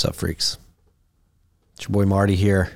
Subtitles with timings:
[0.00, 0.56] What's up, freaks?
[1.74, 2.70] It's your boy Marty here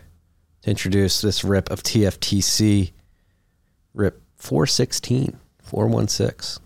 [0.61, 2.93] to introduce this rip of TFTC,
[3.95, 6.63] rip 416, 416.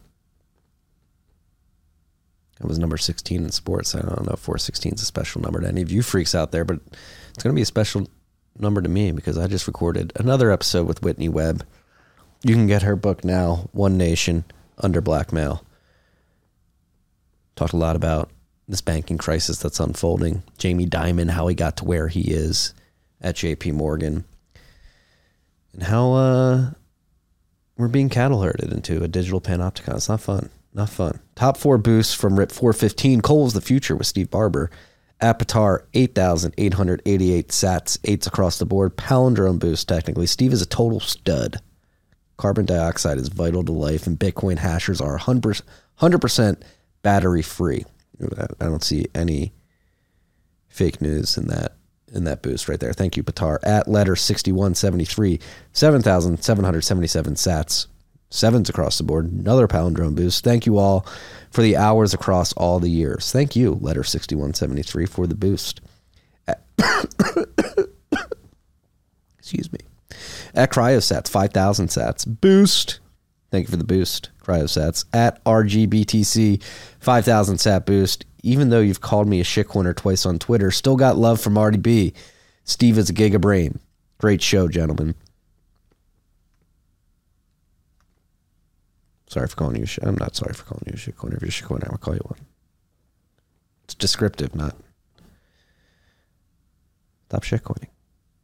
[2.60, 3.94] It was number 16 in sports.
[3.94, 6.50] I don't know if 416 is a special number to any of you freaks out
[6.50, 6.80] there, but
[7.30, 8.08] it's going to be a special
[8.58, 11.64] number to me because I just recorded another episode with Whitney Webb.
[12.42, 14.44] You can get her book now, One Nation
[14.76, 15.64] Under Blackmail.
[17.54, 18.32] Talked a lot about
[18.68, 20.42] this banking crisis that's unfolding.
[20.58, 22.74] Jamie Dimon, how he got to where he is
[23.20, 24.24] at JP Morgan,
[25.72, 26.70] and how uh,
[27.76, 29.96] we're being cattle herded into a digital panopticon.
[29.96, 30.50] It's not fun.
[30.74, 31.20] Not fun.
[31.34, 33.22] Top four boosts from RIP 415.
[33.22, 34.70] Cole's the future with Steve Barber.
[35.20, 38.96] Apitar 8,888 sats, eights across the board.
[38.96, 40.26] Palindrome boost, technically.
[40.26, 41.60] Steve is a total stud.
[42.36, 45.62] Carbon dioxide is vital to life, and Bitcoin hashers are 100%,
[46.00, 46.62] 100%
[47.02, 47.84] battery free.
[48.60, 49.52] I don't see any
[50.68, 51.72] fake news in that
[52.12, 52.92] in that boost right there.
[52.92, 53.58] Thank you, Patar.
[53.62, 55.38] At letter 6173,
[55.72, 57.86] 7,777 sats,
[58.30, 59.30] sevens across the board.
[59.30, 60.42] Another palindrome boost.
[60.44, 61.06] Thank you all
[61.50, 63.30] for the hours across all the years.
[63.30, 65.80] Thank you, letter 6173, for the boost.
[69.38, 69.80] Excuse me.
[70.54, 72.40] At Cryosats, 5,000 sats.
[72.40, 73.00] Boost.
[73.50, 75.06] Thank you for the boost, Cryosats.
[75.12, 76.62] At RGBTC,
[77.00, 78.26] 5,000 sat boost.
[78.42, 81.54] Even though you've called me a shit shitcoiner twice on Twitter, still got love from
[81.54, 82.12] Marty B.
[82.64, 83.80] Steve is a giga brain.
[84.18, 85.14] Great show, gentlemen.
[89.28, 90.04] Sorry for calling you shit.
[90.04, 91.36] I'm not sorry for calling you a shitcoiner.
[91.36, 92.40] If you're a shitcoiner, I'm going to call you one.
[93.84, 94.76] It's descriptive, not.
[97.28, 97.88] Stop shitcoining.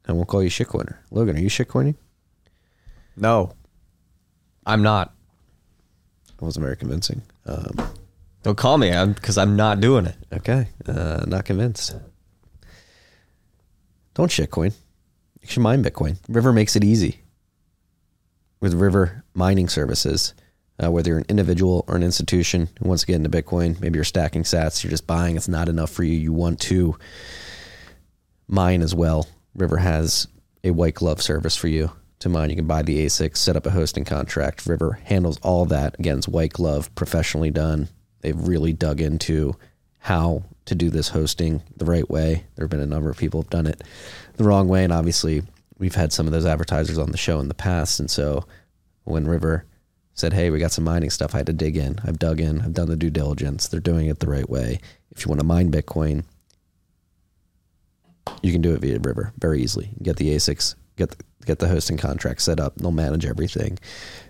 [0.06, 0.96] I won't call you shit shitcoiner.
[1.10, 1.96] Logan, are you shitcoining?
[3.16, 3.52] No,
[4.66, 5.14] I'm not.
[6.36, 7.22] That wasn't very convincing.
[7.46, 7.92] Um,
[8.42, 10.16] Don't call me because I'm not doing it.
[10.32, 11.96] okay, uh, not convinced.
[14.14, 14.72] Don't shitcoin.
[15.42, 16.18] You should mine Bitcoin.
[16.28, 17.20] River makes it easy.
[18.60, 20.32] With River mining services,
[20.82, 23.96] uh, whether you're an individual or an institution who wants to get into Bitcoin, maybe
[23.96, 26.16] you're stacking sats, you're just buying, it's not enough for you.
[26.16, 26.96] You want to
[28.48, 29.26] mine as well.
[29.54, 30.28] River has
[30.62, 32.50] a white glove service for you to mine.
[32.50, 34.66] You can buy the ASIC, set up a hosting contract.
[34.66, 35.98] River handles all that.
[35.98, 37.88] Again, it's white glove, professionally done.
[38.20, 39.56] They've really dug into
[39.98, 42.44] how to do this hosting the right way.
[42.54, 43.82] There have been a number of people who've done it
[44.36, 45.42] the wrong way, and obviously
[45.78, 48.00] we've had some of those advertisers on the show in the past.
[48.00, 48.44] And so
[49.04, 49.64] when River
[50.14, 51.98] said, "Hey, we got some mining stuff," I had to dig in.
[52.04, 52.60] I've dug in.
[52.60, 53.68] I've done the due diligence.
[53.68, 54.80] They're doing it the right way.
[55.10, 56.24] If you want to mine Bitcoin,
[58.42, 59.90] you can do it via River very easily.
[60.02, 62.76] Get the ASICs, get the, get the hosting contract set up.
[62.76, 63.78] They'll manage everything,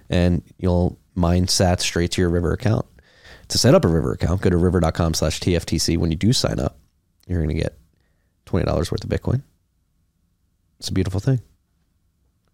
[0.08, 2.86] and you'll mine Sats straight to your River account.
[3.48, 5.98] To set up a River account, go to river.com/slash TFTC.
[5.98, 6.78] When you do sign up,
[7.26, 7.78] you're going to get
[8.46, 9.42] twenty dollars worth of Bitcoin.
[10.78, 11.40] It's a beautiful thing.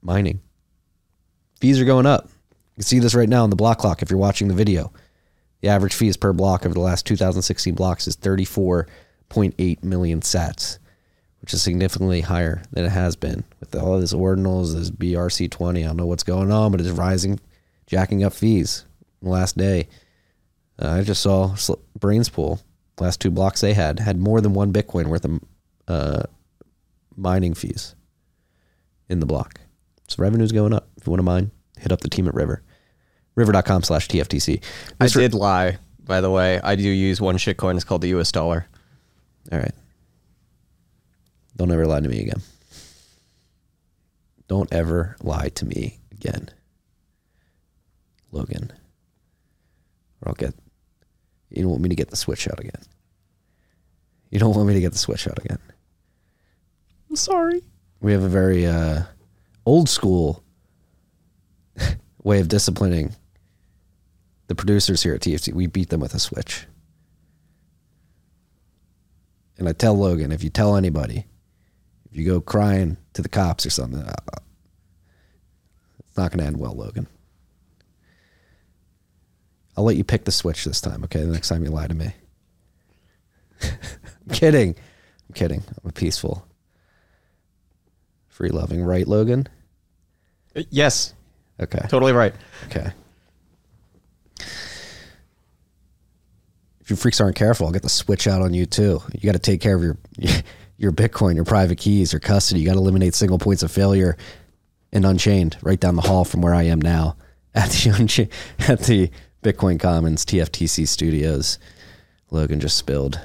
[0.03, 0.41] Mining
[1.60, 2.25] fees are going up.
[2.25, 4.92] You can see this right now on the block clock if you're watching the video.
[5.60, 10.78] The average fees per block over the last 2016 blocks is 34.8 million sats
[11.41, 15.78] which is significantly higher than it has been with all of this ordinals, this BRC20.
[15.78, 17.41] I don't know what's going on, but it's rising,
[17.87, 18.84] jacking up fees.
[19.23, 19.89] The last day,
[20.81, 21.55] uh, I just saw
[21.99, 22.61] Braiins Pool.
[22.99, 25.41] Last two blocks they had had more than one Bitcoin worth of
[25.89, 26.23] uh,
[27.17, 27.95] mining fees
[29.09, 29.61] in the block.
[30.09, 30.89] So revenue's going up.
[30.99, 32.62] If you want to mine, hit up the team at River.
[33.37, 34.62] River.com slash TFTC.
[35.01, 36.61] I did lie, by the way.
[36.62, 37.77] I do use one shitcoin.
[37.77, 38.67] It's called the US dollar.
[39.51, 39.72] All right.
[41.60, 42.41] Don't ever lie to me again.
[44.48, 46.48] Don't ever lie to me again.
[48.32, 48.72] Logan.
[50.22, 50.54] Or I'll get
[51.50, 52.81] you don't want me to get the switch out again.
[54.31, 55.59] You don't want me to get the switch out again.
[57.10, 57.60] I'm sorry.
[58.00, 59.03] We have a very uh,
[59.66, 60.42] old school
[62.22, 63.15] way of disciplining
[64.47, 65.53] the producers here at TFC.
[65.53, 66.65] We beat them with a switch.
[69.59, 71.27] And I tell Logan, if you tell anybody
[72.10, 74.15] if you go crying to the cops or something, uh,
[76.01, 77.07] it's not going to end well, Logan.
[79.77, 81.21] I'll let you pick the switch this time, okay?
[81.21, 82.12] The next time you lie to me.
[83.62, 83.71] I'm
[84.33, 84.74] kidding.
[85.28, 85.62] I'm kidding.
[85.83, 86.45] I'm a peaceful,
[88.28, 89.47] free loving, right, Logan?
[90.57, 91.15] Uh, yes.
[91.60, 91.86] Okay.
[91.89, 92.34] Totally right.
[92.66, 92.92] Okay.
[96.80, 99.01] If you freaks aren't careful, I'll get the switch out on you too.
[99.12, 99.97] You got to take care of your
[100.80, 102.60] your Bitcoin, your private keys, your custody.
[102.60, 104.16] You got to eliminate single points of failure
[104.92, 107.16] and Unchained right down the hall from where I am now
[107.54, 108.30] at the Uncha-
[108.66, 109.10] at the
[109.42, 111.59] Bitcoin Commons TFTC studios.
[112.30, 113.21] Logan just spilled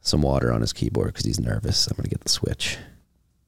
[0.00, 1.86] some water on his keyboard because he's nervous.
[1.86, 2.76] I'm gonna get the switch.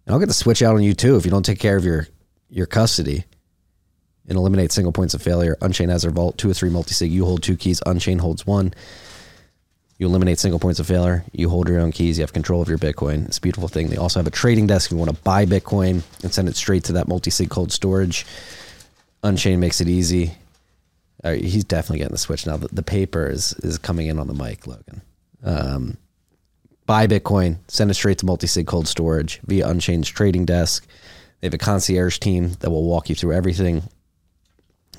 [0.06, 1.84] And I'll get the switch out on you too if you don't take care of
[1.84, 2.06] your
[2.48, 3.24] your custody
[4.28, 5.56] and eliminate single points of failure.
[5.62, 7.10] Unchain has their vault, two or three multi-sig.
[7.10, 7.82] You hold two keys.
[7.86, 8.72] Unchain holds one.
[10.00, 11.26] You eliminate single points of failure.
[11.30, 12.16] You hold your own keys.
[12.16, 13.26] You have control of your Bitcoin.
[13.26, 13.90] It's a beautiful thing.
[13.90, 14.88] They also have a trading desk.
[14.88, 18.24] If you want to buy Bitcoin and send it straight to that multi-sig cold storage.
[19.22, 20.32] Unchain makes it easy.
[21.22, 22.56] Uh, he's definitely getting the switch now.
[22.56, 25.02] The, the, paper is is coming in on the mic, Logan.
[25.44, 25.98] Um,
[26.86, 30.86] buy Bitcoin, send it straight to multi-sig cold storage via Unchain's trading desk.
[31.40, 33.82] They have a concierge team that will walk you through everything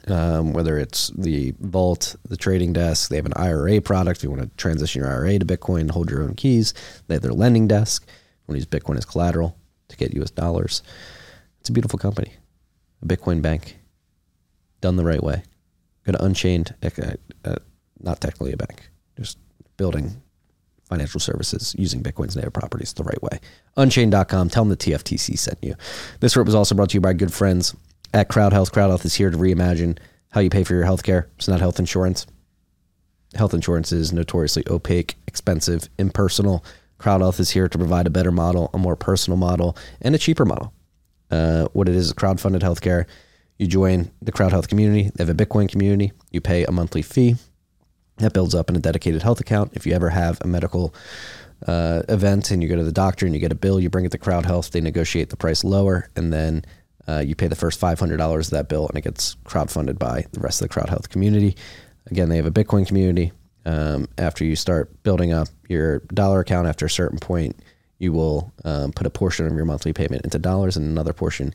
[0.07, 3.09] um, whether it's the vault, the trading desk.
[3.09, 4.19] They have an IRA product.
[4.19, 6.74] If you want to transition your IRA to Bitcoin, hold your own keys.
[7.07, 8.07] They have their lending desk.
[8.48, 9.57] You use Bitcoin as collateral
[9.89, 10.81] to get US dollars.
[11.59, 12.33] It's a beautiful company,
[13.01, 13.77] a Bitcoin bank,
[14.81, 15.44] done the right way.
[16.06, 16.89] Go to Unchained, uh,
[17.45, 17.56] uh,
[18.00, 19.38] not technically a bank, just
[19.77, 20.21] building
[20.86, 23.39] financial services using Bitcoin's native properties the right way.
[23.77, 24.50] Unchained.com.
[24.50, 25.75] Tell them the TFTC sent you.
[26.19, 27.75] This report was also brought to you by good friends
[28.13, 28.72] at Crowd Health.
[28.72, 29.98] Crowd Health is here to reimagine
[30.30, 31.30] how you pay for your health care.
[31.38, 32.25] It's not health insurance.
[33.36, 36.66] Health insurance is notoriously opaque, expensive, impersonal.
[36.98, 40.18] Crowd Health is here to provide a better model, a more personal model, and a
[40.18, 40.74] cheaper model.
[41.30, 43.06] Uh, what it is is crowd-funded healthcare.
[43.58, 45.12] You join the Crowd Health community.
[45.16, 46.12] They have a Bitcoin community.
[46.31, 47.36] You pay a monthly fee
[48.18, 49.72] that builds up in a dedicated health account.
[49.74, 50.94] If you ever have a medical
[51.66, 54.06] uh, event and you go to the doctor and you get a bill, you bring
[54.06, 54.72] it to Crowd Health.
[54.72, 56.66] They negotiate the price lower, and then
[57.07, 60.39] uh, you pay the first $500 of that bill and it gets crowdfunded by the
[60.39, 61.56] rest of the crowd health community.
[62.09, 63.31] Again, they have a Bitcoin community.
[63.65, 67.62] Um, after you start building up your dollar account, after a certain point,
[68.00, 71.53] you will um, put a portion of your monthly payment into dollars and another portion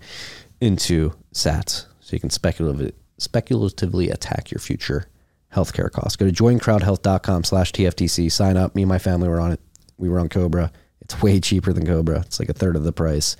[0.61, 1.87] into sats.
[2.01, 5.07] So you can speculatively, speculatively attack your future
[5.53, 6.17] healthcare costs.
[6.17, 8.31] Go to joincrowdhealth.com slash TFTC.
[8.31, 8.75] Sign up.
[8.75, 9.61] Me and my family were on it.
[9.99, 10.71] We were on Cobra.
[11.01, 12.21] It's way cheaper than Cobra.
[12.21, 13.37] It's like a third of the price.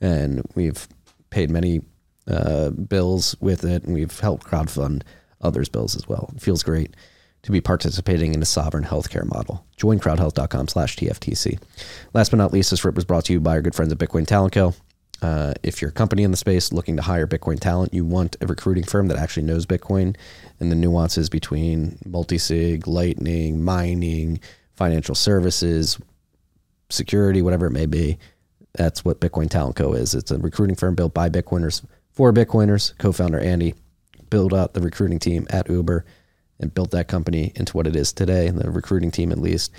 [0.00, 0.86] And we've
[1.30, 1.80] paid many
[2.28, 5.02] uh, bills with it, and we've helped crowdfund
[5.40, 6.30] others' bills as well.
[6.34, 6.94] It feels great
[7.42, 9.64] to be participating in a sovereign healthcare model.
[9.76, 11.58] Join crowdhealth.com slash TFTC.
[12.12, 13.98] Last but not least, this rip was brought to you by our good friends at
[13.98, 14.74] Bitcoin Talent Co.
[15.22, 18.36] Uh, if you're a company in the space looking to hire Bitcoin talent, you want
[18.40, 20.16] a recruiting firm that actually knows Bitcoin
[20.58, 24.40] and the nuances between multi-sig, lightning, mining,
[24.72, 25.98] financial services,
[26.88, 28.18] security, whatever it may be
[28.74, 29.92] that's what Bitcoin Talent Co.
[29.92, 30.14] is.
[30.14, 32.96] It's a recruiting firm built by Bitcoiners for Bitcoiners.
[32.98, 33.74] Co-founder Andy
[34.28, 36.04] built out the recruiting team at Uber
[36.60, 39.72] and built that company into what it is today, the recruiting team at least.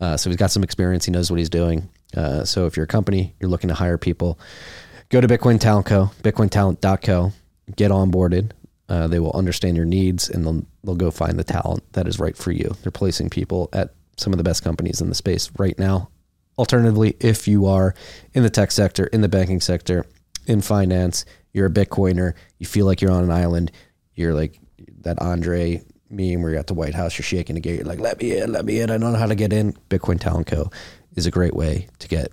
[0.00, 1.04] Uh, so he's got some experience.
[1.04, 1.88] He knows what he's doing.
[2.16, 4.38] Uh, so if you're a company, you're looking to hire people,
[5.10, 6.10] go to Bitcoin Talent Co.
[6.22, 7.32] BitcoinTalent.co.
[7.76, 8.52] Get onboarded.
[8.88, 12.18] Uh, they will understand your needs and they'll they'll go find the talent that is
[12.18, 12.74] right for you.
[12.82, 16.08] They're placing people at some of the best companies in the space right now
[16.58, 17.94] Alternatively, if you are
[18.34, 20.04] in the tech sector, in the banking sector,
[20.46, 23.70] in finance, you're a Bitcoiner, you feel like you're on an island,
[24.14, 24.58] you're like
[25.02, 28.00] that Andre meme where you're at the White House, you're shaking the gate, you're like,
[28.00, 29.74] let me in, let me in, I don't know how to get in.
[29.88, 30.70] Bitcoin Talent Co.
[31.14, 32.32] is a great way to get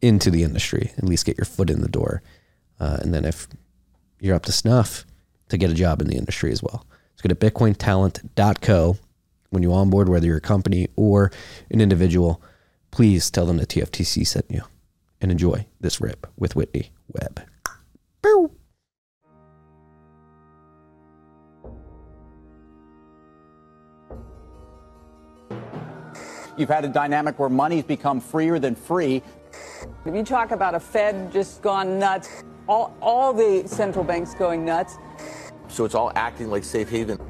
[0.00, 2.22] into the industry, at least get your foot in the door.
[2.78, 3.48] Uh, and then if
[4.20, 5.04] you're up to snuff,
[5.48, 6.86] to get a job in the industry as well.
[7.16, 8.96] So go to bitcointalent.co
[9.50, 11.32] when you onboard, whether you're a company or
[11.70, 12.42] an individual
[12.90, 14.62] please tell them that TFTC sent you
[15.20, 17.42] and enjoy this rip with Whitney Webb.
[18.22, 18.50] Bow.
[26.56, 29.22] You've had a dynamic where money's become freer than free.
[30.04, 34.64] If you talk about a Fed just gone nuts, all, all the central banks going
[34.64, 34.98] nuts.
[35.68, 37.20] So it's all acting like safe haven.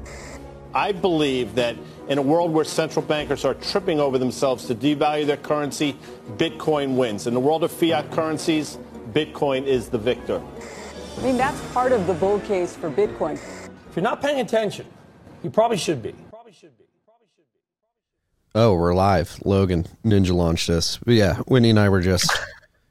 [0.73, 1.75] I believe that
[2.07, 5.95] in a world where central bankers are tripping over themselves to devalue their currency,
[6.37, 7.27] Bitcoin wins.
[7.27, 8.77] In the world of fiat currencies,
[9.11, 10.41] Bitcoin is the victor.
[11.17, 13.33] I mean, that's part of the bull case for Bitcoin.
[13.33, 14.85] If you're not paying attention,
[15.43, 16.13] you probably should be.
[16.29, 16.85] Probably should be.
[17.05, 17.59] Probably should be.
[18.53, 19.39] Oh, we're live.
[19.43, 20.99] Logan Ninja launched us.
[21.03, 22.31] But yeah, Whitney and I were just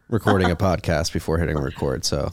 [0.08, 2.32] recording a podcast before hitting record, so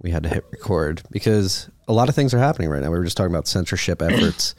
[0.00, 2.90] we had to hit record because a lot of things are happening right now.
[2.90, 4.54] We were just talking about censorship efforts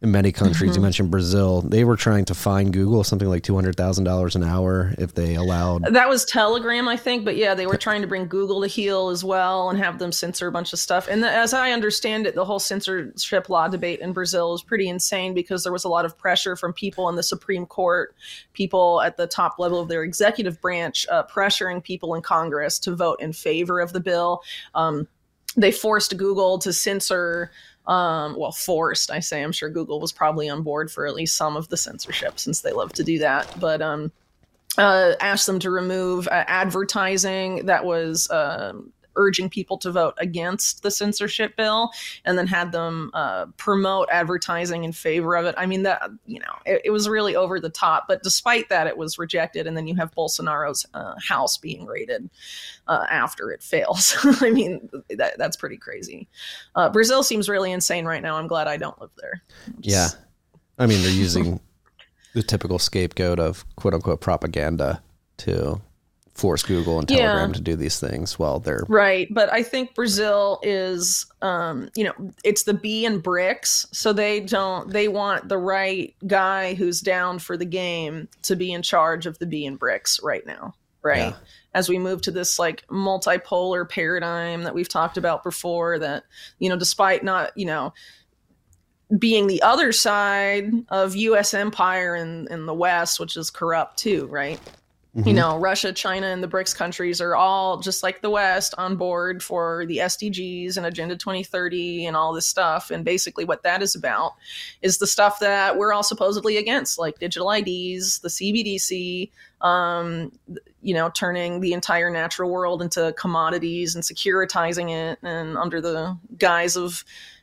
[0.00, 0.70] in many countries.
[0.70, 0.78] Mm-hmm.
[0.78, 1.62] You mentioned Brazil.
[1.62, 5.14] They were trying to fine Google something like two hundred thousand dollars an hour if
[5.14, 5.92] they allowed.
[5.92, 7.24] That was Telegram, I think.
[7.24, 10.12] But yeah, they were trying to bring Google to heel as well and have them
[10.12, 11.08] censor a bunch of stuff.
[11.08, 14.88] And the, as I understand it, the whole censorship law debate in Brazil is pretty
[14.88, 18.14] insane because there was a lot of pressure from people in the Supreme Court,
[18.52, 22.94] people at the top level of their executive branch, uh, pressuring people in Congress to
[22.94, 24.42] vote in favor of the bill.
[24.76, 25.08] Um,
[25.56, 27.50] they forced Google to censor
[27.88, 29.42] um, well, forced, I say.
[29.42, 32.60] I'm sure Google was probably on board for at least some of the censorship since
[32.60, 33.52] they love to do that.
[33.58, 34.12] But um,
[34.76, 40.82] uh, asked them to remove uh, advertising that was um urging people to vote against
[40.82, 41.90] the censorship bill
[42.24, 45.54] and then had them uh, promote advertising in favor of it.
[45.58, 48.04] I mean, that, you know, it, it, was really over the top.
[48.08, 49.66] But despite that, it was rejected.
[49.66, 52.30] And then you have Bolsonaro's uh, house being raided
[52.86, 54.16] uh, after it fails.
[54.40, 56.28] I mean, that, that's pretty crazy.
[56.74, 58.36] Uh, Brazil seems really insane right now.
[58.36, 59.42] I'm glad I don't live there.
[59.80, 60.08] yeah.
[60.78, 61.60] I mean, they're using
[62.34, 65.02] the typical scapegoat of quote unquote propaganda
[65.38, 65.80] to
[66.38, 67.54] force Google and Telegram yeah.
[67.54, 69.26] to do these things while they're right.
[69.30, 72.14] But I think Brazil is, um, you know,
[72.44, 74.90] it's the B and BRICS, so they don't.
[74.90, 79.38] They want the right guy who's down for the game to be in charge of
[79.38, 81.32] the B and BRICS right now, right?
[81.32, 81.36] Yeah.
[81.74, 86.24] As we move to this like multipolar paradigm that we've talked about before, that
[86.60, 87.92] you know, despite not, you know
[89.16, 91.54] being the other side of U.S.
[91.54, 94.60] empire in, in the West, which is corrupt too, right?
[95.16, 95.28] Mm-hmm.
[95.28, 98.96] You know, Russia, China, and the BRICS countries are all just like the West on
[98.96, 102.90] board for the SDGs and Agenda 2030 and all this stuff.
[102.90, 104.34] And basically, what that is about
[104.82, 109.30] is the stuff that we're all supposedly against, like digital IDs, the CBDC,
[109.62, 110.30] um,
[110.82, 116.18] you know, turning the entire natural world into commodities and securitizing it, and under the
[116.38, 117.02] guise of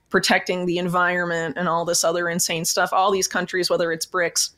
[0.09, 2.93] protecting the environment and all this other insane stuff.
[2.93, 4.54] All these countries, whether it's BRICS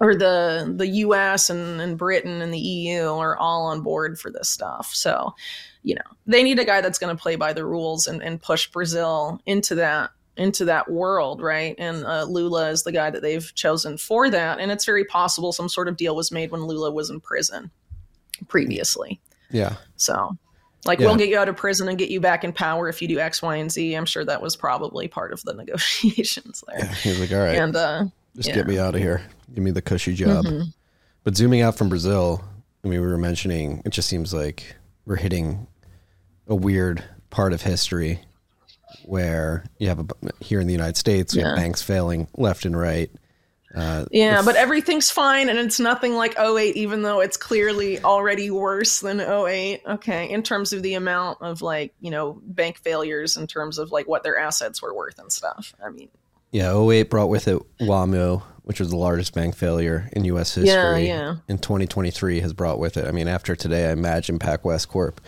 [0.00, 4.30] or the the US and, and Britain and the EU are all on board for
[4.30, 4.90] this stuff.
[4.92, 5.34] So,
[5.82, 8.40] you know, they need a guy that's going to play by the rules and, and
[8.40, 11.74] push Brazil into that into that world, right?
[11.78, 14.60] And uh, Lula is the guy that they've chosen for that.
[14.60, 17.72] And it's very possible some sort of deal was made when Lula was in prison
[18.46, 19.20] previously.
[19.50, 19.74] Yeah.
[19.96, 20.36] So,
[20.84, 21.06] like, yeah.
[21.06, 23.18] we'll get you out of prison and get you back in power if you do
[23.18, 23.94] X, Y, and Z.
[23.94, 26.78] I'm sure that was probably part of the negotiations there.
[26.78, 27.56] Yeah, he's like, all right.
[27.56, 28.04] And uh,
[28.38, 28.54] just yeah.
[28.54, 29.20] get me out of here.
[29.52, 30.44] Give me the cushy job.
[30.44, 30.70] Mm-hmm.
[31.24, 32.42] But zooming out from Brazil,
[32.84, 35.66] I mean, we were mentioning it just seems like we're hitting
[36.46, 38.20] a weird part of history
[39.04, 40.06] where you have a,
[40.40, 41.48] here in the United States, we yeah.
[41.48, 43.10] have banks failing left and right.
[43.74, 48.50] Uh, yeah, but everything's fine and it's nothing like 08, even though it's clearly already
[48.50, 49.82] worse than 08.
[49.86, 53.92] Okay, in terms of the amount of like, you know, bank failures in terms of
[53.92, 55.74] like what their assets were worth and stuff.
[55.84, 56.08] I mean,
[56.50, 60.54] yeah, 08 brought with it WAMU, which was the largest bank failure in U.S.
[60.54, 60.72] history.
[60.72, 61.36] Yeah, yeah.
[61.48, 63.06] In 2023 has brought with it.
[63.06, 65.20] I mean, after today, I imagine PacWest Corp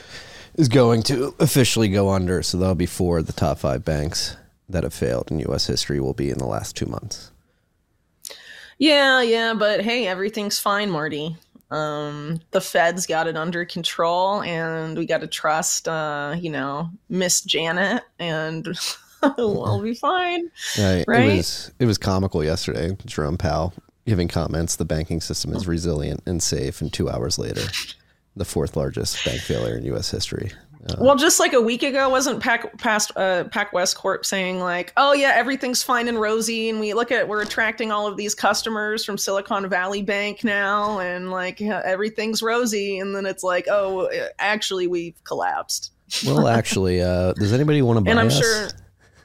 [0.55, 2.43] is going to officially go under.
[2.43, 4.37] So that'll be four of the top five banks
[4.69, 5.67] that have failed in U.S.
[5.67, 7.31] history will be in the last two months.
[8.79, 11.37] Yeah, yeah, but hey, everything's fine, Marty.
[11.71, 16.89] Um, the Fed's got it under control, and we got to trust, uh, you know,
[17.09, 18.67] Miss Janet and.
[19.39, 20.51] we'll be fine.
[20.79, 21.05] Right.
[21.07, 21.31] right.
[21.31, 22.97] It was it was comical yesterday.
[23.07, 23.75] Jerome Powell
[24.07, 24.77] giving comments.
[24.77, 26.81] The banking system is resilient and safe.
[26.81, 27.63] And two hours later,
[28.37, 30.11] the fourth largest bank failure in U.S.
[30.11, 30.53] history.
[30.89, 34.95] Uh, well, just like a week ago, wasn't Pac past uh, PacWest Corp saying like,
[34.97, 38.35] "Oh yeah, everything's fine and rosy," and we look at we're attracting all of these
[38.35, 44.09] customers from Silicon Valley Bank now, and like everything's rosy, and then it's like, "Oh,
[44.39, 45.93] actually, we've collapsed."
[46.25, 48.13] well, actually, uh, does anybody want to buy?
[48.13, 48.39] And I'm us?
[48.39, 48.69] sure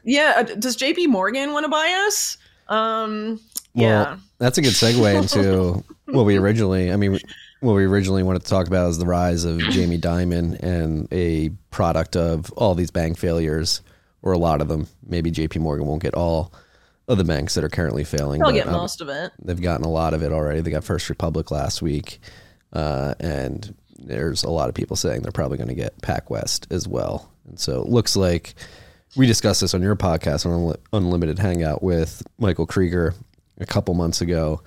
[0.06, 0.34] yeah.
[0.38, 2.38] Uh, does JP Morgan want to buy us?
[2.68, 3.40] Um,
[3.74, 4.18] well, yeah.
[4.38, 7.20] That's a good segue into what we originally, I mean,
[7.60, 11.50] what we originally wanted to talk about is the rise of Jamie Dimon and a
[11.72, 13.82] product of all these bank failures,
[14.22, 14.88] or a lot of them.
[15.06, 16.54] Maybe JP Morgan won't get all
[17.08, 18.42] of the banks that are currently failing.
[18.42, 19.32] They'll get um, most of it.
[19.42, 20.62] They've gotten a lot of it already.
[20.62, 22.20] They got First Republic last week.
[22.74, 26.88] Uh, and there's a lot of people saying they're probably going to get PacWest as
[26.88, 27.32] well.
[27.48, 28.56] And so it looks like
[29.16, 33.14] we discussed this on your podcast on Unlimited Hangout with Michael Krieger
[33.60, 34.62] a couple months ago.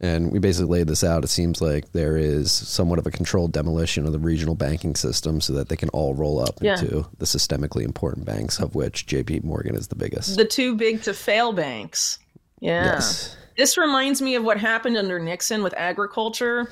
[0.00, 1.24] And we basically laid this out.
[1.24, 5.40] It seems like there is somewhat of a controlled demolition of the regional banking system
[5.40, 6.78] so that they can all roll up yeah.
[6.78, 10.36] into the systemically important banks, of which JP Morgan is the biggest.
[10.36, 12.20] The two big to fail banks.
[12.60, 12.84] Yeah.
[12.84, 13.36] Yes.
[13.56, 16.70] This reminds me of what happened under Nixon with agriculture.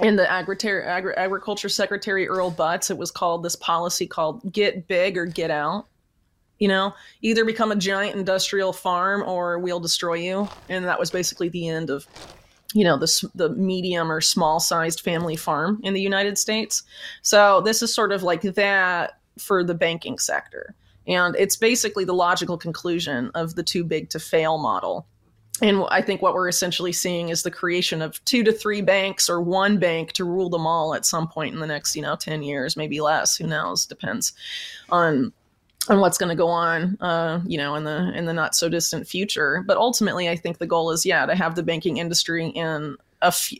[0.00, 4.88] In the Agri- Agri- agriculture secretary Earl Butz, it was called this policy called "Get
[4.88, 5.86] Big or Get Out."
[6.58, 10.48] You know either become a giant industrial farm or we'll destroy you.
[10.68, 12.06] And that was basically the end of
[12.74, 16.82] you know the, the medium or small sized family farm in the united states.
[17.22, 20.74] So this is sort of like that for the banking sector.
[21.06, 25.06] And it's basically the logical conclusion of the too big to fail model.
[25.62, 29.30] And I think what we're essentially seeing is the creation of two to three banks
[29.30, 32.16] or one bank to rule them all at some point in the next, you know,
[32.16, 34.32] 10 years, maybe less, who knows, depends
[34.90, 35.32] on
[35.88, 38.68] on what's going to go on, uh, you know, in the in the not so
[38.68, 39.62] distant future.
[39.66, 42.96] But ultimately, I think the goal is, yeah, to have the banking industry in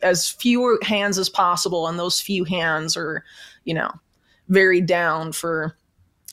[0.03, 3.23] as few hands as possible, and those few hands are,
[3.65, 3.91] you know,
[4.49, 5.75] very down for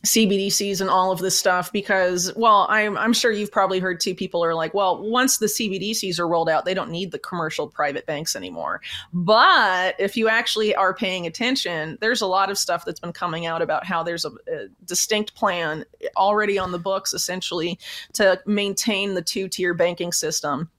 [0.04, 4.14] CBDCs and all of this stuff because, well, I'm I'm sure you've probably heard too.
[4.14, 7.68] People are like, well, once the CBDCs are rolled out, they don't need the commercial
[7.68, 8.82] private banks anymore.
[9.12, 13.46] But if you actually are paying attention, there's a lot of stuff that's been coming
[13.46, 17.78] out about how there's a, a distinct plan already on the books, essentially,
[18.12, 20.70] to maintain the two tier banking system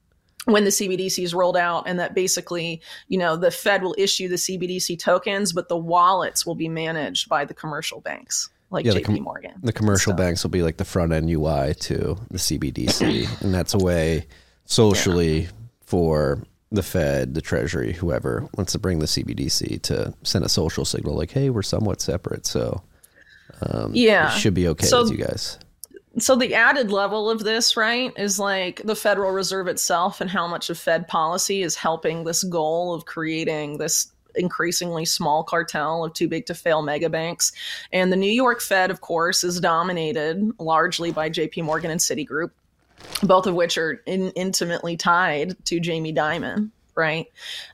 [0.45, 4.27] when the CBDC is rolled out, and that basically, you know, the Fed will issue
[4.27, 8.93] the CBDC tokens, but the wallets will be managed by the commercial banks like Yeah,
[8.93, 9.51] the JP com- Morgan.
[9.63, 13.73] The commercial banks will be like the front end UI to the CBDC, and that's
[13.73, 14.27] a way
[14.65, 15.47] socially
[15.85, 20.83] for the Fed, the Treasury, whoever wants to bring the CBDC to send a social
[20.85, 22.81] signal like, "Hey, we're somewhat separate, so
[23.61, 25.57] um, yeah, it should be okay So- with you guys."
[26.17, 30.47] so the added level of this right is like the federal reserve itself and how
[30.47, 36.13] much of fed policy is helping this goal of creating this increasingly small cartel of
[36.13, 37.51] too big to fail mega banks
[37.91, 42.51] and the new york fed of course is dominated largely by jp morgan and citigroup
[43.23, 47.27] both of which are in, intimately tied to jamie dimon right?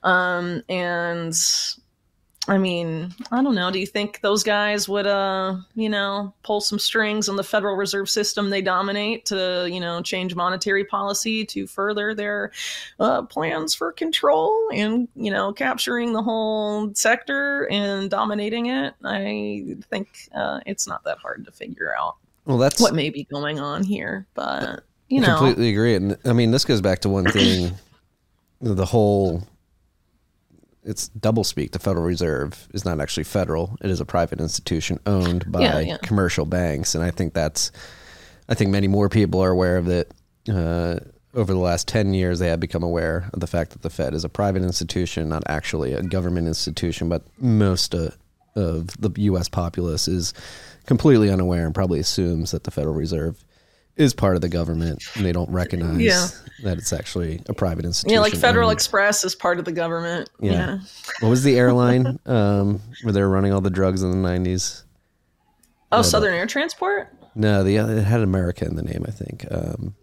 [0.03, 1.34] Um, and
[2.48, 3.69] I mean, I don't know.
[3.69, 7.75] Do you think those guys would, uh, you know, pull some strings on the Federal
[7.75, 12.51] Reserve System they dominate to, you know, change monetary policy to further their
[13.00, 18.95] uh, plans for control and, you know, capturing the whole sector and dominating it?
[19.03, 23.25] I think uh, it's not that hard to figure out Well, that's what may be
[23.25, 25.93] going on here, but you I know, completely agree.
[25.93, 27.74] And I mean, this goes back to one thing:
[28.62, 29.43] the whole
[30.83, 31.71] it's double speak.
[31.71, 35.79] The Federal Reserve is not actually federal; it is a private institution owned by Yeah,
[35.79, 35.97] yeah.
[35.97, 37.71] commercial banks, and I think that's.
[38.50, 40.11] I think many more people are aware of it.
[40.50, 41.00] Uh,
[41.33, 44.13] over the last 10 years, they have become aware of the fact that the Fed
[44.13, 48.09] is a private institution, not actually a government institution, but most uh,
[48.55, 49.48] of the U.S.
[49.48, 50.33] populace is
[50.85, 53.46] completely unaware and probably assumes that the Federal Reserve
[54.01, 56.27] is part of the government and they don't recognize Yeah.
[56.64, 58.14] that it's actually a private institution.
[58.16, 60.29] yeah, like Federal owned- Express is part of the government.
[60.40, 60.51] Yeah.
[60.51, 60.77] yeah.
[61.20, 64.83] What was the airline um, where they were running all the drugs in the 90s?
[65.92, 67.09] Oh, Southern Air Transport?
[67.35, 69.46] No, the it had America in the name, I think.
[69.51, 69.96] Um,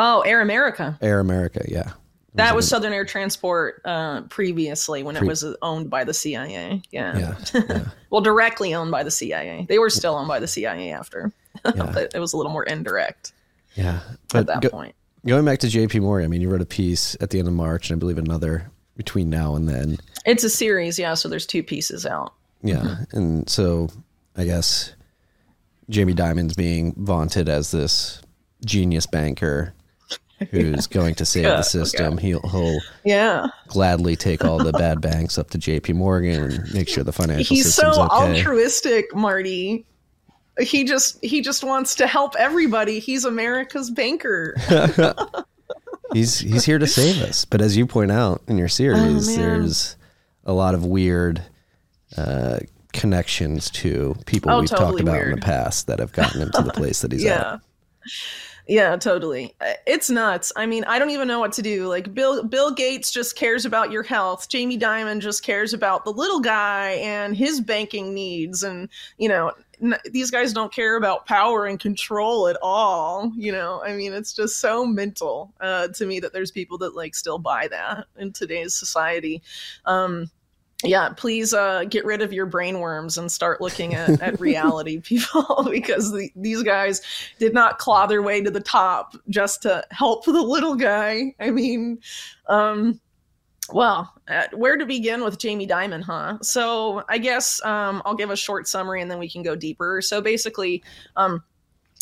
[0.00, 0.96] Oh, Air America.
[1.02, 1.90] Air America, yeah.
[2.34, 6.82] That was Southern Air Transport uh, previously when it was owned by the CIA.
[6.92, 7.18] Yeah.
[7.18, 7.36] Yeah.
[7.68, 7.84] yeah.
[8.10, 9.66] Well, directly owned by the CIA.
[9.68, 11.32] They were still owned by the CIA after,
[11.74, 11.90] Yeah.
[11.92, 13.32] but it was a little more indirect
[13.74, 14.00] yeah.
[14.34, 14.94] at that go- point.
[15.26, 17.54] going back to JP Morgan, I mean, you wrote a piece at the end of
[17.54, 19.98] March and I believe another between now and then.
[20.26, 21.14] It's a series, yeah.
[21.14, 22.32] So there's two pieces out.
[22.62, 22.76] Yeah.
[22.82, 23.16] Mm-hmm.
[23.16, 23.88] And so
[24.36, 24.94] I guess
[25.88, 28.20] Jamie Dimon's being vaunted as this
[28.64, 29.72] genius banker
[30.50, 32.18] who's going to save the system.
[32.18, 33.46] He'll, he'll Yeah.
[33.68, 37.54] gladly take all the bad banks up to JP Morgan and make sure the financial
[37.56, 38.00] He's so okay.
[38.38, 39.84] altruistic, Marty.
[40.60, 42.98] He just he just wants to help everybody.
[42.98, 44.56] He's America's banker.
[46.12, 47.44] he's he's here to save us.
[47.44, 49.96] But as you point out in your series, Oh, there's
[50.44, 51.42] a lot of weird
[52.16, 52.58] uh,
[52.92, 56.50] connections to people Oh, we've talked totally about in the past that have gotten him
[56.52, 57.60] to the place that he's yeah at.
[58.66, 59.54] yeah totally
[59.86, 63.10] it's nuts i mean i don't even know what to do like bill bill gates
[63.10, 67.60] just cares about your health jamie dimon just cares about the little guy and his
[67.60, 72.56] banking needs and you know n- these guys don't care about power and control at
[72.62, 73.82] all you know?
[73.84, 77.38] I mean it's just so mental uh, to me that there's people that like still
[77.38, 79.42] buy that in today's society.
[79.84, 80.30] Um
[80.84, 85.00] yeah please uh, get rid of your brain worms and start looking at, at reality
[85.00, 87.00] people because the, these guys
[87.40, 91.34] did not claw their way to the top just to help the little guy.
[91.40, 91.98] I mean
[92.48, 93.00] um
[93.72, 98.30] well uh, where to begin with jamie dimon huh so i guess um, i'll give
[98.30, 100.82] a short summary and then we can go deeper so basically
[101.16, 101.42] um,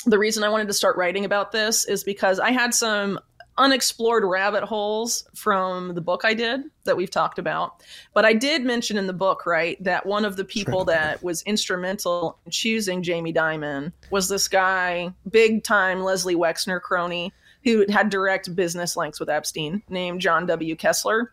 [0.06, 3.18] the reason i wanted to start writing about this is because i had some
[3.58, 7.82] unexplored rabbit holes from the book I did that we've talked about.
[8.12, 11.42] But I did mention in the book, right, that one of the people that was
[11.42, 17.32] instrumental in choosing Jamie Dimon was this guy, big time Leslie Wexner crony,
[17.64, 20.76] who had direct business links with Epstein, named John W.
[20.76, 21.32] Kessler.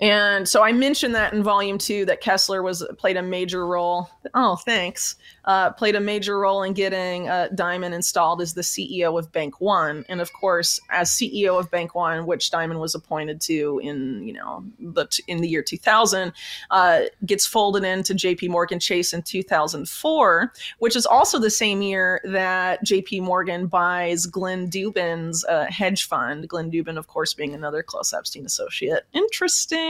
[0.00, 4.08] And so I mentioned that in volume two that Kessler was played a major role.
[4.34, 5.16] Oh, thanks.
[5.44, 9.60] Uh, played a major role in getting uh, Dimon installed as the CEO of Bank
[9.60, 14.22] One, and of course, as CEO of Bank One, which Dimon was appointed to in
[14.26, 16.32] you know the in the year 2000,
[16.70, 18.48] uh, gets folded into J.P.
[18.48, 23.20] Morgan Chase in 2004, which is also the same year that J.P.
[23.20, 26.48] Morgan buys Glenn Dubin's uh, hedge fund.
[26.48, 29.04] Glenn Dubin, of course, being another close Epstein associate.
[29.12, 29.89] Interesting.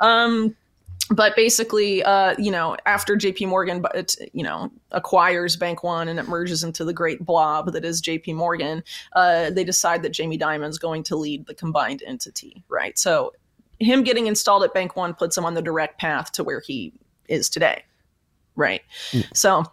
[0.00, 0.56] Um,
[1.10, 6.18] but basically, uh, you know, after JP Morgan, but you know, acquires Bank One and
[6.18, 8.82] it merges into the great blob that is JP Morgan,
[9.14, 12.98] uh, they decide that Jamie Dimon's going to lead the combined entity, right?
[12.98, 13.32] So,
[13.80, 16.92] him getting installed at Bank One puts him on the direct path to where he
[17.28, 17.84] is today,
[18.56, 18.82] right?
[19.10, 19.36] Mm.
[19.36, 19.64] So,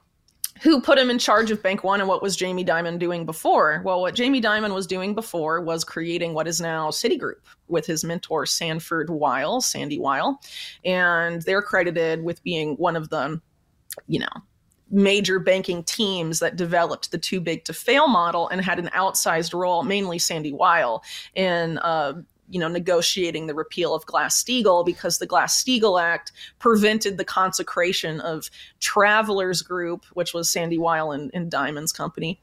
[0.62, 3.82] who put him in charge of Bank One and what was Jamie Dimon doing before?
[3.84, 8.04] Well, what Jamie Dimon was doing before was creating what is now Citigroup with his
[8.04, 10.40] mentor Sanford Weill, Sandy Weill,
[10.86, 13.42] and they're credited with being one of the,
[14.08, 14.28] you know,
[14.92, 19.58] major banking teams that developed the too big to fail model and had an outsized
[19.60, 21.02] role, mainly Sandy Weill,
[21.34, 22.22] in uh,
[22.52, 28.50] you know negotiating the repeal of Glass-Steagall because the Glass-Steagall Act prevented the consecration of
[28.80, 32.40] Travelers Group, which was Sandy Weill and, and Dimon's company,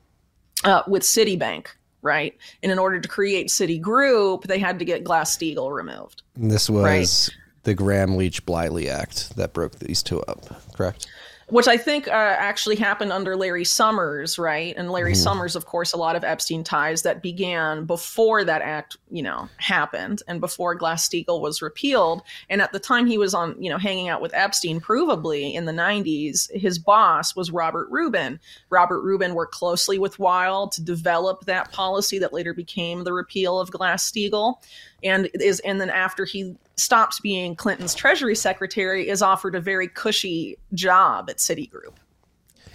[0.65, 1.69] uh, with Citibank.
[2.01, 6.23] Right, and in order to create Citigroup, they had to get Glass-Steagall removed.
[6.37, 7.37] And This was right?
[7.65, 10.45] the Gramm Leach Bliley Act that broke these two up.
[10.77, 11.09] Correct
[11.51, 14.75] which I think uh, actually happened under Larry Summers, right?
[14.77, 15.23] And Larry mm-hmm.
[15.23, 19.49] Summers, of course, a lot of Epstein ties that began before that act, you know,
[19.57, 22.23] happened and before Glass Steagall was repealed.
[22.51, 25.65] And at the time he was on, you know, hanging out with Epstein, provably in
[25.65, 28.39] the 90s, his boss was Robert Rubin.
[28.69, 33.59] Robert Rubin worked closely with Weill to develop that policy that later became the repeal
[33.59, 34.57] of Glass Steagall
[35.03, 39.89] and is and then after he stops being Clinton's Treasury Secretary, is offered a very
[39.89, 41.97] cushy job at Citigroup.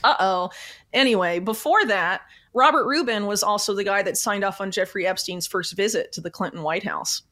[0.03, 0.49] Uh oh.
[0.91, 2.21] Anyway, before that,
[2.53, 6.21] Robert Rubin was also the guy that signed off on Jeffrey Epstein's first visit to
[6.21, 7.23] the Clinton White House.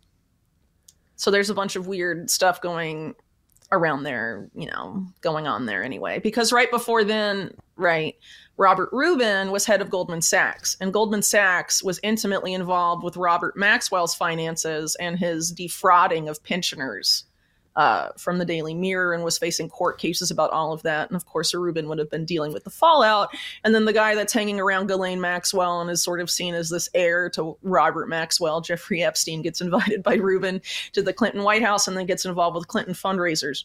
[1.16, 3.14] So there's a bunch of weird stuff going
[3.72, 6.20] around there, you know, going on there anyway.
[6.20, 8.16] Because right before then, right,
[8.58, 13.58] Robert Rubin was head of Goldman Sachs, and Goldman Sachs was intimately involved with Robert
[13.58, 17.26] Maxwell's finances and his defrauding of pensioners
[17.76, 21.10] uh, from the Daily Mirror and was facing court cases about all of that.
[21.10, 23.30] And of course, Rubin would have been dealing with the fallout.
[23.64, 26.70] And then the guy that's hanging around Ghislaine Maxwell and is sort of seen as
[26.70, 30.62] this heir to Robert Maxwell, Jeffrey Epstein, gets invited by Rubin
[30.94, 33.64] to the Clinton White House and then gets involved with Clinton fundraisers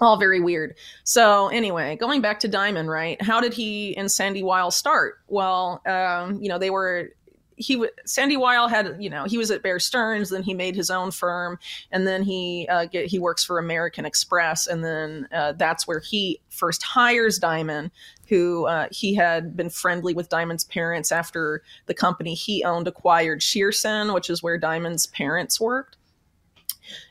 [0.06, 0.76] all very weird.
[1.04, 3.20] So anyway, going back to Dimon, right?
[3.20, 5.18] How did he and Sandy Weill start?
[5.28, 7.10] Well, um, you know, they were
[7.56, 10.88] he Sandy Weill had you know he was at Bear Stearns, then he made his
[10.88, 11.58] own firm,
[11.92, 16.00] and then he uh, get, he works for American Express, and then uh, that's where
[16.00, 17.90] he first hires Dimon,
[18.28, 23.40] who uh, he had been friendly with Dimon's parents after the company he owned acquired
[23.40, 25.98] Shearson, which is where Dimon's parents worked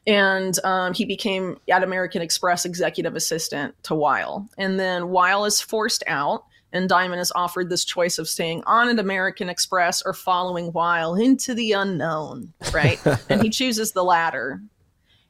[0.07, 4.47] and um, he became at American Express executive assistant to Weill.
[4.57, 8.89] And then Weill is forced out, and Dimon is offered this choice of staying on
[8.89, 12.99] at American Express or following Weill into the unknown, right?
[13.29, 14.61] and he chooses the latter.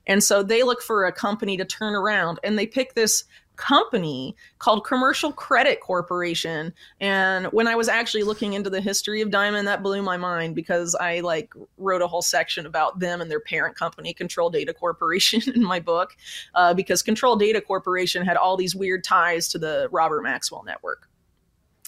[0.08, 3.26] And so they look for a company to turn around, and they pick this
[3.60, 6.74] company called Commercial Credit Corporation.
[7.02, 10.56] And when I was actually looking into the history of Dimon, that blew my mind
[10.56, 14.74] because I like wrote a whole section about them and their parent company, Control Data
[14.74, 16.16] Corporation, in my book,
[16.56, 21.09] uh, because Control Data Corporation had all these weird ties to the Robert Maxwell network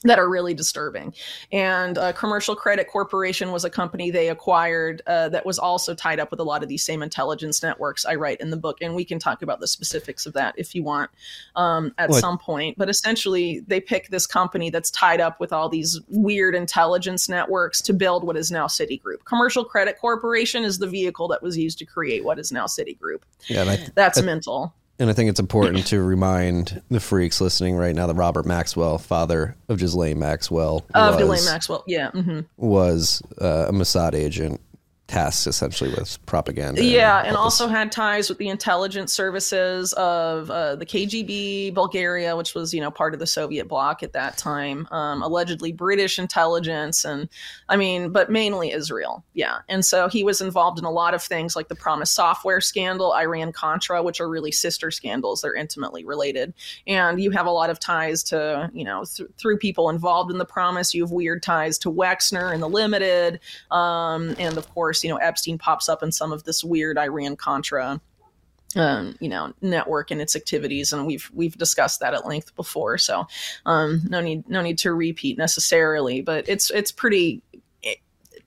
[0.03, 1.13] that are really disturbing.
[1.51, 6.19] And uh, Commercial Credit Corporation was a company they acquired uh, that was also tied
[6.19, 8.79] up with a lot of these same intelligence networks I write in the book.
[8.81, 11.11] And we can talk about the specifics of that if you want
[11.55, 12.19] um, at what?
[12.19, 12.77] some point.
[12.77, 17.81] But essentially, they pick this company that's tied up with all these weird intelligence networks
[17.81, 19.23] to build what is now Citigroup.
[19.25, 23.21] Commercial Credit Corporation is the vehicle that was used to create what is now Citigroup.
[23.47, 24.73] Yeah, I, that's mental.
[24.99, 28.99] And I think it's important to remind the freaks listening right now that Robert Maxwell,
[28.99, 32.41] father of Ghislaine Maxwell, of Ghislaine Maxwell, yeah, mm-hmm.
[32.58, 34.62] was uh, a Mossad agent
[35.12, 36.82] tasks essentially with propaganda.
[36.84, 42.38] Yeah, and, and also had ties with the intelligence services of uh, the KGB, Bulgaria,
[42.38, 44.88] which was you know part of the Soviet bloc at that time.
[44.89, 47.28] Um, allegedly British intelligence, and
[47.67, 49.26] I mean, but mainly Israel.
[49.34, 52.62] Yeah, and so he was involved in a lot of things like the PROMIS software
[52.62, 55.41] scandal, Iran Contra, which are really sister scandals.
[55.41, 56.54] They're intimately related,
[56.88, 60.38] and you have a lot of ties to you know th- through people involved in
[60.38, 60.93] the PROMIS.
[60.93, 65.17] You have weird ties to Wexner and the Limited, um, and of course you know,
[65.17, 68.01] Epstein pops up in some of this weird Iran Contra
[68.75, 72.97] um, you know network and its activities and we've we've discussed that at length before.
[72.97, 73.27] So
[73.65, 77.41] um, no need no need to repeat necessarily but it's it's pretty
[77.83, 77.95] eh,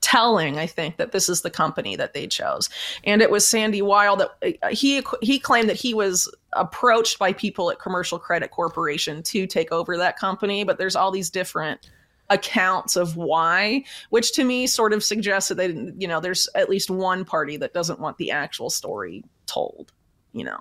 [0.00, 2.68] telling i think that this is the company that they chose.
[3.04, 4.30] And it was sandy weill that
[4.62, 9.46] uh, he he claimed that he was approached by people at commercial credit corporation to
[9.46, 11.90] take over that company but there's all these different
[12.30, 16.48] accounts of why which to me sort of suggests that they didn't you know there's
[16.54, 19.92] at least one party that doesn't want the actual story told
[20.34, 20.58] you know,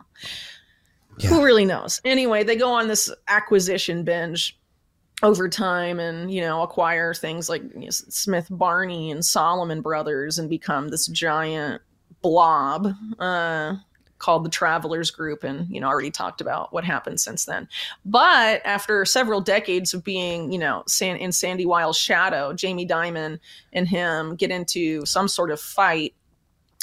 [1.18, 1.30] yeah.
[1.30, 2.00] who really knows?
[2.06, 4.58] Anyway, they go on this acquisition binge
[5.22, 10.40] over time and you know acquire things like you know, Smith Barney and Salomon Brothers
[10.40, 11.82] and become this giant
[12.22, 13.76] blob uh,
[14.24, 17.68] called the Travelers Group, and you know already talked about what happened since then.
[18.06, 23.40] But after several decades of being you know San- in Sandy Weill's shadow, Jamie Dimon
[23.74, 26.16] and him get into some sort of fight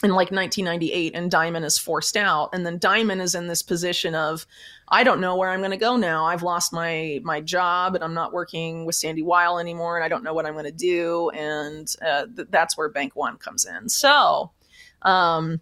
[0.03, 4.15] in like 1998 and Dimon is forced out and then Dimon is in this position
[4.15, 4.47] of
[4.89, 6.25] I don't know where I'm going to go now.
[6.25, 10.09] I've lost my my job and I'm not working with Sandy Weill anymore and I
[10.09, 13.65] don't know what I'm going to do and uh, th- that's where Bank 1 comes
[13.65, 13.89] in.
[13.89, 14.53] So,
[15.03, 15.61] um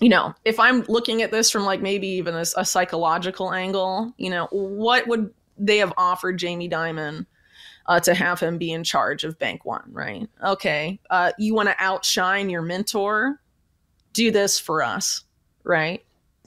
[0.00, 4.12] you know, if I'm looking at this from like maybe even a, a psychological angle,
[4.16, 7.26] you know, what would they have offered Jamie Dimon
[7.86, 10.28] uh, to have him be in charge of Bank One, right?
[10.42, 13.40] Okay, uh, you want to outshine your mentor
[14.12, 15.22] do this for us,
[15.64, 16.04] right?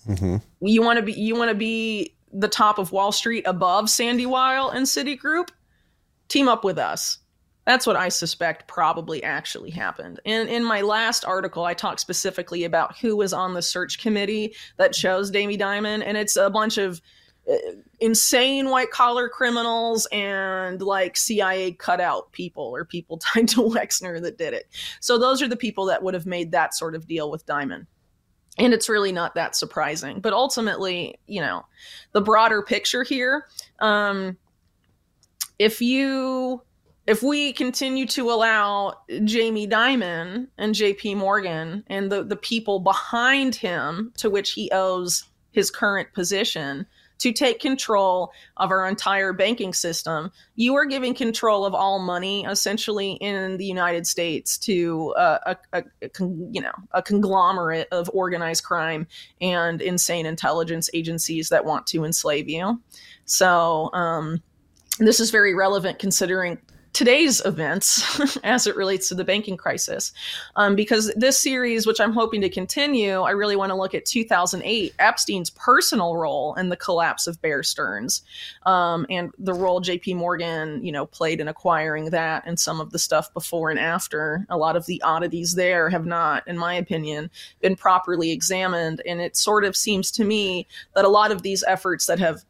[0.07, 0.37] Mm-hmm.
[0.61, 4.25] You want to be you want to be the top of Wall Street above Sandy
[4.25, 5.49] Weill and Citigroup.
[6.27, 7.19] Team up with us.
[7.65, 10.19] That's what I suspect probably actually happened.
[10.25, 14.55] In in my last article, I talked specifically about who was on the search committee
[14.77, 17.01] that chose Jamie Dimon, and it's a bunch of
[17.49, 17.55] uh,
[17.99, 24.37] insane white collar criminals and like CIA cutout people or people tied to Wexner that
[24.37, 24.67] did it.
[24.99, 27.85] So those are the people that would have made that sort of deal with Dimon.
[28.57, 30.19] And it's really not that surprising.
[30.19, 31.65] But ultimately, you know,
[32.11, 33.47] the broader picture here,
[33.79, 34.37] um,
[35.57, 36.61] if you
[37.05, 43.55] if we continue to allow Jamie Dimon and JP Morgan and the, the people behind
[43.55, 46.85] him to which he owes his current position
[47.19, 50.31] to take control of our entire banking system.
[50.55, 55.79] You are giving control of all money essentially in the United States to uh, a,
[55.79, 59.07] a, a, you know a conglomerate of organized crime
[59.39, 62.81] and insane intelligence agencies that want to enslave you.
[63.25, 64.41] So um,
[64.99, 66.57] this is very relevant considering
[66.93, 70.13] today's events as it relates to the banking crisis.
[70.55, 74.05] Um, because this series, which I'm hoping to continue, I really want to look at
[74.05, 78.21] 2008, Epstein's personal role in the collapse of Bear Stearns
[78.65, 82.91] um, and the role JP Morgan, you know, played in acquiring that and some of
[82.91, 84.45] the stuff before and after.
[84.49, 87.29] A lot of the oddities there have not, in my opinion,
[87.61, 89.01] been properly examined.
[89.07, 92.43] And it sort of seems to me that a lot of these efforts that have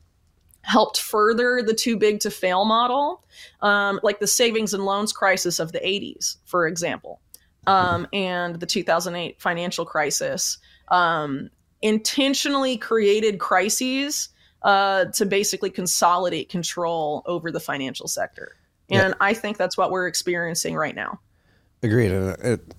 [0.63, 3.23] helped further the too big to fail model,
[3.61, 7.21] um, like the savings and loans crisis of the 80s, for example,
[7.67, 11.49] um, and the 2008 financial crisis, um,
[11.81, 14.29] intentionally created crises
[14.63, 18.55] uh, to basically consolidate control over the financial sector.
[18.89, 19.17] And yeah.
[19.19, 21.19] I think that's what we're experiencing right now.
[21.81, 22.11] Agreed.
[22.11, 22.75] And it,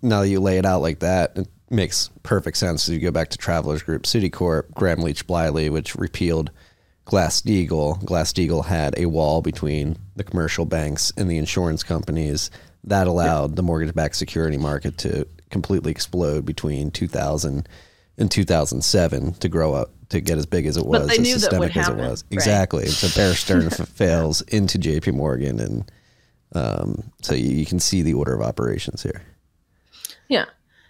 [0.00, 2.88] now that you lay it out like that, it makes perfect sense.
[2.88, 6.50] As you go back to Travelers Group, Citicorp, Gramm Leach Bliley, which repealed
[7.06, 8.04] Glass Steagall.
[8.04, 12.50] Glass Steagall had a wall between the commercial banks and the insurance companies
[12.84, 17.68] that allowed the mortgage-backed security market to completely explode between 2000
[18.18, 21.88] and 2007 to grow up to get as big as it was, as systemic as
[21.88, 22.24] it was.
[22.24, 22.32] Right.
[22.32, 22.86] Exactly.
[22.86, 25.12] So Bear Stearns fails into J.P.
[25.12, 25.92] Morgan, and
[26.54, 29.22] um, so you, you can see the order of operations here.
[30.28, 30.46] Yeah,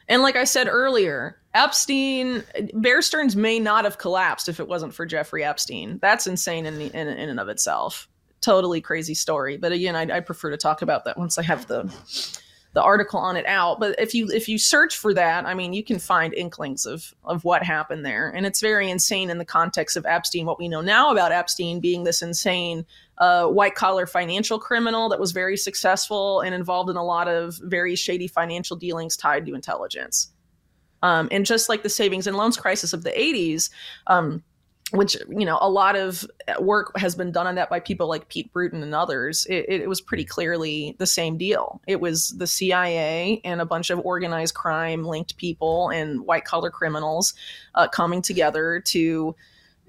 [0.09, 4.92] and like I said earlier, Epstein, Bear Stearns may not have collapsed if it wasn't
[4.92, 5.99] for Jeffrey Epstein.
[6.03, 8.09] That's insane in, the, in, in and of itself.
[8.42, 9.57] Totally crazy story.
[9.57, 11.90] But again, I, I prefer to talk about that once I have the
[12.75, 13.81] the article on it out.
[13.81, 17.14] But if you if you search for that, I mean, you can find inklings of
[17.25, 20.45] of what happened there, and it's very insane in the context of Epstein.
[20.45, 22.85] What we know now about Epstein being this insane
[23.16, 27.59] uh, white collar financial criminal that was very successful and involved in a lot of
[27.62, 30.33] very shady financial dealings tied to intelligence.
[31.02, 33.70] Um, and just like the savings and loans crisis of the 80s,
[34.06, 34.42] um,
[34.92, 36.24] which you know a lot of
[36.61, 39.44] work has been done on that by people like Pete Brewton and others.
[39.46, 41.80] It, it, was pretty clearly the same deal.
[41.88, 46.70] It was the CIA and a bunch of organized crime linked people and white collar
[46.70, 47.35] criminals
[47.74, 49.35] uh, coming together to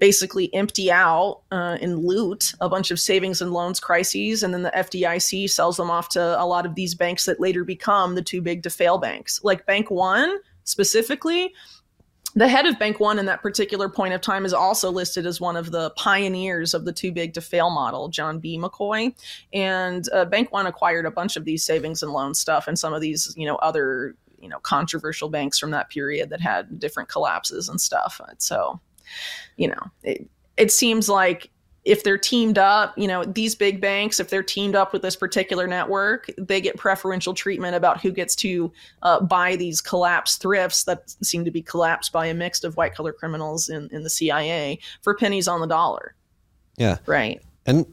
[0.00, 4.62] basically empty out uh, and loot a bunch of savings and loans crises, and then
[4.62, 8.22] the FDIC sells them off to a lot of these banks that later become the
[8.22, 10.38] too big to fail banks, like Bank One
[10.68, 11.52] specifically
[12.34, 15.40] the head of Bank One in that particular point of time is also listed as
[15.40, 18.58] one of the pioneers of the too big to fail model, John B.
[18.58, 19.14] McCoy.
[19.52, 22.92] And uh, Bank One acquired a bunch of these savings and loan stuff and some
[22.92, 27.08] of these, you know, other, you know, controversial banks from that period that had different
[27.08, 28.20] collapses and stuff.
[28.38, 28.78] So,
[29.56, 31.50] you know, it, it seems like
[31.88, 35.16] if they're teamed up, you know, these big banks, if they're teamed up with this
[35.16, 38.70] particular network, they get preferential treatment about who gets to
[39.02, 42.94] uh, buy these collapsed thrifts that seem to be collapsed by a mix of white
[42.94, 46.14] collar criminals in, in the CIA for pennies on the dollar.
[46.76, 46.98] Yeah.
[47.06, 47.40] Right.
[47.64, 47.86] And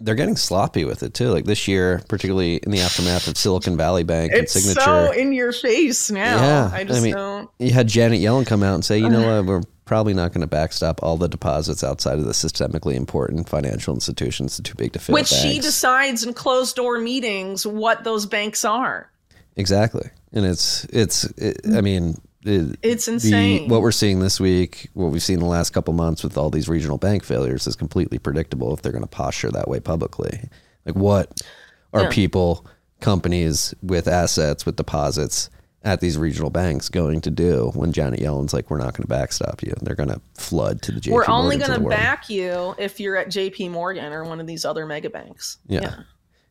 [0.00, 1.30] they're getting sloppy with it too.
[1.30, 4.84] Like this year, particularly in the aftermath of Silicon Valley Bank It's and Signature.
[4.84, 6.36] so in your face now.
[6.36, 6.70] yeah.
[6.70, 7.50] I just mean, don't.
[7.58, 10.42] you had Janet Yellen come out and say, you know what, we're probably not going
[10.42, 14.58] to backstop all the deposits outside of the systemically important financial institutions.
[14.60, 15.14] It's too big to fail.
[15.14, 19.10] Which she decides in closed door meetings what those banks are.
[19.56, 21.24] Exactly, and it's it's.
[21.36, 23.68] It, I mean, it, It's the- insane.
[23.68, 26.68] what we're seeing this week, what we've seen the last couple months with all these
[26.68, 30.48] regional bank failures, is completely predictable if they're going to posture that way publicly.
[30.86, 31.42] Like, what
[31.92, 32.10] are Yeah.
[32.10, 32.64] people,
[33.00, 35.50] companies with assets, with deposits
[35.88, 39.08] at these regional banks going to do when Janet Yellen's like, "We're not going to
[39.08, 39.74] backstop you"?
[39.82, 43.16] They're going to flood to the JP We're only going to back you if you're
[43.16, 45.58] at JP Morgan or one of these other mega banks.
[45.66, 46.02] Yeah.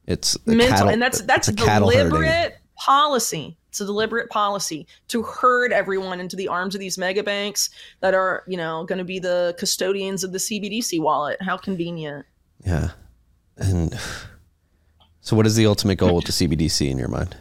[0.06, 1.90] It's mental cattle- and that's that's it's a herding.
[1.90, 7.24] deliberate policy it's a deliberate policy to herd everyone into the arms of these mega
[7.24, 7.72] banks
[8.02, 12.26] that are you know going to be the custodians of the cbdc wallet how convenient
[12.64, 12.92] Yeah.
[13.58, 13.98] And
[15.22, 17.36] so, what is the ultimate goal with the CBDC in your mind?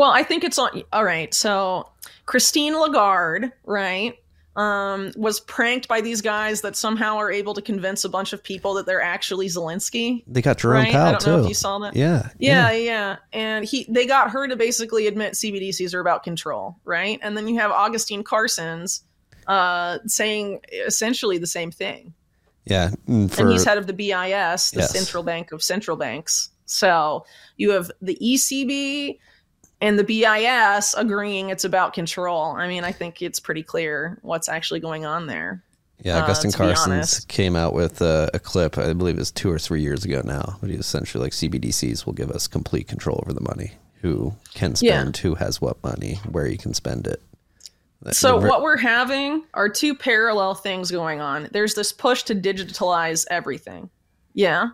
[0.00, 1.90] Well i think it's on all right so
[2.24, 4.16] christine lagarde right
[4.56, 8.42] um, was pranked by these guys that somehow are able to convince a bunch of
[8.42, 10.24] people that they're actually Zelensky.
[10.26, 10.92] They got Jerome Right?
[10.92, 11.30] Powell I don't too.
[11.30, 11.94] know if you saw that.
[11.94, 12.30] Yeah.
[12.38, 13.16] Yeah, yeah.
[13.32, 17.18] And he they got her to basically admit CBDCs are about control, right?
[17.22, 19.02] And then you have Augustine Carstens
[19.46, 22.12] uh, saying essentially the same thing.
[22.64, 22.90] Yeah.
[23.06, 24.92] And, for, and he's head of the BIS, the Yes.
[24.92, 26.50] central bank of central banks.
[26.66, 27.24] So
[27.56, 29.18] you have the ECB
[29.80, 32.52] and the BIS agreeing it's about control.
[32.56, 35.62] I mean, I think it's pretty clear what's actually going on there.
[36.02, 39.30] yeah, uh, Augustine to Carstens came out with a, a clip, I believe it was
[39.30, 42.88] two or three years ago now, but he essentially like CBDCs will give us complete
[42.88, 43.72] control over the money.
[44.02, 45.00] Who can Yeah.
[45.00, 47.20] spend, who has what money, where you can spend it.
[48.12, 51.50] So The ver- what we're having are two parallel things going on.
[51.52, 53.90] There's this push to digitalize everything.
[54.32, 54.68] Yeah.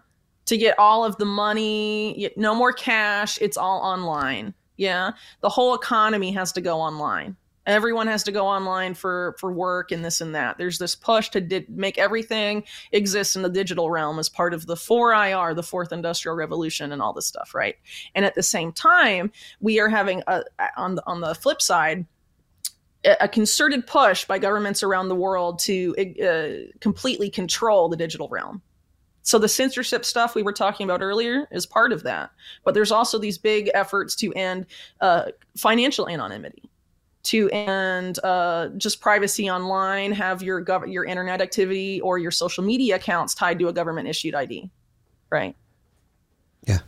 [0.45, 4.55] To get all of the money, no more cash, it's all online.
[4.77, 5.13] Yeah.
[5.41, 7.37] The whole economy has to go online.
[7.67, 10.57] Everyone has to go online for for work and this and that.
[10.57, 12.63] There's this push to di- make everything
[12.93, 17.03] exist in the digital realm as part of the 4IR, the fourth industrial revolution and
[17.03, 17.75] all this stuff, right?
[18.15, 20.45] And at the same time, we are having a
[20.77, 22.07] on the on the flip side
[23.21, 28.63] a concerted push by governments around the world to uh, completely control the digital realm.
[29.27, 32.31] So the censorship stuff we were talking about earlier is part of that,
[32.63, 34.67] but there's also these big efforts to end
[35.01, 36.71] uh, financial anonymity,
[37.25, 42.63] to end uh, just privacy online, have your gov- your internet activity or your social
[42.63, 44.71] media accounts tied to a government issued ID,
[45.29, 45.57] right?
[46.63, 46.79] Yeah.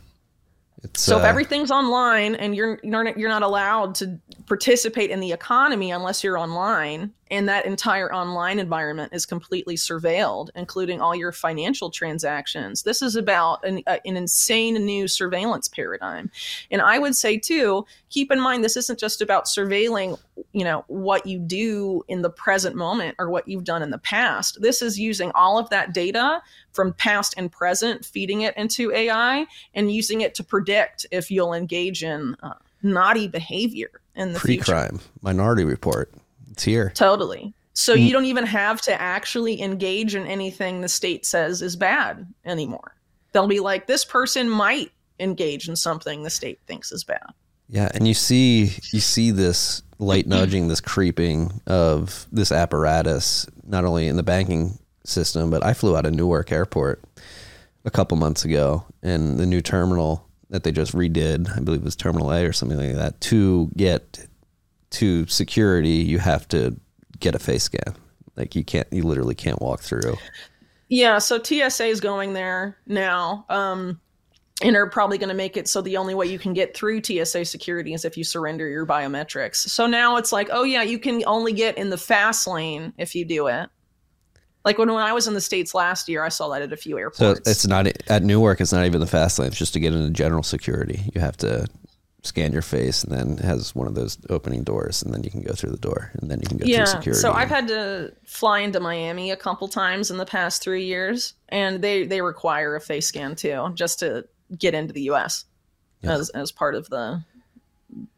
[0.81, 5.11] It's, So if uh, everything's online and you're you're not, you're not allowed to participate
[5.11, 11.01] in the economy unless you're online, and that entire online environment is completely surveilled, including
[11.01, 12.83] all your financial transactions.
[12.83, 16.31] This is about an, uh, an insane new surveillance paradigm,
[16.71, 20.17] and I would say too, keep in mind this isn't just about surveilling,
[20.53, 23.97] you know, what you do in the present moment or what you've done in the
[23.97, 24.61] past.
[24.61, 29.45] This is using all of that data from past and present, feeding it into AI
[29.73, 34.63] and using it to predict if you'll engage in uh, naughty behavior in the future.
[34.63, 36.11] pre-crime minority report.
[36.59, 36.91] It's here.
[36.93, 37.53] Totally.
[37.71, 38.05] So mm.
[38.05, 42.97] you don't even have to actually engage in anything the state says is bad anymore.
[43.31, 44.91] They'll be like, this person might
[45.21, 47.23] engage in something the state thinks is bad.
[47.69, 53.85] Yeah, and you see you see this light nudging, this creeping of this apparatus, not
[53.85, 57.01] only in the banking system, but I flew out of Newark Airport
[57.85, 61.85] a couple months ago, and the new terminal that they just redid, I believe it
[61.85, 63.21] was Terminal A or something like that.
[63.21, 64.27] To get
[64.91, 66.79] to security, you have to
[67.19, 67.95] get a face scan.
[68.35, 70.15] Like you can't, you literally can't walk through.
[70.87, 73.45] Yeah, so TSA is going there now.
[73.49, 73.99] Um,
[74.61, 77.01] and are probably going to make it so the only way you can get through
[77.03, 79.55] TSA security is if you surrender your biometrics.
[79.55, 83.15] So now it's like, oh yeah, you can only get in the fast lane if
[83.15, 83.69] you do it.
[84.65, 86.77] Like when, when I was in the states last year, I saw that at a
[86.77, 87.19] few airports.
[87.19, 88.59] So it's not at Newark.
[88.59, 89.47] It's not even the fast lane.
[89.47, 91.09] It's just to get into general security.
[91.15, 91.65] You have to
[92.23, 95.41] scan your face, and then has one of those opening doors, and then you can
[95.41, 96.85] go through the door, and then you can go yeah.
[96.85, 97.21] through security.
[97.21, 101.33] So I've had to fly into Miami a couple times in the past three years,
[101.47, 104.25] and they they require a face scan too, just to
[104.57, 105.45] get into the U.S.
[106.03, 107.23] as as part of the,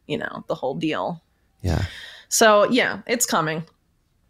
[0.07, 1.21] you know, the whole deal.
[1.61, 1.85] yeah,
[2.29, 3.63] So yeah, it's coming.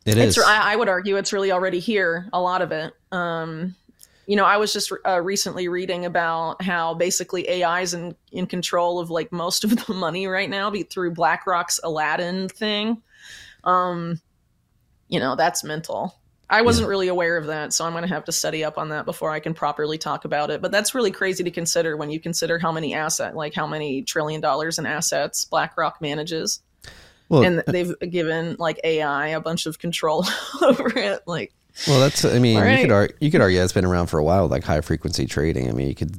[0.05, 0.43] it It's is.
[0.43, 2.27] I, I would argue it's really already here.
[2.33, 2.93] A lot of it.
[3.11, 3.75] Um,
[4.27, 8.47] you know, I was just uh, recently reading about how basically AI is in, in
[8.47, 13.01] control of like most of the money right now be, through BlackRock's Aladdin thing.
[13.63, 14.19] Um,
[15.07, 16.15] you know, that's mental.
[16.49, 18.89] I wasn't really aware of that, so I'm going to have to study up on
[18.89, 20.61] that before I can properly talk about it.
[20.61, 24.01] But that's really crazy to consider when you consider how many asset, like how many
[24.01, 26.61] trillion dollars in assets BlackRock manages
[27.31, 30.25] well, and they've given like AI a bunch of control
[30.61, 31.21] over it.
[31.25, 31.53] Like,
[31.87, 32.25] well, that's.
[32.25, 34.47] I mean, All you could argue, you could argue that's been around for a while,
[34.47, 35.69] like high frequency trading.
[35.69, 36.15] I mean, you could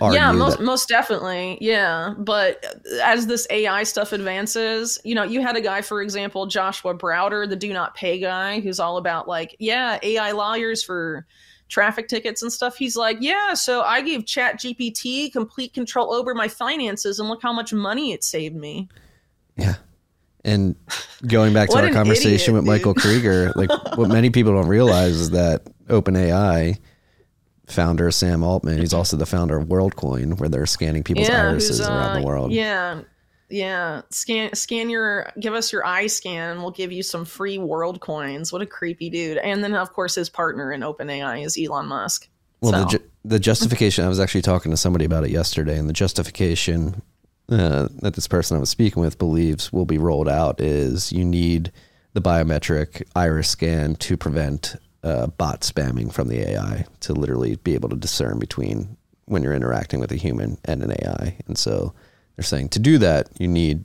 [0.00, 0.64] argue yeah, most that.
[0.64, 2.14] most definitely, yeah.
[2.18, 2.64] But
[3.02, 7.48] as this AI stuff advances, you know, you had a guy, for example, Joshua Browder,
[7.48, 11.26] the do not pay guy, who's all about like, yeah, AI lawyers for
[11.68, 12.76] traffic tickets and stuff.
[12.76, 17.42] He's like, yeah, so I gave Chat GPT complete control over my finances, and look
[17.42, 18.88] how much money it saved me.
[19.56, 19.76] Yeah.
[20.48, 20.76] And
[21.26, 25.12] going back to our conversation idiot, with Michael Krieger, like what many people don't realize
[25.12, 26.78] is that OpenAI
[27.66, 31.86] founder Sam Altman, he's also the founder of WorldCoin, where they're scanning people's irises who's,
[31.86, 32.52] around uh, the world.
[32.52, 33.02] Yeah.
[33.50, 34.02] Yeah.
[34.10, 38.00] Scan scan your give us your eye scan and we'll give you some free world
[38.00, 38.52] coins.
[38.52, 39.38] What a creepy dude.
[39.38, 42.28] And then of course his partner in OpenAI is Elon Musk.
[42.60, 45.88] Well, the, ju- the justification, I was actually talking to somebody about it yesterday, and
[45.88, 47.02] the justification
[47.50, 51.24] uh, that this person I was speaking with believes will be rolled out is you
[51.24, 51.72] need
[52.12, 57.74] the biometric iris scan to prevent uh, bot spamming from the AI to literally be
[57.74, 58.96] able to discern between
[59.26, 61.36] when you're interacting with a human and an AI.
[61.46, 61.94] And so
[62.36, 63.84] they're saying to do that, you need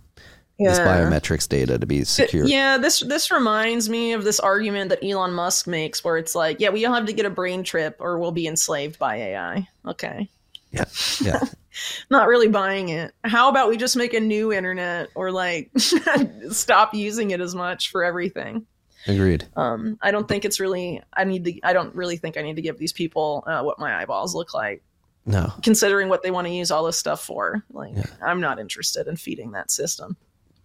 [0.59, 2.45] this biometrics data to be secure.
[2.45, 6.59] Yeah, this this reminds me of this argument that Elon Musk makes where it's like,
[6.59, 9.68] yeah, we all have to get a brain trip or we'll be enslaved by AI.
[9.86, 10.30] Okay.
[10.74, 10.86] Yeah.
[11.22, 11.40] Yeah.
[12.10, 13.14] Not really buying it.
[13.24, 15.72] How about we just make a new internet or like
[16.50, 18.66] stop using it as much for everything?
[19.08, 19.46] Agreed.
[19.56, 21.02] Um, I don't think it's really.
[21.14, 21.60] I need to.
[21.64, 24.54] I don't really think I need to give these people uh, what my eyeballs look
[24.54, 24.82] like,
[25.26, 25.52] No.
[25.62, 27.64] considering what they want to use all this stuff for.
[27.72, 30.16] Like, I'm not interested in feeding that system.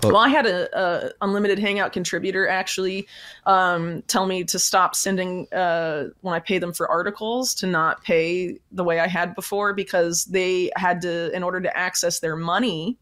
[0.01, 3.09] But- well, I had a, a unlimited Hangout contributor actually
[3.47, 8.05] um, tell me to stop sending uh, when I pay them for articles to not
[8.05, 12.37] pay the way I had before because they had to, in order to access their
[12.37, 12.97] money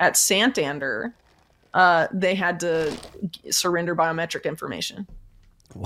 [0.00, 1.14] at Santander,
[1.74, 2.96] uh, they had to
[3.30, 5.06] g- surrender biometric information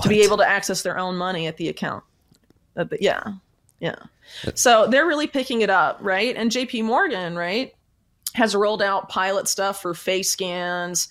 [0.01, 2.03] to be able to access their own money at the account.
[2.77, 3.23] At the, yeah,
[3.79, 3.95] yeah.
[4.55, 6.35] So they're really picking it up, right?
[6.35, 6.83] And J.P.
[6.83, 7.73] Morgan, right,
[8.35, 11.09] has rolled out pilot stuff for face scans,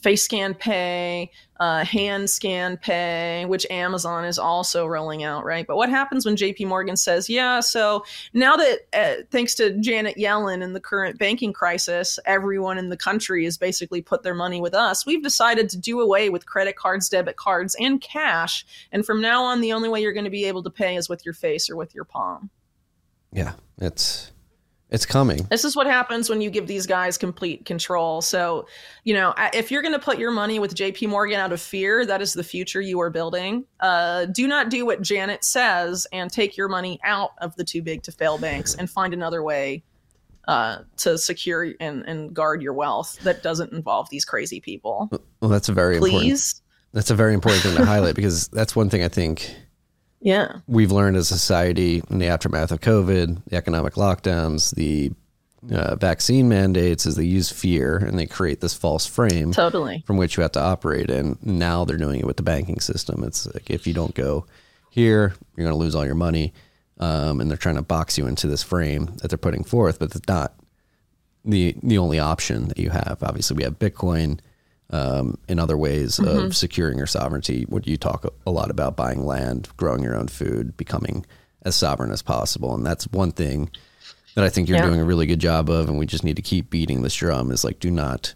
[0.00, 5.66] face scan pay, uh, hand scan pay, which Amazon is also rolling out, right?
[5.66, 10.16] But what happens when JP Morgan says, yeah, so now that uh, thanks to Janet
[10.16, 14.60] Yellen and the current banking crisis, everyone in the country has basically put their money
[14.60, 18.64] with us, we've decided to do away with credit cards, debit cards, and cash.
[18.92, 21.08] And from now on, the only way you're going to be able to pay is
[21.08, 22.50] with your face or with your palm.
[23.32, 23.54] Yeah.
[23.80, 24.32] It's
[24.90, 25.46] it's coming.
[25.50, 28.22] This is what happens when you give these guys complete control.
[28.22, 28.66] So,
[29.04, 32.06] you know, if you're going to put your money with JP Morgan out of fear,
[32.06, 33.64] that is the future you are building.
[33.80, 37.82] Uh, do not do what Janet says and take your money out of the too
[37.82, 39.82] big to fail banks and find another way
[40.46, 45.10] uh, to secure and, and guard your wealth that doesn't involve these crazy people.
[45.40, 46.62] Well, that's a very important Please.
[46.94, 49.54] That's a very important thing to highlight because that's one thing I think
[50.20, 50.56] Yeah.
[50.66, 55.12] we've learned as a society in the aftermath of COVID, the economic lockdowns, the
[55.72, 60.02] uh, vaccine mandates, is they use fear and they create this false frame Totally.
[60.06, 61.10] from which you have to operate.
[61.10, 63.22] And now they're doing it with the banking system.
[63.24, 64.46] It's like if you don't go
[64.90, 66.52] here, you're going to lose all your money.
[67.00, 70.14] Um, and they're trying to box you into this frame that they're putting forth, but
[70.16, 70.54] it's not
[71.44, 73.18] the the only option that you have.
[73.22, 74.40] Obviously, we have Bitcoin
[74.90, 77.64] um, in other ways of securing your sovereignty.
[77.68, 81.26] What you talk a lot about buying land, growing your own food, becoming
[81.62, 83.70] as sovereign as possible, and that's one thing
[84.34, 84.86] that I think you're Yeah.
[84.86, 85.88] doing a really good job of.
[85.88, 87.50] And we just need to keep beating this drum.
[87.50, 88.34] Is like, do not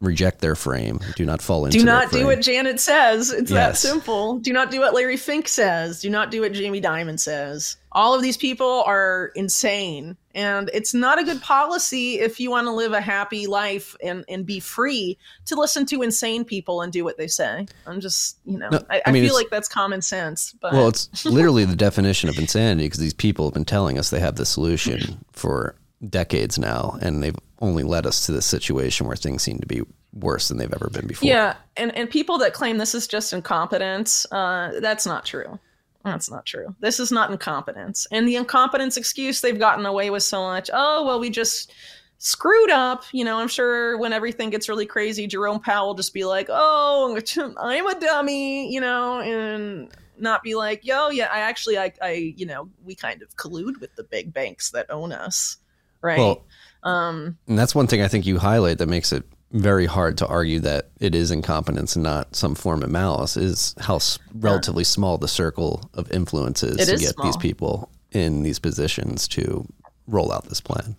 [0.00, 1.00] reject their frame.
[1.16, 1.78] Do not fall into.
[1.78, 3.32] Do not do what Janet says.
[3.32, 4.38] It's that simple.
[4.38, 6.00] Do not do what Larry Fink says.
[6.00, 7.76] Do not do what Jamie Dimon says.
[7.90, 10.16] All of these people are insane.
[10.34, 14.24] And it's not a good policy if you want to live a happy life and,
[14.28, 17.66] and be free to listen to insane people and do what they say.
[17.86, 20.54] I'm just, you know, No, I, I I, mean, feel like that's common sense.
[20.60, 24.10] But Well, it's literally the definition of insanity because these people have been telling us
[24.10, 25.74] they have the solution for
[26.08, 29.82] decades now, and they've only led us to this situation where things seem to be
[30.12, 31.28] worse than they've ever been before.
[31.28, 35.58] Yeah, and and people that claim this is just incompetence, uh, that's not true.
[36.04, 36.74] That's not true.
[36.80, 38.06] This is not incompetence.
[38.10, 40.70] And the incompetence excuse they've gotten away with so much.
[40.72, 41.72] Oh well, we just
[42.18, 43.04] screwed up.
[43.12, 46.46] You know, I'm sure when everything gets really crazy, Jerome Powell will just be like,
[46.50, 47.18] "Oh,
[47.58, 49.88] I'm a dummy," you know, and
[50.18, 53.80] not be like, "Yo, yeah, I actually, I, I, you know, we kind of collude
[53.80, 55.56] with the big banks that own us."
[56.00, 56.18] Right.
[56.18, 56.44] Well,
[56.82, 60.26] um, and that's one thing I think you highlight that makes it very hard to
[60.26, 64.84] argue that it is incompetence and not some form of malice is how s- relatively
[64.84, 69.66] small the circle of influence is to is get these people in these positions to
[70.06, 70.96] roll out this plan.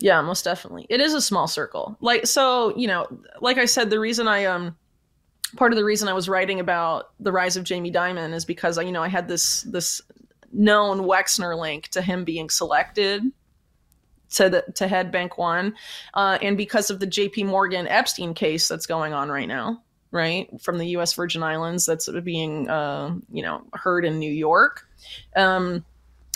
[0.00, 0.86] Yeah, most definitely.
[0.90, 1.96] It is a small circle.
[2.00, 3.06] Like so, you know,
[3.40, 4.76] like I said, the reason I um
[5.56, 8.78] part of the reason I was writing about the rise of Jamie Dimon is because
[8.78, 10.00] I, you know I had this this
[10.52, 13.22] known Wexner link to him being selected
[14.34, 15.74] to the to head Bank One,
[16.14, 17.44] uh, and because of the J.P.
[17.44, 21.12] Morgan Epstein case that's going on right now, right from the U.S.
[21.14, 24.86] Virgin Islands that's being uh, you know heard in New York.
[25.36, 25.84] Um,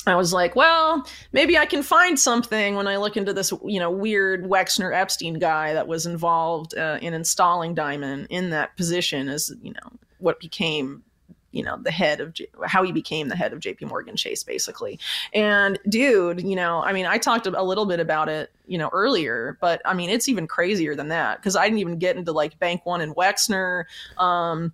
[0.06, 3.78] I was like, well, maybe I can find something when I look into this, you
[3.78, 9.28] know, weird Wexner Epstein guy that was involved uh, in installing Dimon in that position
[9.28, 11.04] as, you know, what became,
[11.52, 14.42] you know, the head of J- how he became the head of JP Morgan Chase,
[14.42, 14.98] basically.
[15.32, 18.90] And dude, you know, I mean, I talked a little bit about it, you know,
[18.92, 22.32] earlier, but I mean, it's even crazier than that because I didn't even get into
[22.32, 23.84] like Bank One and Wexner.
[24.18, 24.72] Um,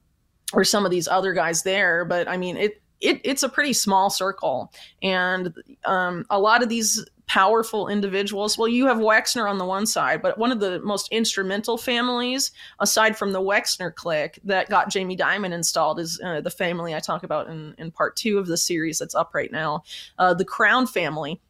[0.53, 3.73] or some of these other guys there but i mean it, it it's a pretty
[3.73, 4.73] small circle
[5.03, 5.53] and
[5.85, 8.59] um, a lot of these powerful individuals.
[8.59, 12.53] Well you have wexner on the one side but one of the most instrumental families
[12.81, 17.01] aside from the wexner clique that got jamie dimon installed is uh, the family i
[17.01, 19.83] talk about in, in part two of the series that's up right now
[20.19, 21.41] uh, the crown family.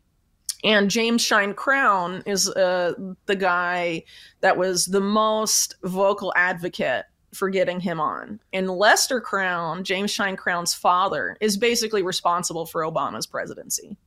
[0.62, 2.95] And James Schine Crown is uh,
[3.27, 4.05] the guy
[4.41, 7.05] that was the most vocal advocate
[7.35, 8.41] for getting him on.
[8.53, 13.99] And Lester Crown, James Schine Crown's father, is basically responsible for Obama's presidency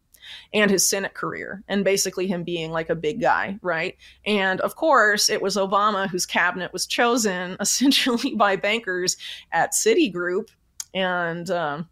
[0.54, 3.96] and his Senate career, and basically him being like a big guy, right?
[4.26, 9.18] And of course, it was Obama whose cabinet was chosen essentially by bankers
[9.52, 10.50] at Citigroup
[10.94, 11.90] and, um,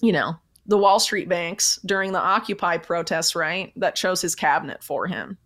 [0.00, 0.36] you know,
[0.66, 3.72] the Wall Street banks during the Occupy protests, right?
[3.76, 5.36] That chose his cabinet for him,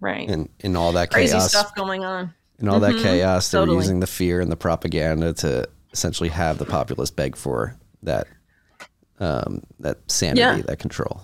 [0.00, 0.28] right?
[0.28, 2.34] And in all that Crazy chaos, stuff going on.
[2.58, 3.78] And all that Mhm, chaos, they were totally.
[3.78, 8.26] using the fear and the propaganda to essentially have the populace beg for that
[9.20, 10.62] um, that sanity, Yeah.
[10.66, 11.20] that control.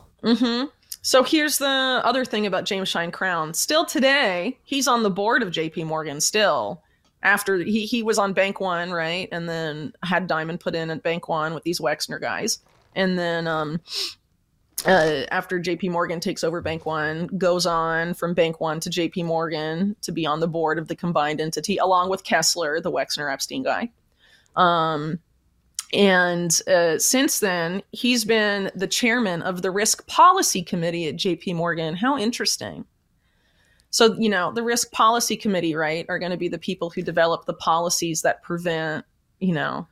[1.03, 3.55] So here's the other thing about James Schine Crown.
[3.55, 6.83] Still today, he's on the board of JP Morgan still.
[7.23, 9.29] After he, he was on Bank One, right?
[9.33, 12.59] And then had Dimon put in at Bank One with these Wexner guys.
[12.95, 13.81] And then um
[14.87, 19.25] uh, after JP Morgan takes over Bank One, goes on from Bank One to JP
[19.25, 23.33] Morgan to be on the board of the combined entity, along with Kessler, the Wexner
[23.33, 23.91] Epstein guy.
[24.55, 25.19] Um,
[25.93, 31.55] and uh, since then, he's been the chairman of the Risk Policy Committee at JP
[31.57, 31.97] Morgan.
[31.97, 32.85] How interesting.
[33.91, 37.03] So, you know, the Risk Policy Committee, right, are going to be the people who
[37.03, 39.07] develop the policies that prevent,
[39.41, 39.89] you know,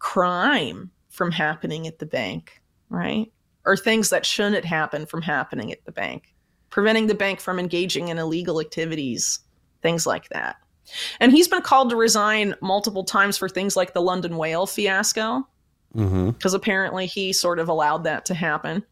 [0.00, 3.32] crime from happening at the bank, right?
[3.64, 6.34] Or things that shouldn't happen from happening at the bank,
[6.70, 9.38] preventing the bank from engaging in illegal activities,
[9.80, 10.56] things like that.
[11.20, 15.46] And he's been called to resign multiple times for things like the London whale fiasco,
[15.96, 16.30] Mm-hmm.
[16.30, 18.84] because apparently he sort of allowed that to happen,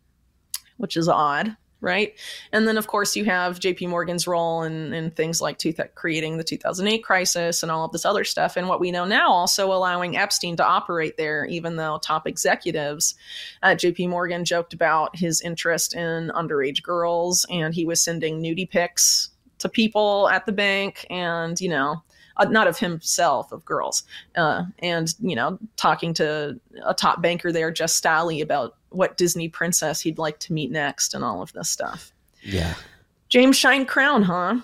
[0.78, 2.14] which is odd, right?
[2.50, 6.38] And then, of course, you have JP Morgan's role in, in things like two creating
[6.38, 8.56] the 2008 crisis and all of this other stuff.
[8.56, 13.14] And what we know now, also allowing Epstein to operate there, even though top executives
[13.62, 18.70] at JP Morgan joked about his interest in underage girls and he was sending nudie
[18.70, 19.28] pics
[19.64, 22.02] to people at the bank and, you know,
[22.36, 24.02] uh, not of himself, of girls,
[24.36, 29.48] uh, and you know, talking to a top banker there, Jes Staley, about what Disney
[29.48, 32.12] princess he'd like to meet next, and all of this stuff.
[32.42, 32.74] Yeah.
[33.28, 34.56] James Schine Crown, huh?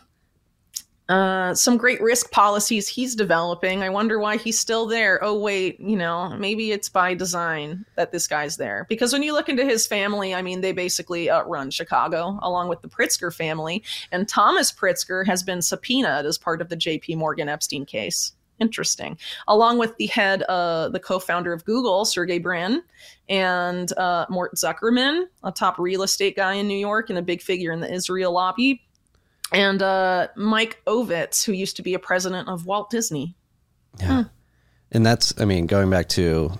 [1.10, 3.82] Uh, some great risk policies he's developing.
[3.82, 5.18] I wonder why he's still there.
[5.24, 8.86] Oh, wait, you know, maybe it's by design that this guy's there.
[8.88, 12.68] Because when you look into his family, I mean, they basically uh, run Chicago along
[12.68, 13.82] with the Pritzker family.
[14.12, 18.32] And Thomas Pritzker has been subpoenaed as part of the JP Morgan Epstein case.
[18.60, 19.18] Interesting.
[19.48, 22.84] Along with the head, uh, the co founder of Google, Sergey Brin,
[23.28, 27.42] and uh, Mort Zuckerman, a top real estate guy in New York and a big
[27.42, 28.82] figure in the Israel lobby,
[29.52, 33.34] and uh, Mike Ovitz, who used to be a president of Walt Disney.
[33.98, 34.24] Yeah.
[34.92, 36.52] And that's, I mean, going back to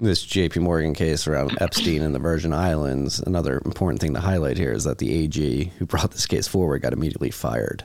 [0.00, 4.56] this JP Morgan case around Epstein and the Virgin Islands, another important thing to highlight
[4.56, 7.84] here is that the AG who brought this case forward got immediately fired.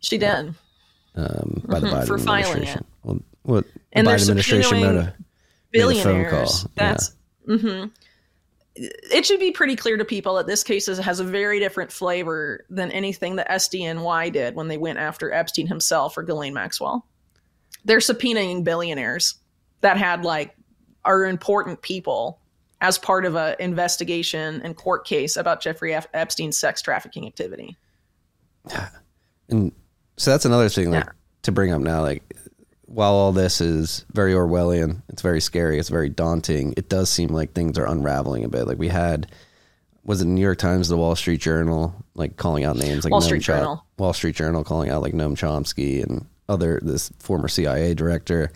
[0.00, 0.54] She did.
[1.16, 2.84] um, by the Mhm, Biden for filing administration.
[3.04, 5.14] Well, what And they're Biden administration made a,
[5.72, 6.52] made a phone call.
[6.76, 7.14] That's
[7.46, 7.84] hmm
[8.76, 11.90] It should be pretty clear to people that this case is, has a very different
[11.90, 17.04] flavor than anything that SDNY did when they went after Epstein himself or Ghislaine Maxwell.
[17.84, 19.34] They're subpoenaing billionaires
[19.80, 20.54] that had like
[21.04, 22.38] are important people
[22.80, 27.76] as part of a investigation and court case about Jeffrey F- Epstein's sex trafficking activity.
[29.48, 29.72] And
[30.16, 31.12] so that's another thing like Yeah.
[31.42, 32.02] to bring up now.
[32.02, 32.22] Like
[32.90, 36.74] while all this is very Orwellian, it's very scary, it's very daunting.
[36.76, 38.66] It does seem like things are unraveling a bit.
[38.66, 39.30] Like we had
[40.02, 43.20] was it New York Times, the Wall Street Journal, like calling out names like Wall
[43.20, 43.86] Noam Street Journal.
[43.96, 48.50] Wall Street Journal calling out like Noam Chomsky and other this former CIA director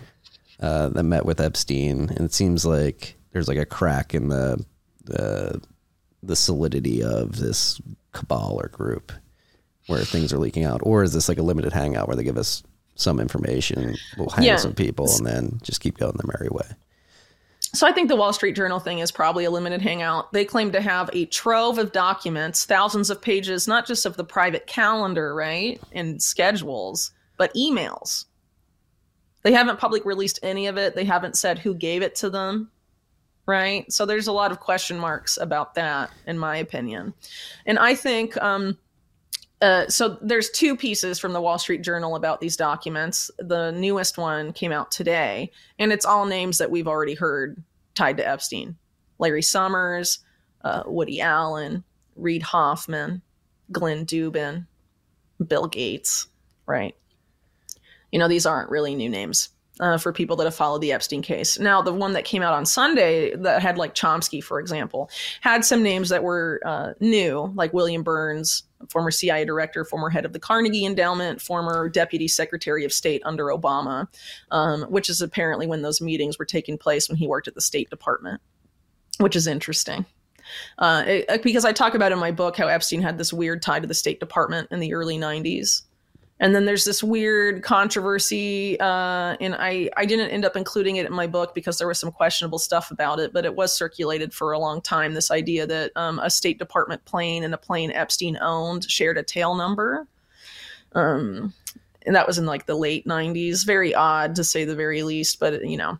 [0.59, 4.65] uh, that met with Epstein, and it seems like there's like a crack in the
[5.05, 5.63] the
[6.25, 7.81] the solidity of this
[8.13, 9.13] cabal or group
[9.87, 12.39] where things are leaking out, or is this like a limited hangout where they give
[12.39, 12.65] us
[12.97, 14.57] some information, we'll hang Yeah.
[14.57, 16.67] some people, and then just keep going the merry way?
[17.73, 20.33] So I think the Wall Street Journal thing is probably a limited hangout.
[20.33, 24.23] They claim to have a trove of documents, thousands of pages, not just of the
[24.23, 28.27] private calendar, right, and schedules, but emails.
[29.43, 30.95] They haven't public released any of it.
[30.95, 32.71] They haven't said who gave it to them,
[33.45, 33.93] right?
[33.93, 37.13] So there's a lot of question marks about that, in my opinion.
[37.67, 38.79] And I think um,
[39.65, 43.31] uh, so there's two pieces from the Wall Street Journal about these documents.
[43.39, 47.57] The newest one came out today, and it's all names that we've already heard
[47.95, 48.77] tied to Epstein:
[49.19, 50.19] Larry Summers,
[50.65, 51.83] uh, Woody Allen,
[52.15, 53.23] Reid Hoffman,
[53.73, 54.67] Glenn Dubin,
[55.47, 56.27] Bill Gates.
[56.67, 56.95] Right?
[58.13, 59.49] You know, these aren't really new names.
[59.81, 61.59] Uh, for people that have followed the Epstein case.
[61.59, 65.11] Now, the one that came out on Sunday that had like Chomsky, for example,
[65.41, 70.25] had some names that were uh, new, like William Burns, former CIA director, former head
[70.25, 74.07] of the Carnegie Endowment, former deputy secretary of state under Obama,
[74.53, 77.61] um, which is apparently when those meetings were taking place when he worked at the
[77.61, 78.41] State Department,
[79.19, 80.07] which is interesting.
[80.79, 83.81] Uh, it- because I talk about in my book how Epstein had this weird tie
[83.81, 85.83] to the State Department in the early 90s.
[86.41, 91.07] And then there's this weird controversy, uh, and I, I didn't end up including it
[91.07, 94.35] in my book because there was some questionable stuff about it, but it was circulated
[94.35, 95.15] for a long time.
[95.15, 99.23] This idea that um, a State Department plane and a plane Epstein owned shared a
[99.23, 100.09] tail number.
[100.93, 101.53] Um,
[102.05, 103.65] and that was in like the late 90s.
[103.65, 105.99] Very odd to say the very least, but you know,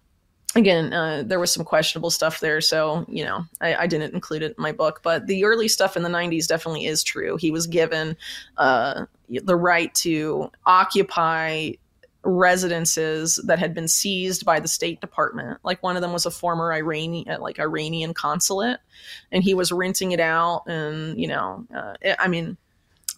[0.55, 2.61] again, uh, there was some questionable stuff there.
[2.61, 5.97] So, you know, I, I didn't include it in my book, but the early stuff
[5.97, 7.37] in the 90s definitely is true.
[7.37, 8.17] He was given
[8.57, 11.73] uh, the right to occupy
[12.23, 15.59] residences that had been seized by the State Department.
[15.63, 18.81] Like one of them was a former Iranian, like Iranian consulate,
[19.31, 20.63] and he was renting it out.
[20.67, 22.57] And, you know, uh, I mean,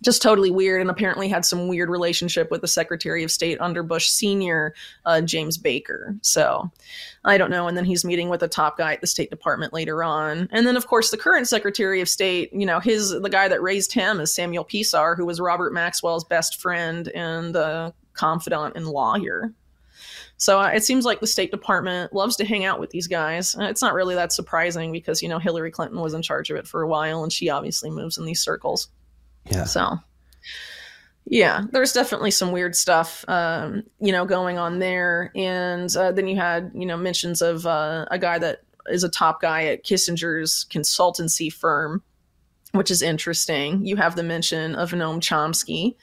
[0.02, 3.82] just totally weird and apparently had some weird relationship with the secretary of state under
[3.82, 4.74] bush senior
[5.04, 6.70] uh, james baker so
[7.24, 9.72] i don't know and then he's meeting with a top guy at the state department
[9.72, 13.30] later on and then of course the current secretary of state you know his the
[13.30, 17.90] guy that raised him is samuel pisar who was robert maxwell's best friend and uh,
[18.14, 19.52] confidant and lawyer
[20.38, 23.56] so uh, it seems like the State Department loves to hang out with these guys.
[23.56, 26.56] Uh, It's not really that surprising because you know Hillary Clinton was in charge of
[26.56, 28.88] it for a while, and she obviously moves in these circles.
[29.50, 29.64] Yeah.
[29.64, 29.98] So,
[31.24, 35.32] yeah, there's definitely some weird stuff, um, you know, going on there.
[35.34, 39.08] And uh, then you had, you know, mentions of uh, a guy that is a
[39.08, 42.02] top guy at Kissinger's consultancy firm,
[42.72, 43.84] which is interesting.
[43.84, 45.96] You have the mention of Noam Chomsky.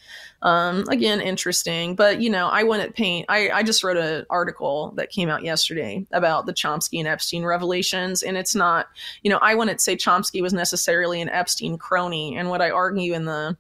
[0.44, 1.96] Um, again, interesting.
[1.96, 5.44] But, you know, I wouldn't paint, I, I just wrote an article that came out
[5.44, 8.22] yesterday about the Chomsky and Epstein revelations.
[8.22, 8.88] And it's not,
[9.24, 12.36] you know, I wouldn't say Chomsky was necessarily an Epstein crony.
[12.36, 13.58] And what I argue in the,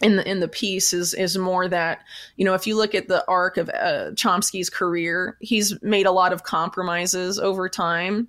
[0.00, 2.04] in the in the piece is is more that
[2.36, 6.12] you know if you look at the arc of uh, Chomsky's career, he's made a
[6.12, 8.28] lot of compromises over time,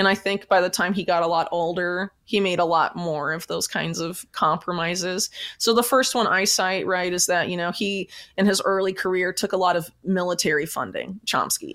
[0.00, 2.96] and I think by the time he got a lot older, he made a lot
[2.96, 5.28] more of those kinds of compromises.
[5.58, 8.94] So the first one I cite right is that you know he in his early
[8.94, 11.74] career took a lot of military funding, Chomsky.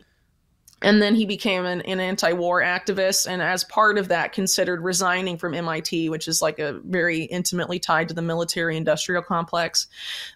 [0.86, 3.27] And then he became an, an anti war activist.
[3.27, 7.79] And as part of that, considered resigning from MIT, which is like a very intimately
[7.79, 9.88] tied to the military industrial complex,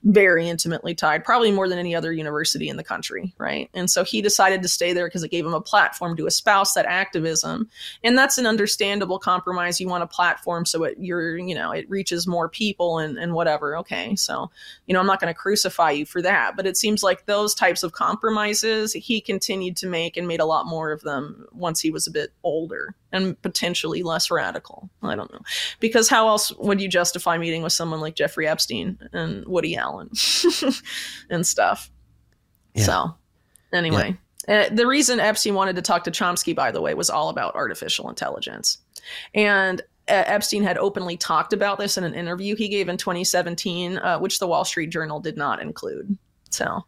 [0.03, 3.31] very intimately tied, probably more than any other university in the country.
[3.37, 3.69] Right.
[3.75, 6.73] And so he decided to stay there because it gave him a platform to espouse
[6.73, 7.69] that activism.
[8.03, 9.79] And that's an understandable compromise.
[9.79, 13.33] You want a platform so it, you're, you know, it reaches more people and, and
[13.33, 13.77] whatever.
[13.77, 14.15] Okay.
[14.15, 14.49] So,
[14.87, 16.55] you know, I'm not going to crucify you for that.
[16.55, 20.43] But it seems like those types of compromises he continued to make and made made
[20.43, 24.89] a lot more of them once he was a bit older and potentially less radical.
[25.03, 25.41] I don't know.
[25.79, 30.09] Because how else would you justify meeting with someone like Jeffrey Epstein and Woody Allen
[31.29, 31.91] and stuff?
[32.73, 32.83] Yeah.
[32.83, 33.15] So,
[33.73, 34.17] anyway,
[34.47, 37.55] uh, the reason Epstein wanted to talk to Chomsky, by the way, was all about
[37.55, 38.77] artificial intelligence.
[39.33, 43.97] And uh, Epstein had openly talked about this in an interview he gave in 2017,
[43.97, 46.17] uh, which the Wall Street Journal did not include.
[46.51, 46.85] So,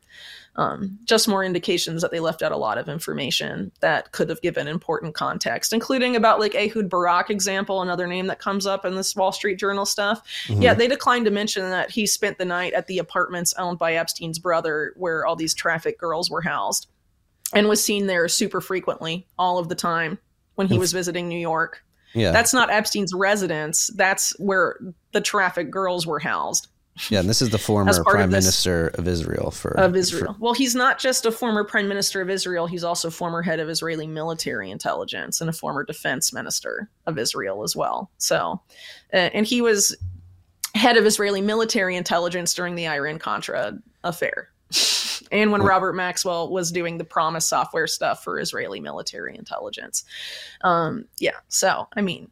[0.58, 4.42] um, just more indications that they left out a lot of information that could have
[4.42, 8.96] given important context, including about like Ehud Barak example, another name that comes up in
[8.96, 10.22] this Wall Street Journal stuff.
[10.50, 13.96] Yeah, they declined to mention that he spent the night at the apartments owned by
[13.96, 16.88] Epstein's brother, where all these traffic girls were housed,
[17.54, 20.20] and was seen there super frequently, all of the time
[20.56, 21.84] when he was visiting New York.
[22.14, 22.32] Yeah.
[22.32, 23.88] That's not Epstein's residence.
[23.96, 24.78] That's where
[25.14, 26.68] the traffic girls were housed
[27.10, 30.36] yeah, and this is the former of prime minister of Israel for of Israel.
[30.40, 33.70] Well, he's not just a former prime minister of Israel, he's also former head of
[33.70, 38.12] Israeli military intelligence and a former defense minister of Israel as well.
[38.18, 38.62] So,
[39.14, 39.96] uh, and he was
[40.76, 44.50] head of Israeli military intelligence during the Iran Contra affair.
[45.32, 50.04] And when Robert Maxwell was doing the PROMIS software stuff for Israeli military intelligence.
[50.62, 51.38] Um, yeah.
[51.48, 52.30] So, I mean,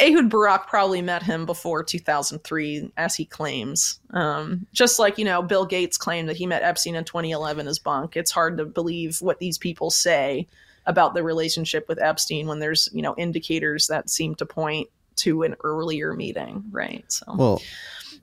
[0.00, 4.00] Ehud Barak probably met him before 2003, as he claims.
[4.10, 7.78] Um, just like, you know, Bill Gates claimed that he met Epstein in 2011 as
[7.78, 8.16] bunk.
[8.16, 10.48] It's hard to believe what these people say
[10.86, 15.42] about the relationship with Epstein when there's, you know, indicators that seem to point to
[15.42, 17.04] an earlier meeting, right?
[17.08, 17.62] So, Well,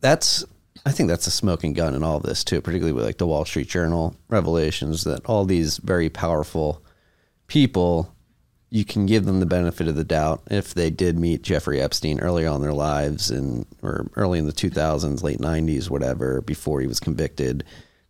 [0.01, 0.43] that's
[0.85, 3.45] I think that's a smoking gun in all this too, particularly with like the Wall
[3.45, 6.83] Street Journal revelations that all these very powerful
[7.47, 8.14] people
[8.69, 12.19] you can give them the benefit of the doubt if they did meet Jeffrey Epstein
[12.19, 16.81] early on in their lives and or early in the 2000s, late 90s, whatever, before
[16.81, 17.63] he was convicted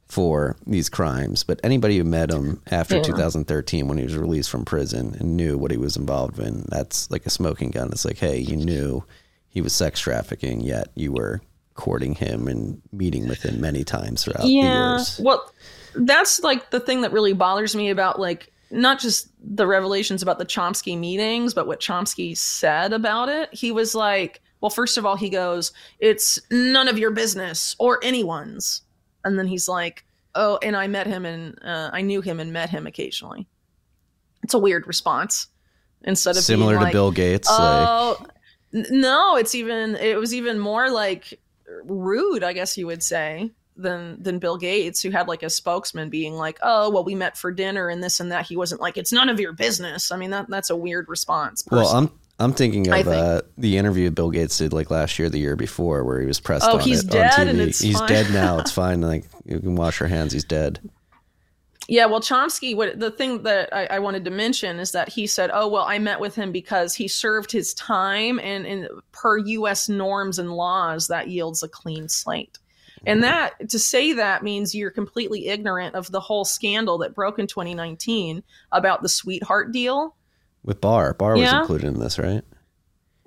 [0.07, 1.43] for these crimes.
[1.43, 3.03] But anybody who met him after Yeah.
[3.03, 7.09] 2013 when he was released from prison and knew what he was involved in, that's
[7.11, 7.89] like a smoking gun.
[7.91, 9.03] It's like, hey, you knew
[9.49, 11.41] he was sex trafficking, yet you were
[11.73, 15.19] courting him and meeting with him many times throughout the years.
[15.21, 15.51] Well,
[15.95, 20.39] that's like the thing that really bothers me about like not just the revelations about
[20.39, 23.53] the Chomsky meetings, but what Chomsky said about it.
[23.53, 27.99] He was like, well, first of all, he goes, it's none of your business or
[28.03, 28.81] anyone's.
[29.23, 30.05] And then he's like,
[30.35, 33.47] oh, and I met him and uh, I knew him and met him occasionally.
[34.43, 35.47] It's a weird response.
[36.03, 38.17] Instead of Similar to like, Bill Gates, like Oh,
[38.73, 41.39] n- no, it's even it was even more like
[41.83, 46.09] rude, I guess you would say, than than Bill Gates, who had like a spokesman
[46.09, 48.97] being like, "Oh, well, we met for dinner and this and that." He wasn't like,
[48.97, 51.63] "It's none of your business." I mean, that that's a weird response.
[51.69, 51.87] Well.
[51.87, 55.39] I'm I'm thinking of think- uh, the interview Bill Gates did like last year, the
[55.39, 57.49] year before, where he was pressed Oh, on he's it dead on TV.
[57.49, 58.09] and it's he's fine.
[58.09, 58.59] dead now.
[58.59, 58.99] It's fine.
[59.01, 60.33] Like you can wash your hands.
[60.33, 60.79] He's dead.
[61.87, 65.27] Yeah, well, Chomsky, what the thing that I, I wanted to mention is that he
[65.27, 69.37] said, "Oh, well, I met with him because he served his time, and, and per
[69.37, 69.87] U.S.
[69.87, 72.57] norms and laws, that yields a clean slate."
[73.05, 77.39] And that to say that means you're completely ignorant of the whole scandal that broke
[77.39, 80.15] in 2019 about the sweetheart deal.
[80.63, 82.43] With Barr, Barr was included in this, right?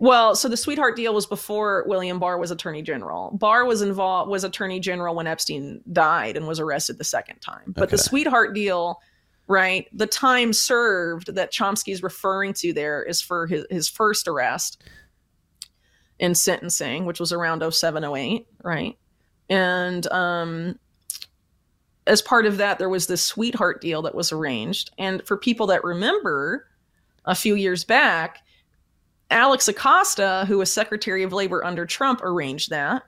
[0.01, 3.37] Well, so the sweetheart deal was before William Barr was attorney general.
[3.37, 7.75] Barr was involved was attorney general when Epstein died and was arrested the second time.
[7.77, 9.01] But the sweetheart deal,
[9.49, 9.89] right?
[9.93, 14.85] The time served that Chomsky's referring to there is for his, his first arrest
[16.21, 18.97] in sentencing, which was around 0708, right?
[19.49, 20.79] And um
[22.07, 24.91] as part of that, there was this sweetheart deal that was arranged.
[24.99, 26.67] And for people that remember,
[27.27, 28.39] a few years back,
[29.31, 33.03] Alex Acosta, who was Secretary of Labor under Trump, arranged that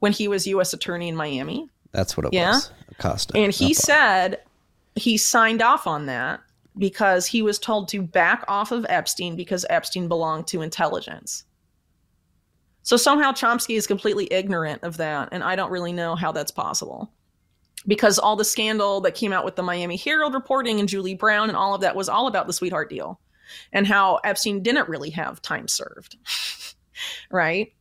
[0.00, 0.74] when he was U.S.
[0.74, 1.70] Attorney in Miami.
[1.92, 2.52] That's what it Yeah.
[2.52, 2.70] was.
[2.90, 3.32] Acosta.
[3.38, 4.42] And he said
[4.96, 6.40] he signed off on that
[6.76, 11.44] because he was told to back off of Epstein because Epstein belonged to intelligence.
[12.86, 15.30] So somehow Chomsky is completely ignorant of that.
[15.32, 17.10] And I don't really know how that's possible.
[17.84, 21.48] Because all the scandal that came out with the Miami Herald reporting and Julie Brown
[21.48, 23.18] and all of that was all about the sweetheart deal
[23.72, 26.16] and how Epstein didn't really have time served.
[27.32, 27.72] right?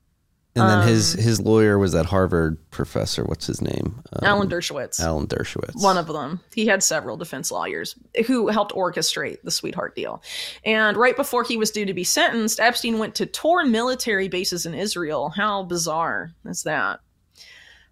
[0.56, 3.24] And then his um, his lawyer was that Harvard professor.
[3.26, 4.02] What's his name?
[4.14, 5.02] Um, Alan Dershowitz.
[5.02, 5.82] Alan Dershowitz.
[5.84, 6.40] One of them.
[6.54, 7.96] He had several defense lawyers
[8.26, 10.24] who helped orchestrate the sweetheart deal.
[10.64, 14.66] And right before he was due to be sentenced, Epstein went to tour military bases
[14.66, 15.30] in Israel.
[15.30, 17.02] How bizarre is that?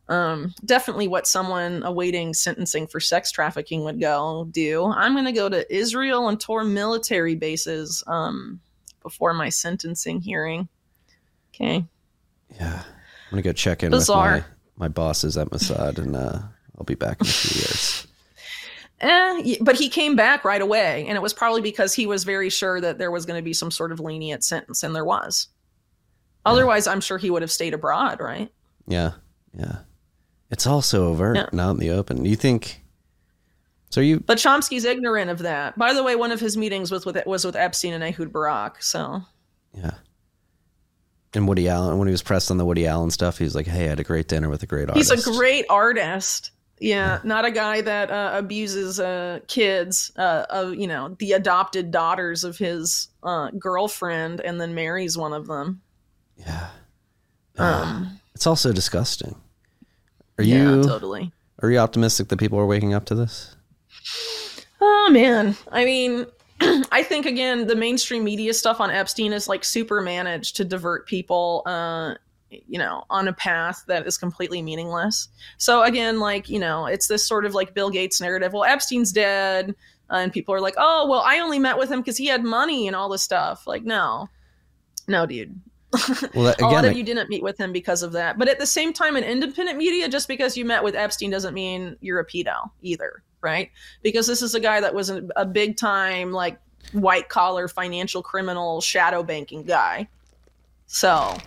[0.07, 4.85] Um, definitely what someone awaiting sentencing for sex trafficking would go do.
[4.85, 8.61] I'm going to go to Israel and tour military bases um,
[9.01, 10.67] before my sentencing hearing.
[11.53, 11.85] Okay.
[12.59, 14.33] Yeah, I'm gonna go check in Bizarre.
[14.35, 14.43] with
[14.77, 16.39] my my bosses at Mossad, and uh,
[16.77, 18.07] I'll be back in a few years.
[19.01, 22.49] Eh, but he came back right away, and it was probably because he was very
[22.49, 25.47] sure that there was going to be some sort of lenient sentence, and there was.
[26.45, 28.49] Otherwise, I'm sure he would have stayed abroad, right?
[28.87, 29.13] Yeah,
[29.53, 29.79] yeah.
[30.51, 31.47] It's all so overt, Yeah.
[31.51, 32.23] not in the open.
[32.23, 32.81] Do you think?
[33.89, 34.21] So you?
[34.21, 35.77] But Chomsky's ignorant of that.
[35.77, 38.81] By the way, one of his meetings was with was with Epstein and Ehud Barak.
[38.81, 39.21] So
[39.73, 39.95] Yeah.
[41.35, 43.65] And Woody Allen, when he was pressed on the Woody Allen stuff, he was like,
[43.65, 46.51] "Hey, I had a great dinner with a great artist." he's a great artist.
[46.79, 51.91] Yeah, not a guy that uh, abuses uh, kids, uh, of you know the adopted
[51.91, 55.81] daughters of his uh, girlfriend, and then marries one of them.
[56.35, 56.69] Yeah.
[57.57, 59.35] Um, It's also disgusting.
[60.37, 61.31] Are yeah, you totally.
[61.61, 63.55] are you optimistic that people are waking up to this?
[64.81, 66.25] Oh man, I mean,
[66.91, 71.07] I think again the mainstream media stuff on Epstein is like super managed to divert
[71.07, 72.15] people, uh,
[72.49, 75.27] you know, on a path that is completely meaningless.
[75.57, 78.53] So again, like you know, it's this sort of like Bill Gates narrative.
[78.53, 79.75] Well, Epstein's dead,
[80.09, 82.43] uh, and people are like, oh, well, I only met with him because he had
[82.43, 83.65] money and all this stuff.
[83.65, 84.29] Like, no,
[85.07, 85.59] no, dude.
[86.33, 88.39] Well, that, a lot again, of you didn't meet with him because of that.
[88.39, 91.53] But at the same time, in independent media, just because you met with Epstein doesn't
[91.53, 93.69] mean you're a pedo either, right?
[94.01, 96.57] Because this is a guy that was a, a big time, like
[96.93, 100.07] white collar financial criminal shadow banking guy.
[100.87, 101.37] So,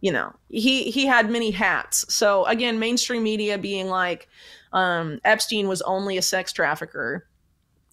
[0.00, 2.12] you know, he he had many hats.
[2.12, 4.28] So again, mainstream media being like
[4.72, 7.26] um, Epstein was only a sex trafficker,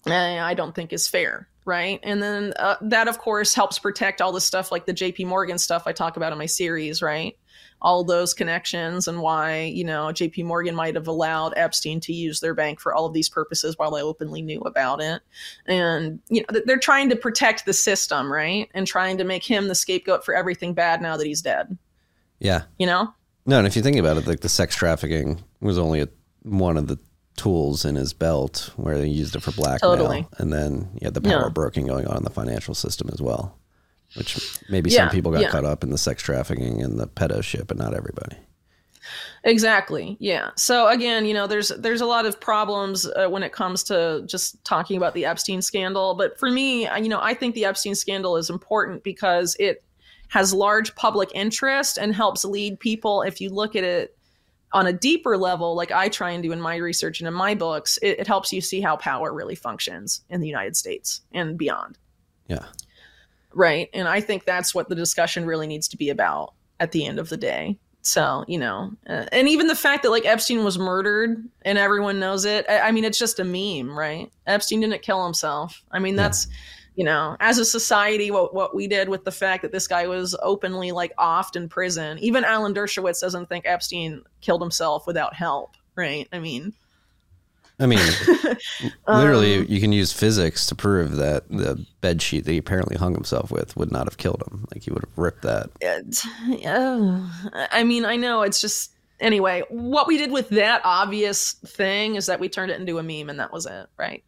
[0.06, 2.00] eh, I don't think is fair, right?
[2.02, 5.24] And then uh, that, of course, helps protect all the stuff like the J.P.
[5.24, 7.36] Morgan stuff I talk about in my series, right?
[7.80, 10.42] All those connections and why you know J.P.
[10.42, 13.90] Morgan might have allowed Epstein to use their bank for all of these purposes while
[13.90, 15.22] they openly knew about it,
[15.66, 18.68] and you know they're trying to protect the system, right?
[18.74, 21.76] And trying to make him the scapegoat for everything bad now that he's dead.
[22.40, 22.62] yeah.
[22.78, 23.14] You know?
[23.46, 26.08] No, and if you think about it, like the sex trafficking was only a,
[26.42, 26.98] one of the
[27.36, 30.26] tools in his belt where they used it for blackmail, Totally.
[30.38, 33.56] and then you had the power broking going on in the financial system as well,
[34.14, 35.50] which maybe Yeah, some people got yeah.
[35.50, 38.36] caught up in the sex trafficking and the pedo shit, but not everybody.
[39.44, 40.16] Exactly.
[40.20, 40.50] Yeah.
[40.56, 44.22] So again, you know, there's there's a lot of problems uh, when it comes to
[44.26, 47.64] just talking about the Epstein scandal, but for me, I- you know, I think the
[47.64, 49.84] Epstein scandal is important because it
[50.28, 54.14] has large public interest and helps lead people if you look at it
[54.72, 57.54] on a deeper level like I try and do in my research and in my
[57.54, 61.56] books, it, it helps you see how power really functions in the United States and
[61.56, 61.96] beyond.
[62.48, 62.66] Yeah.
[63.54, 63.88] Right.
[63.94, 67.18] And I think that's what the discussion really needs to be about at the end
[67.18, 67.78] of the day.
[68.02, 72.20] So, you know, uh, and even the fact that like Epstein was murdered and everyone
[72.20, 72.64] knows it.
[72.68, 74.30] I, I mean, it's just a meme, right?
[74.46, 75.82] Epstein didn't kill himself.
[75.90, 76.46] I mean, that's,
[76.94, 80.06] you know, as a society, what, what we did with the fact that this guy
[80.06, 82.18] was openly like offed in prison.
[82.18, 86.28] Even Alan Dershowitz doesn't think Epstein killed himself without help, right?
[86.32, 86.72] I mean,
[87.80, 87.98] I mean,
[89.08, 92.96] literally, Um, you can use physics to prove that the bed sheet that he apparently
[92.96, 94.66] hung himself with would not have killed him.
[94.74, 95.70] Like he would have ripped that.
[95.80, 96.22] it,
[96.66, 99.62] oh, I mean, I know it's just anyway.
[99.68, 103.30] What we did with that obvious thing is that we turned it into a meme,
[103.30, 104.22] and that was it, right?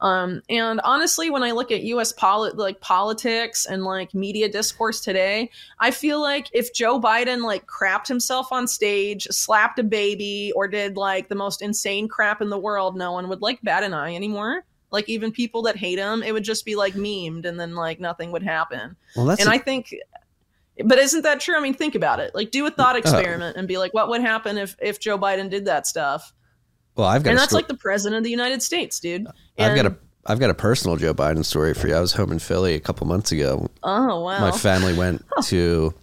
[0.00, 2.12] Um, and honestly, when I look at U.S.
[2.12, 7.66] Polit- like politics and like media discourse today, I feel like if Joe Biden like
[7.66, 12.50] crapped himself on stage, slapped a baby, or did like the most insane crap in
[12.50, 14.64] the world, no one would like bat an eye anymore.
[14.92, 17.98] Like even people that hate him, it would just be like memed, and then like
[18.00, 19.94] nothing would happen Well, that's and a- I think,
[20.84, 21.56] but isn't that true?
[21.56, 22.34] I mean, think about it.
[22.34, 25.50] Like, do a thought experiment and be like, what would happen if if Joe Biden
[25.50, 26.32] did that stuff?
[26.96, 27.06] well.
[27.06, 29.26] I've got And that's like the president of the United States, dude.
[29.58, 29.96] I've got a
[30.28, 31.94] I've got a personal Joe Biden story for you.
[31.94, 33.68] I was home in Philly a couple months ago.
[33.82, 34.40] oh wow.
[34.40, 35.94] My family went to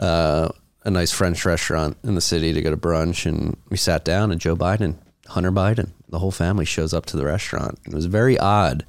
[0.00, 0.48] uh,
[0.84, 4.32] a nice French restaurant in the city to go to brunch, and we sat down.
[4.32, 7.78] And Joe Biden, Hunter Biden, the whole family shows up to the restaurant.
[7.86, 8.86] It was very odd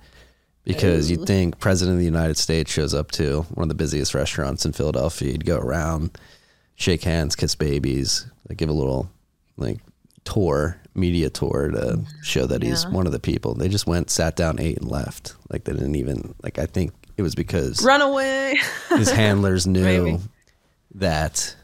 [0.68, 4.14] because you'd think President of the United States shows up to one of the busiest
[4.14, 5.32] restaurants in Philadelphia.
[5.32, 6.18] He'd go around,
[6.76, 9.10] shake hands, kiss babies, like give a little
[9.58, 9.80] like
[10.26, 13.54] tour, media tour to show that he's one of the people.
[13.54, 15.36] They just went, sat down, ate, and left.
[15.50, 16.60] Like they didn't even like.
[16.60, 18.60] I think it was because Run away.
[18.90, 20.20] his handlers knew Maybe.
[20.96, 21.56] that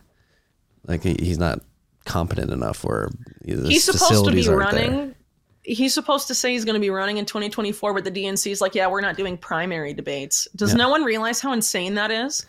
[0.88, 1.60] like he, he's not
[2.06, 3.10] competent enough or
[3.46, 5.16] the he's supposed to be aren't there.
[5.64, 8.60] He's supposed to say he's going to be running in 2024, but the DNC is
[8.62, 10.48] like, yeah, we're not doing primary debates.
[10.56, 10.78] Does Yeah.
[10.78, 12.46] no one realize how insane that is?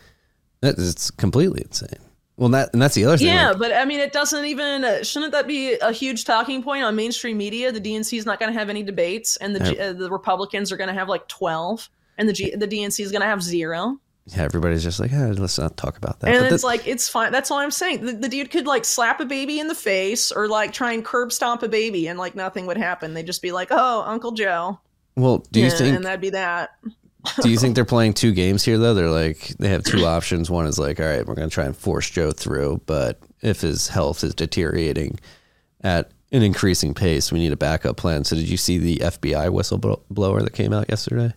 [0.61, 1.99] It's completely insane.
[2.37, 3.27] Well, that and that's the other thing.
[3.27, 4.83] Yeah, like, but I mean, it doesn't even.
[4.83, 7.71] Uh, shouldn't that be a huge talking point on mainstream media?
[7.71, 9.83] The DNC is not going to have any debates, and the Yeah.
[9.85, 13.11] uh, the Republicans are going to have like twelve, and the G- the DNC is
[13.11, 14.01] going to have zero.
[14.27, 16.29] Yeah, everybody's just like, eh, let's not talk about that.
[16.33, 17.31] And But it's like it's fine.
[17.31, 18.05] That's all I'm saying.
[18.05, 21.05] The, the dude could like slap a baby in the face or like try and
[21.05, 23.13] curb stomp a baby, and like nothing would happen.
[23.13, 24.79] They'd just be like, "Oh, Uncle Joe,"
[25.15, 26.71] well, do you Yeah, think and that'd be that.
[27.41, 28.93] do you think they're playing two games here though?
[28.95, 30.49] They're like they have two options.
[30.49, 33.61] One is like, all right, we're going to try and force Joe through, but if
[33.61, 35.19] his health is deteriorating
[35.81, 38.23] at an increasing pace, we need a backup plan.
[38.23, 41.33] So did you see the FBI whistleblower that came out yesterday?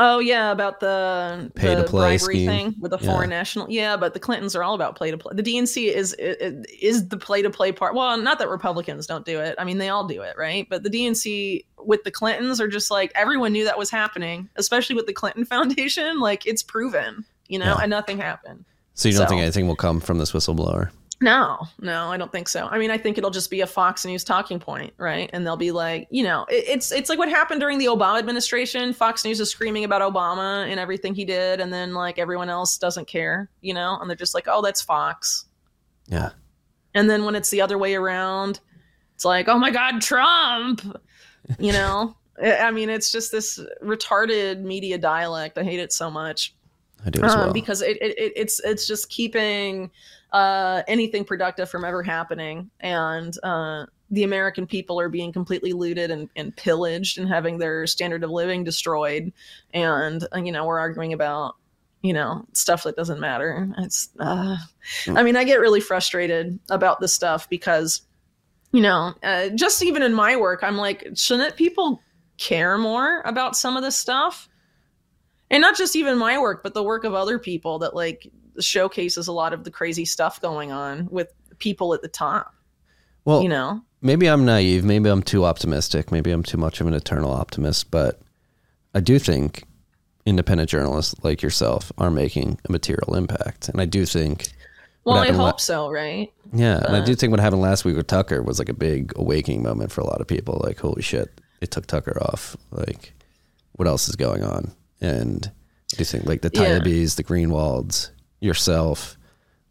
[0.00, 2.46] Oh yeah, about the Pay the to play bribery scheme.
[2.48, 3.10] thing with the Yeah.
[3.12, 3.68] foreign national.
[3.70, 5.32] Yeah, but the Clintons are all about play to play.
[5.34, 7.94] The DNC is is, is the play to play part.
[7.94, 9.54] Well, not that Republicans don't do it.
[9.58, 10.66] I mean, they all do it, right?
[10.70, 14.94] But the DNC with the Clintons are just like everyone knew that was happening, especially
[14.96, 16.20] with the Clinton Foundation.
[16.20, 17.78] Like it's proven, you know, Yeah.
[17.82, 18.64] and nothing happened.
[18.94, 20.90] So you don't So- think anything will come from this whistleblower?
[21.20, 22.68] No, no, I don't think so.
[22.68, 25.28] I mean, I think it'll just be a Fox News talking point, right?
[25.32, 28.20] And they'll be like, you know, it, it's it's like what happened during the Obama
[28.20, 28.92] administration.
[28.92, 32.78] Fox News is screaming about Obama and everything he did, and then like everyone else
[32.78, 35.46] doesn't care, you know, and they're just like, oh, that's Fox.
[36.06, 36.30] Yeah.
[36.94, 38.60] And then when it's the other way around,
[39.16, 40.82] it's like, oh my God, Trump,
[41.58, 42.14] you know.
[42.42, 45.58] I mean, it's just this retarded media dialect.
[45.58, 46.54] I hate it so much
[47.04, 49.90] I do as um, because it, it, it it's it's just keeping
[50.32, 56.10] uh, anything productive from ever happening, and uh, the American people are being completely looted
[56.10, 59.32] and, and pillaged and having their standard of living destroyed,
[59.72, 61.56] and uh, you know we're arguing about
[62.02, 63.68] you know stuff that doesn't matter.
[63.78, 64.56] It's uh,
[65.08, 68.02] I mean I get really frustrated about this stuff because
[68.72, 72.02] you know uh, just even in my work I'm like shouldn't people
[72.36, 74.48] care more about some of this stuff?
[75.50, 78.30] and not just even my work but the work of other people that like
[78.60, 82.54] showcases a lot of the crazy stuff going on with people at the top
[83.24, 84.84] well, you know maybe I'm naive.
[84.84, 86.12] Maybe I'm too optimistic.
[86.12, 87.90] Maybe I'm too much of an eternal optimist.
[87.90, 88.20] But
[88.94, 89.64] I do think
[90.26, 94.48] independent journalists like yourself are making a material impact, and I do think.
[95.04, 97.84] well i happened la- hope so right Yeah, and I do think what happened last
[97.84, 100.60] week with Tucker was like a big awakening moment for a lot of people.
[100.64, 102.56] Like, holy shit, it took Tucker off.
[102.70, 103.14] Like,
[103.72, 104.72] what else is going on?
[105.00, 105.50] And
[105.94, 106.78] I do think like the Yeah.
[106.78, 109.16] The Greenwalds, yourself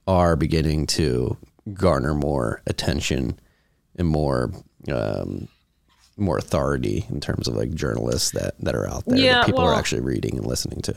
[0.08, 1.38] are beginning to
[1.74, 3.40] garner more attention
[3.98, 4.52] and more
[4.92, 5.48] um,
[6.16, 9.62] more authority in terms of like journalists that that are out there Yeah, that people
[9.62, 10.96] are actually reading and listening to.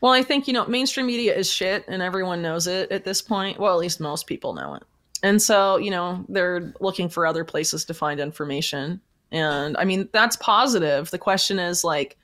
[0.00, 3.22] well i think you know mainstream media is shit and everyone knows it at this
[3.22, 3.58] point.
[3.58, 4.82] Well at least most people know it.
[5.22, 9.00] And so you know they're looking for other places to find information.
[9.30, 11.10] And i mean that's positive.
[11.10, 12.18] The question is like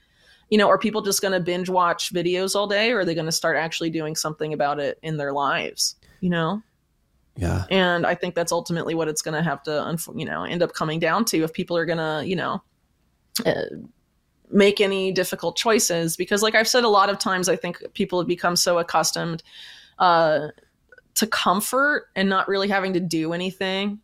[0.51, 3.15] you know are people just going to binge watch videos all day or are they
[3.15, 6.63] going to start actually doing something about it in their lives you know?
[7.37, 10.63] Yeah, and i think that's ultimately what it's going to have to you know end
[10.63, 12.63] up coming down to if people are going to you know
[13.47, 13.63] uh,
[14.51, 18.19] make any difficult choices because like i've said a lot of times i think people
[18.19, 19.43] have become so accustomed
[20.01, 20.49] uh,
[21.15, 24.01] to comfort and not really having to do anything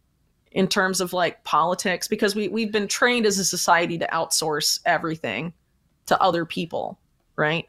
[0.53, 4.81] in terms of like politics because we, we've been trained as a society to outsource
[4.87, 5.53] everything
[6.07, 6.99] to other people
[7.37, 7.69] right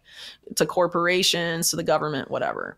[0.56, 2.78] to corporations to the government whatever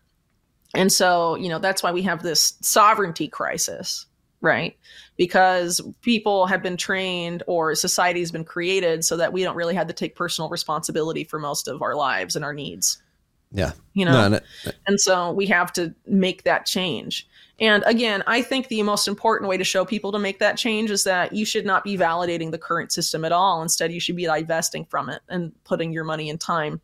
[0.74, 4.06] and so, you know, that's why we have this sovereignty crisis,
[4.40, 4.76] right?
[5.16, 9.74] Because people have been trained or society has been created so that we don't really
[9.74, 13.02] have to take personal responsibility for most of our lives and our needs,
[13.50, 13.72] yeah.
[13.94, 14.12] you know?
[14.12, 14.44] No, and it-
[14.86, 17.26] And so we have to make that change.
[17.60, 20.90] And again, I think the most important way to show people to make that change
[20.90, 23.62] is that you should not be validating the current system at all.
[23.62, 26.80] Instead, you should be divesting from it and putting your money and time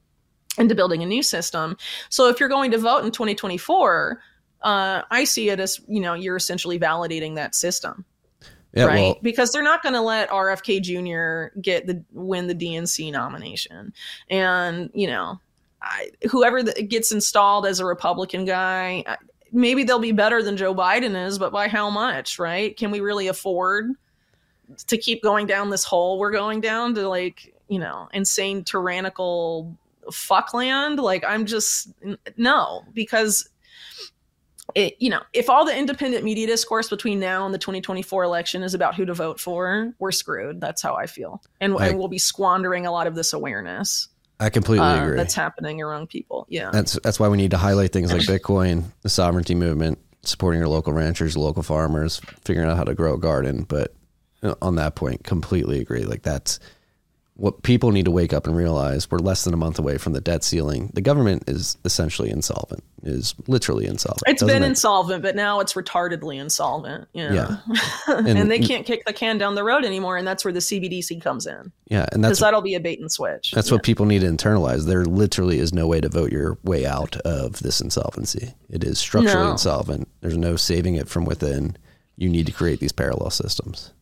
[0.58, 1.76] into building a new system.
[2.10, 4.20] So if you're going to vote in 2024,
[4.62, 8.04] uh, I see it as, you know, you're essentially validating that system
[8.76, 8.84] yeah.
[8.84, 9.00] right?
[9.00, 11.58] Well, because they're not going to let RFK Jr.
[11.60, 13.92] get the win the DNC nomination,
[14.28, 15.40] and you know,
[15.80, 19.16] I, whoever that gets installed as a Republican guy, I-
[19.56, 22.76] maybe they'll be better than Joe Biden is, but by how much, right?
[22.76, 23.90] Can we really afford
[24.86, 29.76] to keep going down this hole we're going down to like you know insane tyrannical
[30.10, 30.98] fuckland?
[30.98, 31.88] Like I'm just
[32.36, 33.48] no because
[34.74, 38.62] it, you know, if all the independent media discourse between now and the 2024 election
[38.62, 40.60] is about who to vote for, we're screwed.
[40.60, 44.08] That's how I feel, and, and we'll be squandering a lot of this awareness
[44.38, 45.16] I completely uh, agree.
[45.16, 46.46] that's happening around people.
[46.48, 50.60] Yeah, That's that's why we need to highlight things like Bitcoin, the sovereignty movement, supporting
[50.60, 53.64] your local ranchers, local farmers, figuring out how to grow a garden.
[53.64, 53.94] But
[54.42, 56.04] uh, on that point, completely agree.
[56.04, 56.60] Like that's
[57.38, 60.14] what people need to wake up and realize we're less than a month away from
[60.14, 60.90] the debt ceiling.
[60.94, 64.22] The government is essentially insolvent, is literally insolvent.
[64.26, 64.66] It's been it?
[64.66, 67.08] insolvent, but now it's retardedly insolvent.
[67.12, 67.34] Yeah.
[67.34, 67.58] Yeah.
[68.08, 70.16] and, And- they can't kick the can down the road anymore.
[70.16, 71.72] And that's where the CBDC comes in.
[71.88, 73.50] Yeah, and that's that'll be a bait and switch.
[73.52, 74.86] that's what people need to internalize.
[74.86, 78.54] There literally is no way to vote your way out of this insolvency.
[78.70, 79.52] It is structurally No.
[79.52, 80.08] insolvent.
[80.22, 81.76] There's no saving it from within.
[82.16, 83.92] You need to create these parallel systems.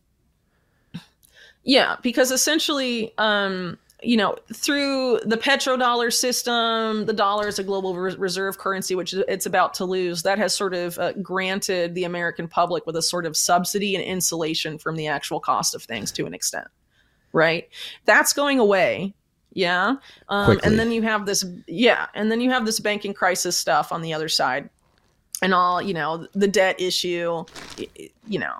[1.65, 7.95] Yeah, because essentially, um, you know, through the petrodollar system, the dollar is a global
[7.95, 10.21] re- reserve currency, which it's about to lose.
[10.21, 14.03] That has sort of uh, granted the American public with a sort of subsidy and
[14.03, 16.67] insulation from the actual cost of things to an extent,
[17.33, 17.67] right?
[18.05, 19.15] That's going away.
[19.53, 19.95] Yeah.
[20.29, 22.07] Um, and then you have this, yeah.
[22.13, 24.69] And then you have this banking crisis stuff on the other side
[25.41, 27.45] and all, you know, the debt issue,
[28.27, 28.53] you know,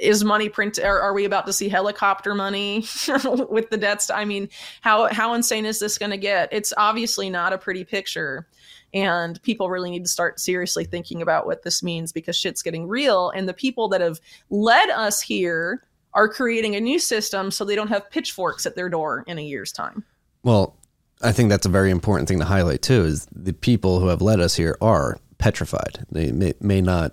[0.00, 2.78] is money print are, we about to see helicopter money
[3.48, 4.48] with the debts i mean
[4.80, 8.46] how how insane is this going to get it's obviously not a pretty picture
[8.92, 12.88] and people really need to start seriously thinking about what this means because shit's getting
[12.88, 17.64] real and the people that have led us here are creating a new system so
[17.64, 20.04] they don't have pitchforks at their door in a year's time
[20.42, 20.76] Well,
[21.22, 23.04] I think that's a very important thing to highlight too.
[23.04, 26.06] Is the people who have led us here are petrified.
[26.10, 27.12] They may, may not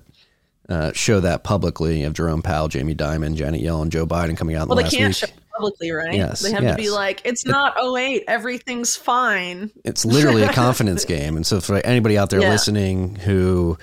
[0.70, 2.00] uh, show that publicly.
[2.00, 4.90] You have Jerome Powell, Jamie Dimon, Janet Yellen, Joe Biden coming out well the they
[4.90, 5.16] can't week.
[5.16, 9.72] show it publicly right Yes, they have to be like it's not 08 everything's fine
[9.84, 11.36] It's literally a confidence game.
[11.36, 12.50] And so, for anybody out there Yeah.
[12.50, 13.78] listening who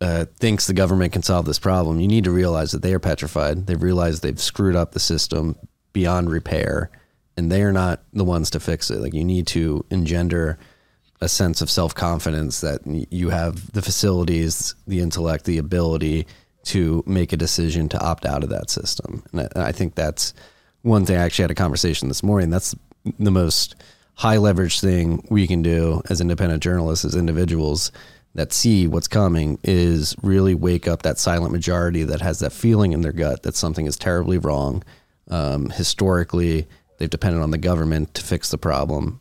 [0.00, 2.98] uh, thinks the government can solve this problem, you need to realize that they are
[2.98, 3.66] petrified.
[3.66, 5.56] They've realized they've screwed up the system
[5.92, 6.90] beyond repair,
[7.36, 8.98] and they are not the ones to fix it.
[9.00, 10.58] Like, you need to engender
[11.22, 16.26] a sense of self confidence that you have the facilities, the intellect, the ability
[16.64, 19.22] to make a decision to opt out of that system.
[19.32, 20.34] And I, think that's
[20.82, 21.16] one thing.
[21.16, 22.50] I actually had a conversation this morning.
[22.50, 22.74] That's
[23.18, 23.76] the most
[24.14, 27.92] high leverage thing we can do as independent journalists, as individuals
[28.34, 32.92] that see what's coming, is really wake up that silent majority that has that feeling
[32.92, 34.82] in their gut that something is terribly wrong.
[35.28, 36.66] Um, historically,
[36.98, 39.20] they've depended on the government to fix the problem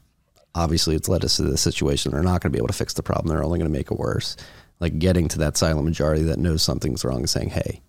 [0.56, 2.12] obviously it's led us to this situation.
[2.12, 3.28] They're not going to be able to fix the problem.
[3.28, 4.36] They're only going to make it worse.
[4.80, 7.82] Like getting to that silent majority that knows something's wrong and saying, hey,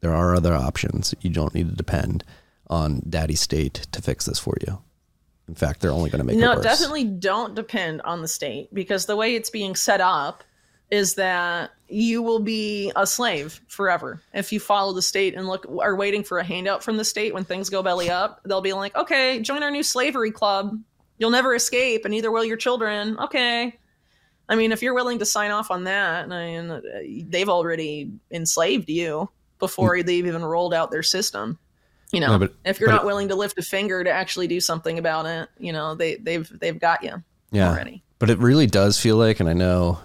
[0.00, 1.14] there are other options.
[1.20, 2.24] You don't need to depend
[2.68, 4.80] on daddy state to fix this for you.
[5.48, 6.64] In fact, they're only going to make no, it worse.
[6.64, 10.44] No, definitely don't depend on the state because the way it's being set up
[10.90, 15.66] is that you will be a slave forever if you follow the state and look
[15.80, 18.40] are waiting for a handout from the state when things go belly up.
[18.44, 20.78] They'll be like, "Okay, join our new slavery club.
[21.20, 23.78] You'll never escape, and neither will your children." Okay.
[24.48, 26.80] I mean, if you're willing to sign off on that, I mean, uh,
[27.28, 31.56] they've already enslaved you before they've even rolled out their system.
[32.10, 34.48] You know, No, but- if you're not it- willing to lift a finger to actually
[34.48, 37.70] do something about it, you know, they they've they've got you yeah.
[37.70, 38.02] already.
[38.18, 40.00] But it really does feel like, and I know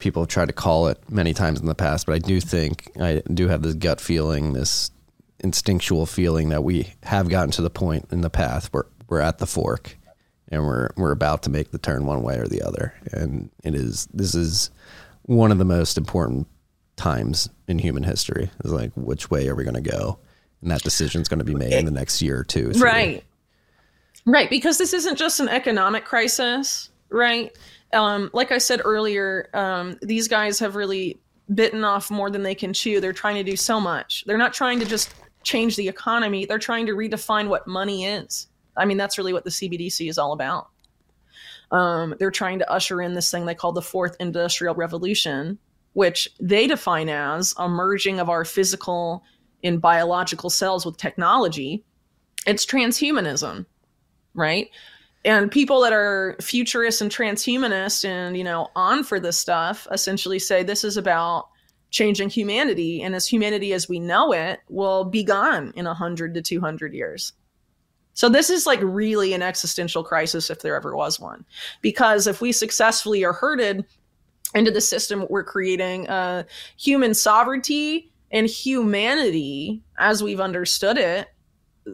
[0.00, 2.90] people have tried to call it many times in the past, but I do think
[3.00, 4.90] I do have this gut feeling, this
[5.40, 9.38] instinctual feeling that we have gotten to the point in the path where we're at
[9.38, 9.96] the fork
[10.48, 12.94] and we're we're about to make the turn one way or the other.
[13.12, 14.70] And it is this is
[15.22, 16.46] one of the most important
[16.96, 18.50] times in human history.
[18.64, 20.18] Is like which way are we going to go?
[20.62, 22.70] And that decision is going to be made in the next year or two.
[22.76, 23.24] Right.
[24.26, 27.56] Right, because this isn't just an economic crisis, right?
[27.94, 31.18] Um, like I said earlier, um, these guys have really
[31.54, 33.00] bitten off more than they can chew.
[33.00, 34.24] They're trying to do so much.
[34.26, 38.47] They're not trying to just change the economy, they're trying to redefine what money is.
[38.78, 40.68] I mean, that's really what the CBDC is all about.
[41.70, 45.58] Um, they're trying to usher in this thing they call the fourth industrial revolution,
[45.92, 49.22] which they define as a merging of our physical
[49.62, 51.84] and biological cells with technology.
[52.46, 53.66] It's transhumanism,
[54.34, 54.70] right?
[55.24, 60.38] And people that are futurists and transhumanists and, you know, on for this stuff essentially
[60.38, 61.48] say this is about
[61.90, 63.02] changing humanity.
[63.02, 67.32] And as humanity as we know it will be gone in 100 to 200 years.
[68.18, 71.44] So this is like really an existential crisis if there ever was one.
[71.82, 73.84] Because if we successfully are herded
[74.56, 76.42] into the system we're creating, uh,
[76.76, 81.28] human sovereignty and humanity as we've understood it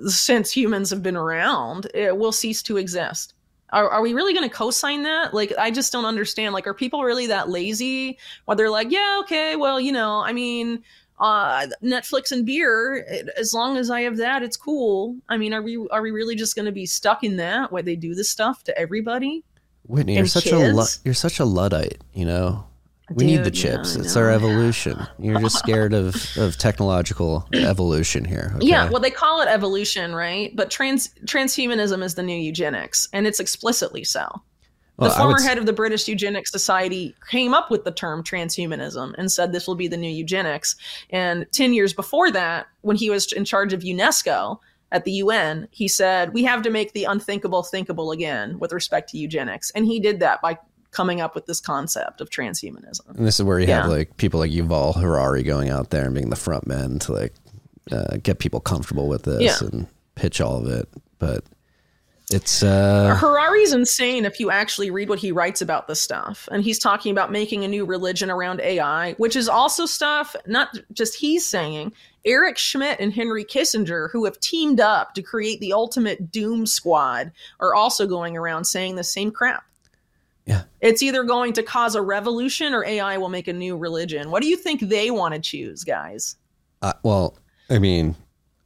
[0.07, 3.35] since humans have been around, it will cease to exist.
[3.75, 5.35] Are, are we really going to co-sign that?
[5.35, 6.55] Like, I just don't understand.
[6.55, 8.17] Like, are people really that lazy?
[8.47, 10.83] Where they're like, yeah, okay, well, you know, I mean,
[11.19, 13.07] uh, Netflix and beer.
[13.37, 15.17] As long as I have that, it's cool.
[15.29, 17.83] I mean, are we are we really just going to be stuck in that where
[17.83, 19.45] they do this stuff to everybody?
[19.87, 22.03] Whitney, you're such a lu- you're such a luddite.
[22.15, 22.65] You know,
[23.11, 23.97] We need the Dude, yeah, chips.
[23.97, 25.07] It's our evolution.
[25.19, 28.53] You're just scared of, of technological evolution here.
[28.57, 28.67] okay?
[28.67, 30.55] Yeah, well, they call it evolution, right?
[30.57, 34.43] But trans transhumanism is the new eugenics, and it's explicitly so.
[34.99, 39.31] The former head of the British Eugenics Society came up with the term transhumanism and
[39.31, 40.77] said this will be the new eugenics.
[41.11, 44.59] And 10 years before that, when he was in charge of UNESCO
[44.93, 49.11] at the UN, he said, We have to make the unthinkable thinkable again with respect
[49.11, 49.73] to eugenics.
[49.73, 50.59] And he did that by
[50.93, 53.09] coming up with this concept of transhumanism.
[53.17, 56.15] And this is where you have like people like Yuval Harari going out there and
[56.15, 57.35] being the front men to like
[57.91, 59.67] uh, get people comfortable with this Yeah.
[59.69, 60.89] and pitch all of it.
[61.19, 61.43] But
[62.31, 66.49] it's uh, Harari's insane if you actually read what he writes about this stuff.
[66.51, 70.77] And he's talking about making a new religion around AI, which is also stuff not
[70.93, 71.93] just he's saying.
[72.25, 77.31] Eric Schmidt and Henry Kissinger, who have teamed up to create the ultimate doom squad,
[77.61, 79.65] are also going around saying the same crap.
[80.47, 80.63] Yeah.
[80.81, 84.31] It's either going to cause a revolution or AI will make a new religion.
[84.31, 86.37] What do you think they want to choose, guys?
[86.85, 87.39] uh, well,
[87.71, 88.15] I mean,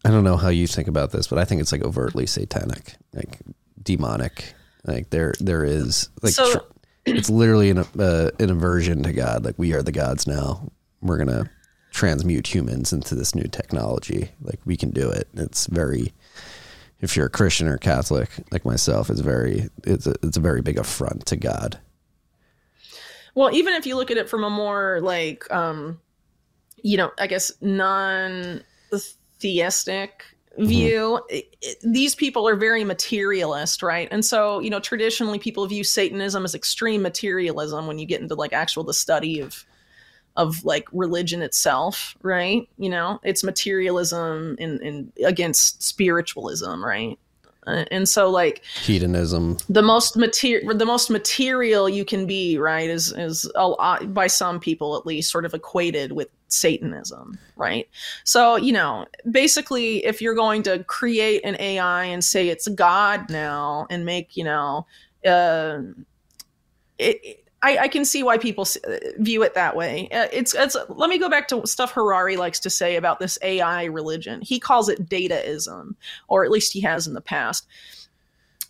[0.05, 2.95] I don't know how you think about this, but I think it's like overtly satanic,
[3.13, 3.39] like
[3.83, 4.55] demonic.
[4.85, 6.59] Like there, there is like So- tr-
[7.07, 9.45] it's literally an uh, an aversion to God.
[9.45, 10.71] Like we are the gods now.
[11.01, 11.51] We're gonna
[11.91, 14.31] transmute humans into this new technology.
[14.43, 15.29] Like we can do it.
[15.35, 16.13] It's very.
[17.01, 20.61] If you're a Christian or Catholic like myself, it's very it's a, it's a very
[20.61, 21.79] big affront to God.
[23.35, 26.01] Well, even if you look at it from a more like, um,
[26.83, 28.63] you know, I guess non
[29.41, 30.25] theistic
[30.59, 34.09] view, i i these people are very materialist, right?
[34.11, 38.35] And so, you know, traditionally people view Satanism as extreme materialism when you get into
[38.35, 39.65] like actual the study of
[40.37, 42.69] of like religion itself, right?
[42.79, 47.19] You know, it's materialism in, in against spiritualism, right?
[47.67, 49.59] Uh, and so like Hedonism.
[49.69, 54.27] the most material the most material you can be right is is a lot, by
[54.27, 57.89] some people at least sort of equated with satanism right
[58.25, 63.29] so you know basically if you're going to create an ai and say it's god
[63.31, 64.87] now and make you know
[65.27, 65.81] uh
[66.99, 68.69] it, I, I can see why people
[69.19, 70.09] view it that way.
[70.13, 70.77] Uh, It's it's.
[70.89, 74.41] Let me go back to stuff Harari likes to say about this AI religion.
[74.43, 75.97] He calls it dataism,
[76.29, 77.67] or at least he has in the past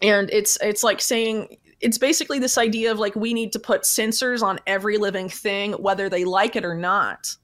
[0.02, 3.82] and it's it's like saying it's basically this idea of like we need to put
[3.82, 7.34] sensors on every living thing whether they like it or not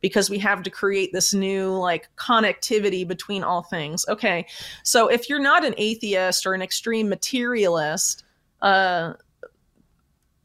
[0.00, 4.04] because we have to create this new like connectivity between all things.
[4.08, 4.46] Okay
[4.82, 8.24] so if you're not an atheist or an extreme materialist
[8.62, 9.12] uh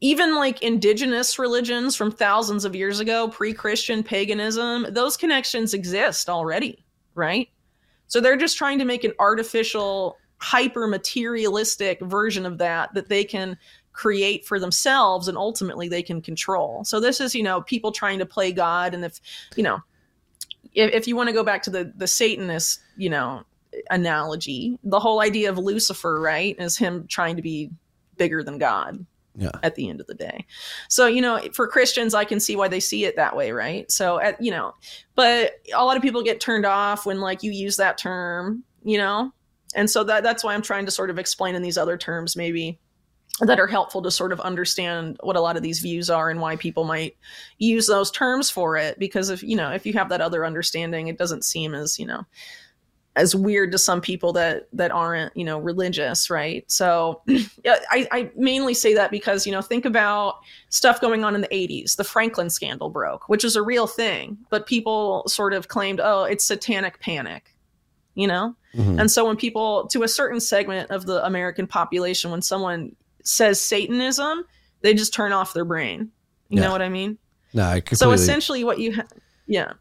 [0.00, 6.86] even like indigenous religions from thousands of years ago pre-christian paganism those connections exist already
[7.16, 7.48] right?
[8.06, 13.24] So they're just trying to make an artificial, hyper materialistic version of that that they
[13.24, 13.58] can
[13.96, 16.84] create for themselves and ultimately they can control.
[16.84, 18.92] So this is, you know, people trying to play God.
[18.92, 19.20] And if,
[19.56, 19.80] you know,
[20.74, 23.42] if, if you want to go back to the the Satanist, you know,
[23.90, 27.70] analogy, the whole idea of Lucifer, right, is him trying to be
[28.18, 29.04] bigger than God
[29.34, 29.50] Yeah.
[29.62, 30.44] at the end of the day.
[30.88, 33.90] So, you know, for Christians, I can see why they see it that way, right?
[33.90, 34.74] So, at, you know,
[35.14, 38.98] but a lot of people get turned off when like you use that term, you
[38.98, 39.32] know?
[39.74, 42.36] And so that that's why I'm trying to sort of explain in these other terms
[42.36, 42.78] maybe
[43.40, 46.40] that are helpful to sort of understand what a lot of these views are and
[46.40, 47.16] why people might
[47.58, 48.98] use those terms for it.
[48.98, 52.06] Because if, you know, if you have that other understanding, it doesn't seem as, you
[52.06, 52.24] know,
[53.16, 56.70] as weird to some people that that aren't you know religious right?
[56.70, 60.36] So yeah, I, I mainly say that because you know think about
[60.68, 64.36] stuff going on in the 80s the franklin scandal broke which is a real thing
[64.50, 67.54] but people sort of claimed oh it's satanic panic
[68.14, 68.54] you know?
[68.74, 69.00] Mhm.
[69.00, 72.94] and so when people to a certain segment of the american population when someone
[73.26, 74.44] says satanism
[74.82, 76.10] they just turn off their brain
[76.48, 76.66] you Yeah.
[76.66, 77.18] know what i mean
[77.52, 77.96] No, I completely.
[77.96, 79.06] so essentially what you ha-
[79.46, 79.72] yeah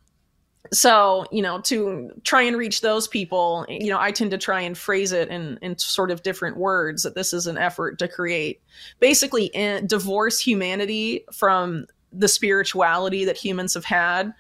[0.74, 4.62] so you know to try and reach those people you know i tend to try
[4.62, 8.08] and phrase it in in sort of different words that this is an effort to
[8.08, 8.62] create
[9.00, 14.34] basically in, divorce humanity from the spirituality that humans have had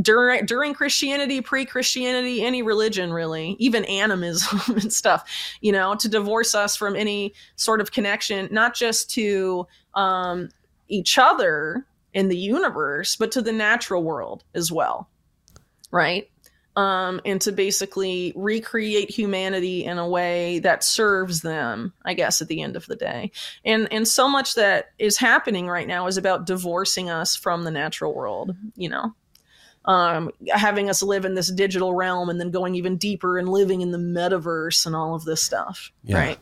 [0.00, 5.28] during during Christianity, pre-Christianity, any religion really, even animism and stuff,
[5.60, 10.48] you know, to divorce us from any sort of connection, not just to um,
[10.88, 15.08] each other in the universe, but to the natural world as well,
[15.90, 16.28] right?
[16.76, 22.48] Um, and to basically recreate humanity in a way that serves them, I guess, at
[22.48, 23.32] the end of the day.
[23.64, 27.70] And and so much that is happening right now is about divorcing us from the
[27.72, 29.14] natural world, you know
[29.86, 33.80] um, having us live in this digital realm and then going even deeper and living
[33.80, 35.90] in the metaverse and all of this stuff.
[36.04, 36.18] Yeah.
[36.18, 36.38] Right.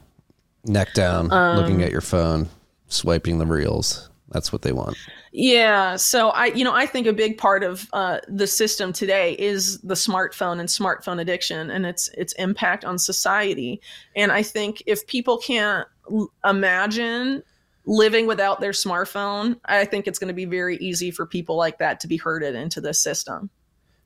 [0.64, 2.48] neck down, Um, looking at your phone,
[2.88, 4.10] swiping the reels.
[4.30, 4.96] That's what they want.
[5.32, 9.32] Yeah, so I, you know, I think a big part of uh, the system today
[9.38, 13.80] is the smartphone and smartphone addiction and its its impact on society.
[14.16, 17.42] And I think if people can't l- imagine
[17.88, 21.78] living without their smartphone, I think it's going to be very easy for people like
[21.78, 23.48] that to be herded into this system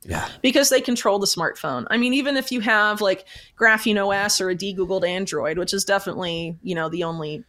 [0.05, 0.29] Yeah.
[0.41, 1.87] because they control the smartphone.
[1.91, 3.27] I mean, even if you have like
[3.59, 7.45] Graphene OS or a de-googled Android, which is definitely you know the only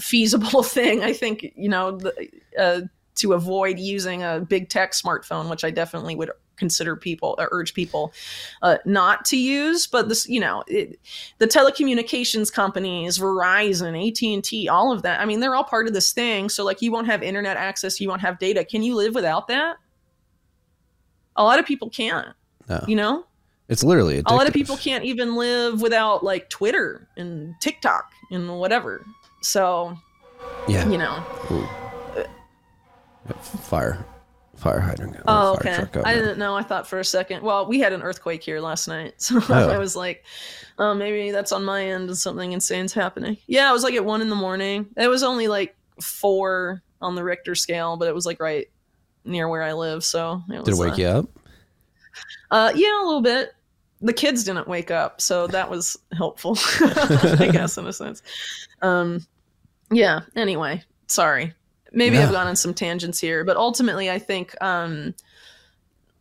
[0.00, 2.28] feasible thing, I think you know the,
[2.58, 2.80] uh,
[3.16, 7.72] to avoid using a big tech smartphone, which I definitely would consider people or urge
[7.72, 8.12] people
[8.62, 10.98] uh, not to use but this you know it,
[11.38, 16.12] the telecommunications companies verizon at&t all of that i mean they're all part of this
[16.12, 16.48] thing.
[16.48, 18.64] So like you won't have internet access you won't have data.
[18.64, 19.76] Can you live without that?
[21.36, 22.28] A lot of people can't
[22.68, 22.84] No.
[22.88, 23.24] you know?
[23.68, 28.58] It's literally a lot of people can't even live without like twitter and tiktok and
[28.58, 29.04] whatever.
[29.42, 29.96] So
[30.66, 30.88] Yeah.
[30.88, 31.22] you know.
[33.42, 34.04] Fire.
[34.58, 35.16] Fire hydrant.
[35.28, 36.02] Oh, fire okay.
[36.04, 36.56] I didn't know.
[36.56, 37.42] I thought for a second.
[37.42, 39.68] Well, we had an earthquake here last night, so Oh.
[39.68, 40.24] I was like,
[40.78, 44.04] "Oh, maybe that's on my end and something insane's happening." Yeah, it was like at
[44.04, 44.86] one in the morning.
[44.96, 48.68] It was only like four on the Richter scale, but it was like right
[49.24, 50.02] near where I live.
[50.02, 51.28] So it was, Did it wake uh, you up?
[52.50, 53.52] Uh, yeah, a little bit.
[54.00, 58.22] The kids didn't wake up, so that was helpful, I guess, in a sense.
[58.82, 59.26] Um,
[59.90, 60.20] yeah.
[60.36, 61.52] Anyway, sorry.
[61.92, 65.14] Maybe I've gone on some tangents here, but ultimately, I think, um,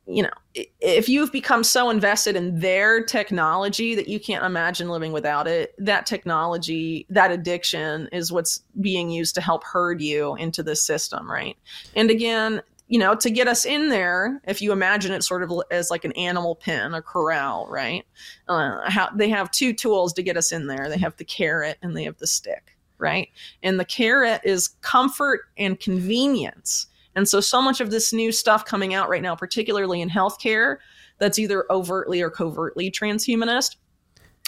[0.06, 0.32] you know,
[0.80, 5.76] if you've become so invested in their technology that you can't imagine living without it,
[5.80, 11.30] that technology, that addiction is what's being used to help herd you into this system,
[11.30, 11.58] right?
[11.96, 15.52] And again, you know, to get us in there, if you imagine it sort of
[15.72, 18.06] as like an animal pen, a corral, right?
[18.48, 20.88] Uh, how, they have two tools to get us in there.
[20.88, 23.30] They have the carrot and they have the stick, right?
[23.64, 26.88] And the carrot is comfort and convenience.
[27.16, 30.78] And so, so much of this new stuff coming out right now, particularly in healthcare,
[31.18, 33.76] that's either overtly or covertly transhumanist,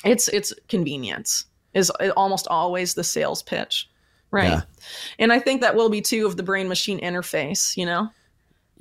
[0.04, 3.90] it's it's convenience is almost always the sales pitch,
[4.32, 4.50] right?
[4.50, 4.62] Yeah.
[5.20, 8.10] And I think that will be too of the brain machine interface, you know?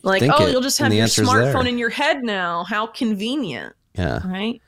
[0.03, 1.69] Like, think oh, it, you'll just have your smartphone there.
[1.69, 2.65] in your head now.
[2.65, 4.27] How convenient, Yeah.
[4.27, 4.63] right?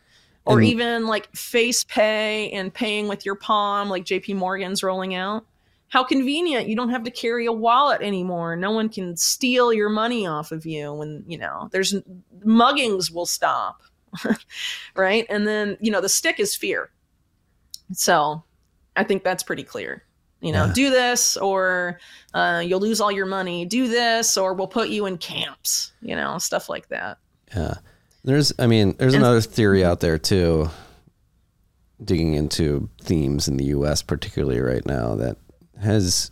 [0.46, 5.14] Or And- even like face pay and paying with your palm, like JP Morgan's rolling
[5.14, 5.44] out.
[5.88, 6.68] How convenient.
[6.68, 8.54] You don't have to carry a wallet anymore.
[8.56, 11.94] No one can steal your money off of you when, you know, there's
[12.44, 13.82] muggings will stop.
[14.96, 15.26] right?
[15.28, 16.90] And then, you know, the stick is fear.
[17.92, 18.42] So
[18.96, 20.04] I think that's pretty clear.
[20.40, 20.72] You know, Yeah.
[20.72, 22.00] do this or
[22.34, 23.64] uh, you'll lose all your money.
[23.66, 27.18] Do this or we'll put you in camps, you know, stuff like that.
[27.54, 27.74] Yeah.
[28.24, 30.68] There's, I mean, there's And- another theory out there too,
[32.02, 34.02] digging into themes in the U.S.
[34.02, 35.36] particularly right now that
[35.80, 36.30] has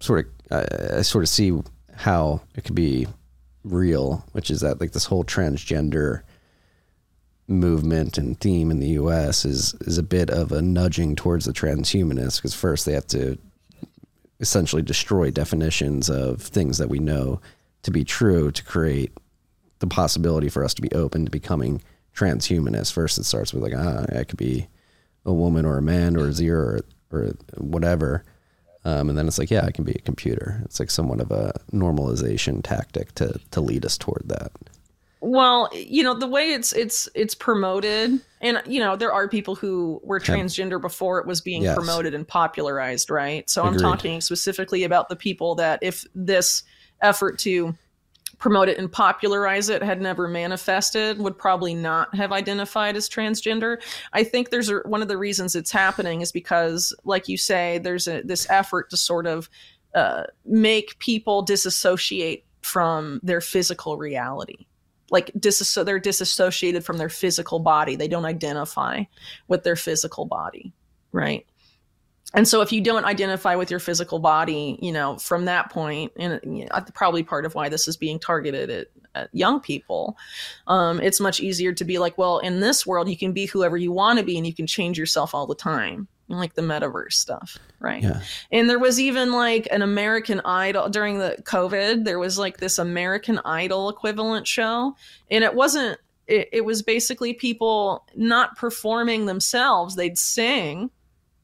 [0.00, 1.56] sort of, I I sort of see
[1.94, 3.06] how it could be
[3.64, 6.22] real, which is that like this whole transgender
[7.46, 9.44] movement and theme in the U.S.
[9.44, 13.36] is is a bit of a nudging towards the transhumanists because first they have to
[14.38, 17.40] essentially destroy definitions of things that we know
[17.82, 19.12] to be true to create
[19.80, 21.82] the possibility for us to be open to becoming
[22.14, 22.92] transhumanist.
[22.92, 24.68] First, it starts with like, ah, I could be
[25.26, 26.80] a woman or a man or a zero
[27.10, 28.24] or, or whatever.
[28.84, 30.62] Um, and then it's like, yeah, I can be a computer.
[30.64, 34.52] It's like somewhat of a normalization tactic to, to lead us toward that.
[35.22, 39.54] Well, you know, the way it's it's it's promoted and you know, there are people
[39.54, 41.74] who were transgender before it was being Yes.
[41.74, 43.48] promoted and popularized, right?
[43.50, 43.84] So Agreed.
[43.84, 46.62] I'm talking specifically about the people that if this
[47.02, 47.76] effort to
[48.40, 53.80] promote it and popularize it had never manifested would probably not have identified as transgender.
[54.14, 57.78] I think there's a, one of the reasons it's happening is because like you say
[57.78, 59.48] there's a, this effort to sort of
[59.94, 64.66] uh, make people disassociate from their physical reality.
[65.10, 67.94] Like disasso- they're disassociated from their physical body.
[67.94, 69.04] They don't identify
[69.48, 70.72] with their physical body
[71.12, 71.44] right
[72.34, 76.12] and so if you don't identify with your physical body you know from that point
[76.16, 80.16] and you know, probably part of why this is being targeted at, at young people
[80.66, 83.76] um, it's much easier to be like well in this world you can be whoever
[83.76, 87.14] you want to be and you can change yourself all the time like the metaverse
[87.14, 88.20] stuff right Yeah.
[88.52, 92.78] and there was even like an american idol during the covid there was like this
[92.78, 94.94] american idol equivalent show
[95.30, 95.98] and it wasn't
[96.28, 100.90] it, it was basically people not performing themselves they'd sing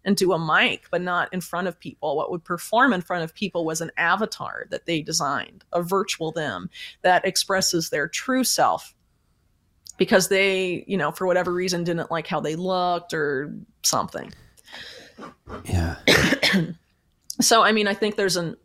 [0.06, 2.16] into a mic, but not in front of people.
[2.16, 6.32] What would perform in front of people was an avatar that they designed, a virtual
[6.32, 6.70] them
[7.02, 8.94] that expresses their true self
[9.98, 13.52] because they, you know, for whatever reason didn't like how they looked or
[13.82, 14.32] something.
[15.64, 15.96] Yeah.
[17.38, 18.56] So, I mean, I think there's an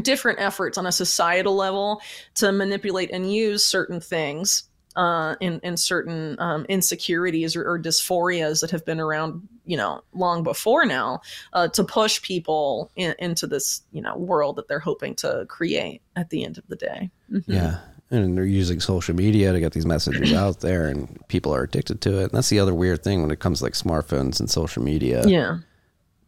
[0.00, 2.00] different efforts on a societal level
[2.36, 4.64] to manipulate and use certain things
[4.96, 10.02] uh, in in certain um, insecurities or, or, dysphorias that have been around, you know,
[10.12, 11.20] long before now,
[11.52, 16.02] uh, to push people in, into this, you know, world that they're hoping to create
[16.16, 17.10] at the end of the day.
[17.30, 17.52] Mm-hmm.
[17.52, 17.78] Yeah,
[18.10, 22.00] and they're using social media to get these messages out there, and people are addicted
[22.02, 22.24] to it.
[22.24, 25.26] And that's the other weird thing when it comes to like smartphones and social media.
[25.26, 25.58] Yeah,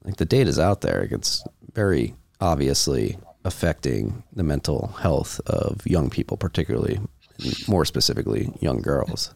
[0.04, 1.06] like the data's out there.
[1.10, 6.98] It's very obviously affecting the mental health of young people, particularly
[7.68, 9.34] more specifically young girls.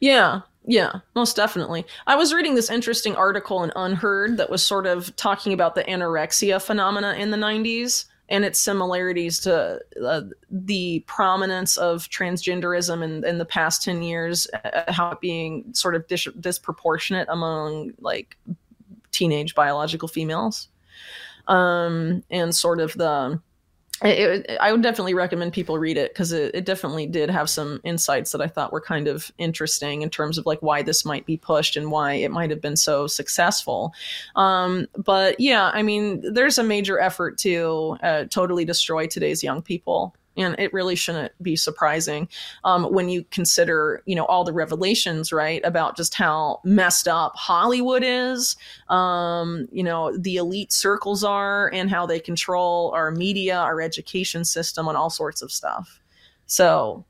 [0.00, 1.86] Yeah, yeah, most definitely.
[2.06, 5.84] I was reading this interesting article in UnHerd that was sort of talking about the
[5.84, 10.20] anorexia phenomena in the 90s and its similarities to uh,
[10.50, 15.94] the prominence of transgenderism in, in the past 10 years, uh, how it being sort
[15.94, 18.36] of dis- disproportionate among like
[19.10, 20.68] teenage biological females.
[21.46, 23.40] Um, and sort of the
[24.02, 27.50] it, it, I would definitely recommend people read it because it, it, definitely did have
[27.50, 31.04] some insights that I thought were kind of interesting in terms of like why this
[31.04, 33.92] might be pushed and why it might have been so successful.
[34.36, 39.62] Um, but yeah, I mean, there's a major effort to uh, totally destroy today's young
[39.62, 42.28] people and it really shouldn't be surprising
[42.64, 47.34] um, when you consider you know all the revelations right about just how messed up
[47.36, 48.56] hollywood is
[48.88, 54.44] um, you know the elite circles are and how they control our media our education
[54.44, 56.00] system and all sorts of stuff.
[56.46, 57.04] So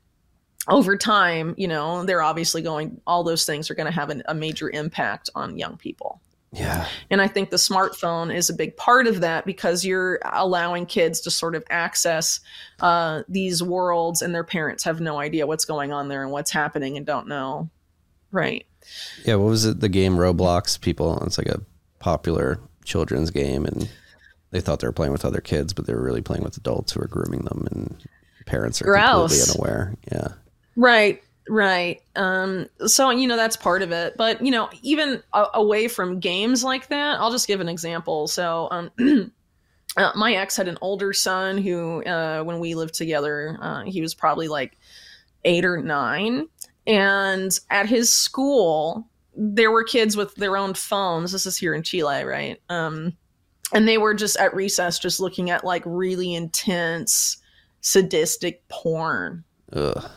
[0.67, 4.21] over time you know they're obviously going all those things are going to have an,
[4.27, 6.87] a major impact on young people yeah.
[7.09, 11.21] And I think the smartphone is a big part of that because you're allowing kids
[11.21, 12.39] to sort of access
[12.79, 16.51] uh, these worlds and their parents have no idea what's going on there and what's
[16.51, 17.69] happening and don't know.
[18.31, 18.65] Right.
[19.25, 19.35] Yeah.
[19.35, 19.79] What was it?
[19.79, 20.79] The game Roblox?
[20.79, 21.61] People, it's like a
[21.99, 23.89] popular children's game and
[24.51, 26.93] they thought they were playing with other kids, but they were really playing with adults
[26.93, 28.03] who are grooming them and
[28.47, 29.29] parents are Gross.
[29.29, 29.95] completely unaware.
[30.11, 30.27] Yeah.
[30.75, 31.23] Right.
[31.49, 31.99] Right.
[32.15, 34.15] Um, so, you know, that's part of it.
[34.17, 38.27] But, you know, even a- away from games like that, I'll just give an example.
[38.27, 38.91] So, um,
[39.97, 43.99] uh, my ex had an older son who, uh, when we lived together, uh, he
[43.99, 44.77] was probably like
[45.43, 46.47] eight or nine.
[46.85, 51.31] And at his school, there were kids with their own phones.
[51.31, 52.61] This is here in Chile, right?
[52.69, 53.17] Um,
[53.73, 57.37] and they were just at recess, just looking at like really intense,
[57.81, 59.43] sadistic porn.
[59.73, 60.11] Ugh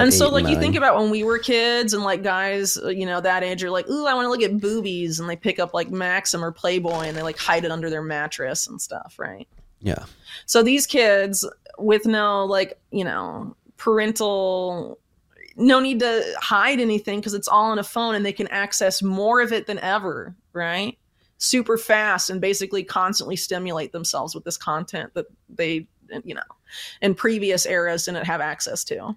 [0.00, 3.06] and so like you think about when we were kids and like guys uh, you
[3.06, 5.58] know that age are like ooh i want to look at boobies and they pick
[5.58, 9.16] up like maxim or playboy and they like hide it under their mattress and stuff
[9.18, 9.48] right?
[9.80, 10.04] Yeah.
[10.46, 11.46] So these kids
[11.78, 14.98] with no like you know parental
[15.56, 19.02] no need to hide anything because it's all on a phone and they can access
[19.02, 20.98] more of it than ever right?
[21.38, 25.86] Super fast and basically constantly stimulate themselves with this content that they
[26.24, 26.42] you know
[27.00, 29.16] in previous eras didn't have access to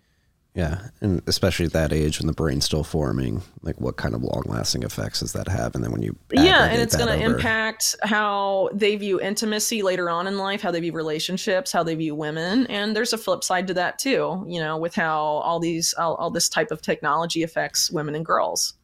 [0.55, 4.21] yeah, and especially at that age when the brain's still forming, like what kind of
[4.21, 5.73] long-lasting effects does that have?
[5.73, 10.11] And then when you yeah, and it's going to impact how they view intimacy later
[10.11, 13.43] on in life, how they view relationships, how they view women, and there's a flip
[13.43, 14.45] side to that too.
[14.47, 18.23] You know, with how all these all, all this type of technology affects women and
[18.23, 18.75] girls.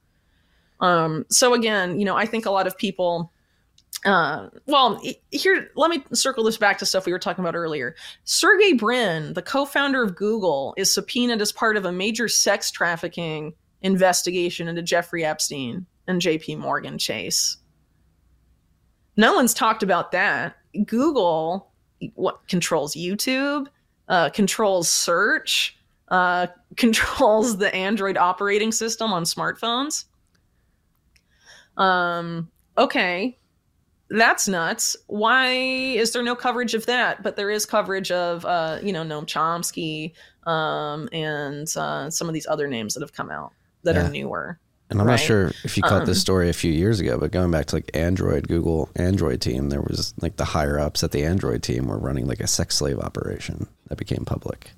[0.80, 3.32] Um, so again, you know, I think a lot of people
[4.06, 5.02] uh, well,
[5.32, 7.96] here, let me circle this back to stuff we were talking about earlier.
[8.24, 12.72] Sergey Brin, the co founder of Google, is subpoenaed as part of a major sex
[12.72, 17.58] trafficking investigation into Jeffrey Epstein and JP Morgan Chase.
[19.18, 20.56] No one's talked about that.
[20.86, 21.70] Google
[22.16, 23.68] what controls YouTube,
[24.08, 25.78] uh, controls search,
[26.08, 26.48] uh,
[26.78, 30.06] controls the Android operating system on smartphones.
[31.76, 33.39] Um, okay,
[34.10, 34.96] that's nuts.
[35.08, 37.22] Why is there no coverage of that?
[37.24, 40.14] But there is coverage of, uh, you know, Noam Chomsky
[40.50, 43.54] um, and uh, some of these other names that have come out
[43.84, 44.08] that yeah.
[44.08, 44.60] are newer.
[44.90, 45.14] And I'm right?
[45.14, 47.68] not sure if you caught um, this story a few years ago, but going back
[47.68, 51.62] to like Android, Google Android team, there was like the higher ups at the Android
[51.62, 54.72] team were running like a sex slave operation that became public.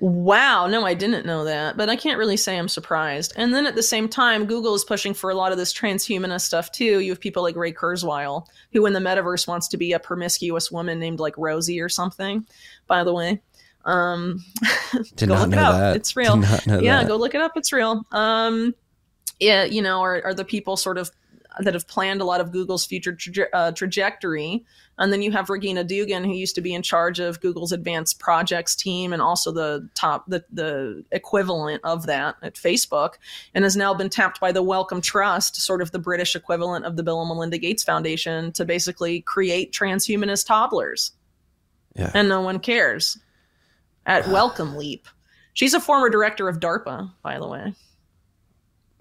[0.00, 3.32] Wow, no, I didn't know that, but I can't really say I'm surprised.
[3.36, 6.42] And then at the same time, Google is pushing for a lot of this transhumanist
[6.42, 6.98] stuff too.
[6.98, 10.72] You have people like Ray Kurzweil, who in the metaverse wants to be a promiscuous
[10.72, 12.44] woman named like Rosie or something,
[12.88, 13.40] by the way.
[13.84, 14.44] Um,
[15.14, 15.74] Did go not look know it up.
[15.74, 15.96] That.
[15.96, 16.40] It's real.
[16.66, 17.08] yeah, that.
[17.08, 17.52] go look it up.
[17.56, 18.04] It's real.
[18.10, 18.74] Um,
[19.38, 21.10] yeah, you know, are, are the people sort of
[21.60, 24.64] that have planned a lot of Google's future traje- uh, trajectory.
[24.98, 28.18] And then you have Regina Dugan, who used to be in charge of Google's advanced
[28.18, 33.14] projects team and also the top, the, the equivalent of that at Facebook,
[33.54, 36.96] and has now been tapped by the Wellcome Trust, sort of the British equivalent of
[36.96, 41.12] the Bill and Melinda Gates Foundation, to basically create transhumanist toddlers.
[41.96, 42.10] Yeah.
[42.14, 43.18] And no one cares
[44.06, 45.08] at Wellcome Leap.
[45.54, 47.74] She's a former director of DARPA, by the way.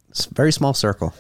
[0.10, 1.14] It's a very small circle.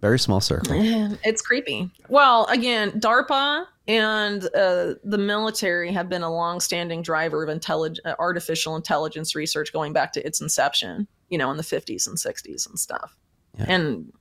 [0.00, 0.74] Very small circle.
[1.24, 1.90] It's creepy.
[2.08, 8.14] Well, again, DARPA and uh, the military have been a long-standing driver of intellig- uh,
[8.18, 11.06] artificial intelligence research going back to its inception.
[11.28, 13.16] You know, in the 50s and 60s and stuff.
[13.58, 14.12] And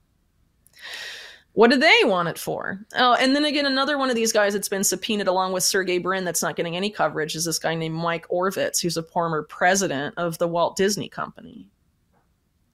[1.53, 2.79] what do they want it for?
[2.95, 5.99] Oh, and then again, another one of these guys that's been subpoenaed along with Sergey
[5.99, 9.43] Brin that's not getting any coverage is this guy named Mike Ovitz, who's a former
[9.43, 11.69] president of the Walt Disney Company.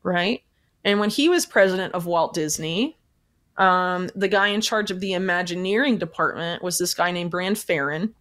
[0.03, 0.43] Right?
[0.83, 2.97] And when he was president of Walt Disney,
[3.57, 8.13] um, the guy in charge of the Imagineering department was this guy named Bran Ferren.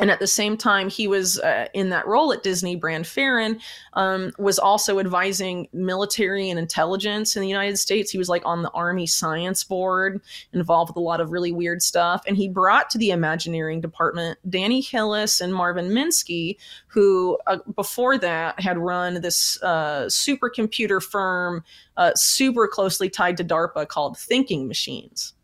[0.00, 2.76] And at the same time, he was uh, in that role at Disney.
[2.76, 3.60] Bran Ferren
[3.94, 8.10] um, was also advising military and intelligence in the United States.
[8.10, 10.20] He was like on the Army Science Board,
[10.52, 12.22] involved with a lot of really weird stuff.
[12.26, 16.56] And he brought to the Imagineering department Danny Hillis and Marvin Minsky,
[16.86, 21.64] who uh, before that had run this uh, supercomputer firm
[21.96, 25.34] uh, super closely tied to DARPA called Thinking Machines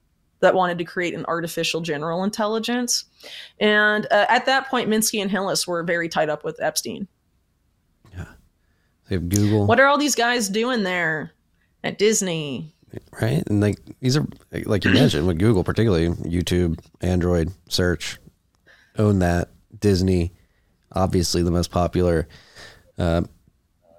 [0.45, 3.07] that wanted to create an artificial general intelligence.
[3.61, 7.09] And uh, at that point, Minsky and Hillis were very tied up with Epstein.
[8.17, 8.27] Yeah.
[9.09, 11.33] They have Google, What are all these guys doing there
[11.83, 12.75] at Disney?
[13.21, 13.43] right?
[13.49, 14.27] And like these are
[14.65, 18.19] like you mentioned with Google, particularly YouTube, Android, search,
[18.99, 19.51] own that.
[19.81, 20.33] Disney,
[20.93, 22.29] obviously the most popular
[22.97, 23.23] uh,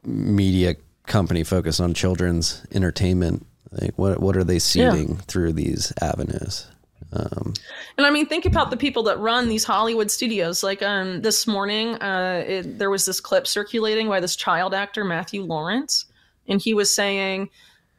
[0.04, 0.76] media
[1.06, 3.46] company focused on children's entertainment.
[3.72, 6.68] Like what what are they seeding through these avenues?
[7.16, 7.54] Um,
[7.98, 10.64] And I mean, think about the people that run these Hollywood studios.
[10.64, 15.04] Like um, this morning, uh, it, there was this clip circulating by this child actor,
[15.04, 16.06] Matthew Lawrence,
[16.48, 17.50] and he was saying,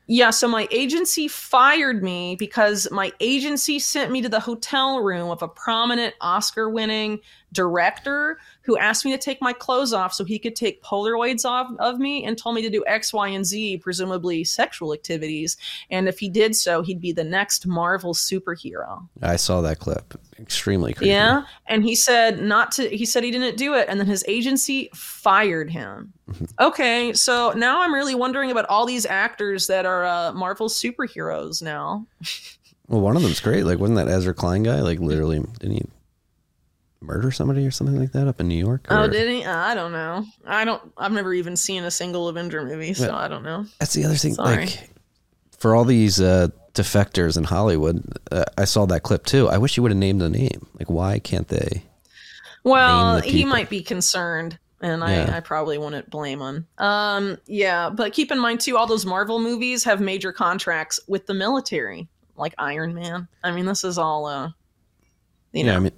[0.07, 5.31] Yeah, so my agency fired me because my agency sent me to the hotel room
[5.31, 7.21] of a prominent Oscar winning
[7.57, 11.71] director who asked me to take my clothes off so he could take Polaroids off
[11.79, 15.57] of me and told me to do X, Y, and Z, presumably sexual activities.
[15.91, 19.09] And if he did so, he'd be the next Marvel superhero.
[19.23, 20.15] I saw that clip.
[20.39, 21.11] Extremely creepy.
[21.11, 21.45] Yeah.
[21.67, 23.87] And he said not to, he said he didn't do it.
[23.89, 26.13] And then his agency fired him.
[26.61, 27.13] okay.
[27.13, 32.07] So now I'm really wondering about all these actors that are uh, Marvel superheroes now.
[32.89, 33.65] Well, one of them's great.
[33.65, 34.81] Like, wasn't that Ezra Klein guy?
[34.81, 35.83] Like, literally, didn't he
[37.07, 38.87] murder somebody or something like that up in New York?
[38.91, 39.45] Oh, did he?
[39.45, 40.25] Uh, I don't know.
[40.45, 42.95] I don't, I've never even seen a single Avenger movie.
[42.95, 43.17] So Yeah.
[43.17, 43.67] I don't know.
[43.79, 44.35] That's the other thing.
[44.35, 44.57] Sorry.
[44.67, 44.91] Like,
[45.59, 49.49] for all these uh, defectors in Hollywood, uh, I saw that clip too.
[49.49, 50.67] I wish you would have named the name.
[50.79, 51.83] Like, why can't they?
[52.65, 55.31] Well, the he might be concerned, and Yeah.
[55.33, 56.67] I, I probably wouldn't blame him.
[56.79, 61.27] Um, yeah, but keep in mind too, all those Marvel movies have major contracts with
[61.27, 63.29] the military, like Iron Man.
[63.45, 64.51] I mean, this is all uh,
[65.53, 65.93] you know, I mean,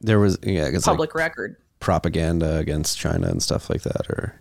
[0.00, 1.56] there was yeah, it's public like record.
[1.80, 4.40] propaganda against China and stuff like that, or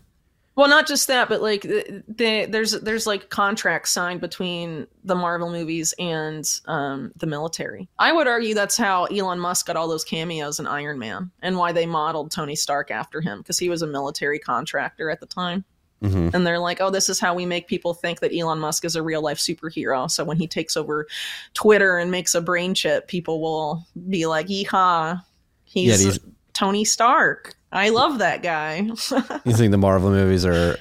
[0.55, 5.15] Well, not just that, but like the, the, there's there's like contracts signed between the
[5.15, 7.87] Marvel movies and um, the military.
[7.99, 11.57] I would argue that's how Elon Musk got all those cameos in Iron Man, and
[11.57, 15.27] why they modeled Tony Stark after him because he was a military contractor at the
[15.27, 15.63] time.
[16.03, 16.31] Mhm.
[16.31, 18.95] And they're like, oh, this is how we make people think that Elon Musk is
[18.95, 20.09] a real life superhero.
[20.11, 21.07] So when he takes over
[21.55, 25.23] Twitter and makes a brain chip, people will be like, yeehaw,
[25.67, 26.19] he's, Yeah, these-
[26.53, 27.53] Tony Stark.
[27.71, 28.77] I love that guy.
[29.45, 30.77] you think the Marvel movies are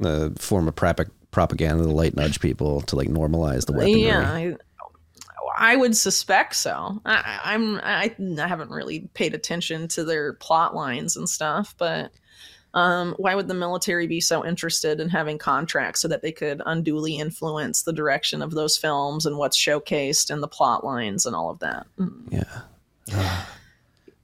[0.00, 4.02] a form of prop- propaganda to light nudge people to like normalize the weaponry?
[4.02, 4.56] Yeah, I,
[5.56, 7.00] I would suspect so.
[7.04, 12.10] I, I'm I, I haven't really paid attention to their plot lines and stuff, but
[12.74, 16.60] um, why would the military be so interested in having contracts so that they could
[16.66, 21.36] unduly influence the direction of those films and what's showcased and the plot lines and
[21.36, 21.86] all of that?
[21.98, 22.44] Mm.
[23.08, 23.42] Yeah.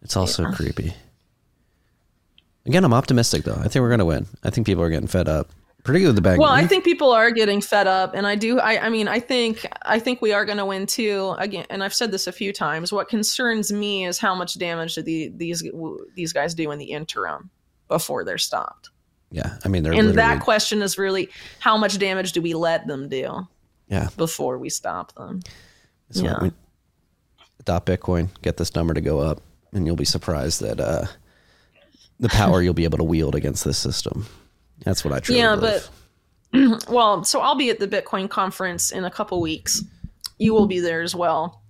[0.03, 0.95] It's also creepy.
[2.67, 3.55] Again, I'm optimistic though.
[3.57, 4.27] I think we're gonna win.
[4.45, 5.51] I think people are getting fed up,
[5.83, 6.41] particularly the bank.
[6.41, 8.61] Well, I think people are getting fed up, and I do.
[8.61, 11.35] I, I mean, I think I think we are going to win too.
[11.39, 12.93] Again, and I've said this a few times.
[12.93, 15.65] What concerns me is how much damage do the, these
[16.15, 17.51] these guys do in the interim
[17.89, 18.91] before they're stopped.
[19.33, 22.87] yeah, I mean they're and that question is really how much damage do we let
[22.87, 23.47] them do
[23.89, 24.09] yeah.
[24.17, 25.41] before we stop them?
[26.11, 26.39] So Yeah.
[26.43, 26.53] we-
[27.61, 29.41] adopt Bitcoin, get this number to go up,
[29.73, 31.07] and you'll be surprised that uh,
[32.21, 34.27] the power you'll be able to wield against this system.
[34.85, 35.51] That's what I truly believe.
[35.51, 36.81] yeah, believe.
[36.83, 39.83] but well, so I'll be at the Bitcoin conference in a couple weeks.
[40.39, 41.63] You will be there as well.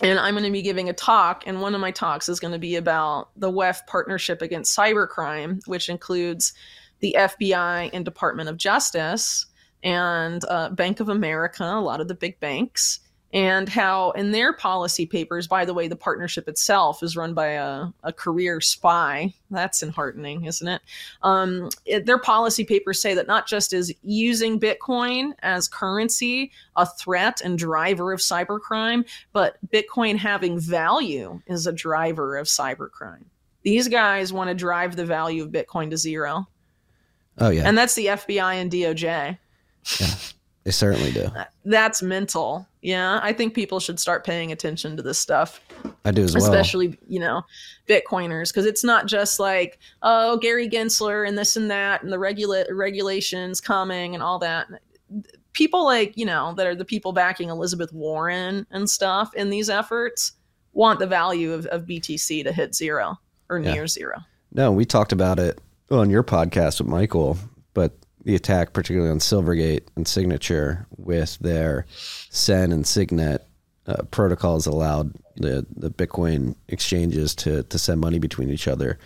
[0.00, 2.52] And I'm going to be giving a talk, and one of my talks is going
[2.52, 6.52] to be about the WEF partnership against cybercrime, which includes
[7.00, 9.46] the FBI and Department of Justice
[9.82, 13.00] and uh, Bank of America, a lot of the big banks,
[13.32, 17.48] and how in their policy papers, by the way, the partnership itself is run by
[17.48, 19.34] a, a career spy.
[19.50, 20.80] That's enheartening, isn't it?
[21.22, 22.06] Um, it?
[22.06, 27.58] Their policy papers say that not just is using Bitcoin as currency a threat and
[27.58, 33.24] driver of cybercrime, but Bitcoin having value is a driver of cybercrime.
[33.62, 36.48] These guys want to drive the value of Bitcoin to zero.
[37.36, 39.38] Oh yeah, And that's the FBI and DOJ.
[40.00, 40.14] yeah
[40.68, 41.30] they certainly do.
[41.64, 42.67] That's mental.
[42.80, 45.60] Yeah, I think people should start paying attention to this stuff,
[46.04, 46.44] I do as well.
[46.44, 47.42] especially, you know,
[47.88, 52.18] Bitcoiners, because it's not just like, oh, Gary Gensler and this and that and the
[52.18, 54.68] regula- regulations coming and all that.
[55.54, 59.68] People like, you know, that are the people backing Elizabeth Warren and stuff in these
[59.68, 60.32] efforts
[60.72, 63.18] want the value of, of BTC to hit zero
[63.48, 63.72] or Yeah.
[63.72, 64.18] near zero.
[64.52, 65.58] No, we talked about it
[65.90, 67.36] on your podcast with Michael,
[67.74, 67.92] but
[68.24, 71.86] the attack, particularly on Silvergate and Signature, with their
[72.38, 73.44] SEN and Signet
[73.86, 78.98] uh, protocols, allowed the, the Bitcoin exchanges to, to send money between each other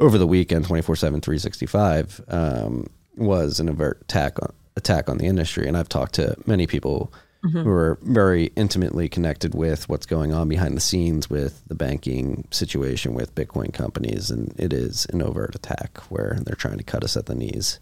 [0.00, 2.86] over the weekend, 24 7, 365, um,
[3.16, 5.66] was an overt attack on, attack on the industry.
[5.68, 7.12] And I've talked to many people
[7.52, 12.46] who are very intimately connected with what's going on behind the scenes with the banking
[12.52, 14.30] situation with Bitcoin companies.
[14.30, 17.80] And it is an overt attack where they're trying to cut us at the knees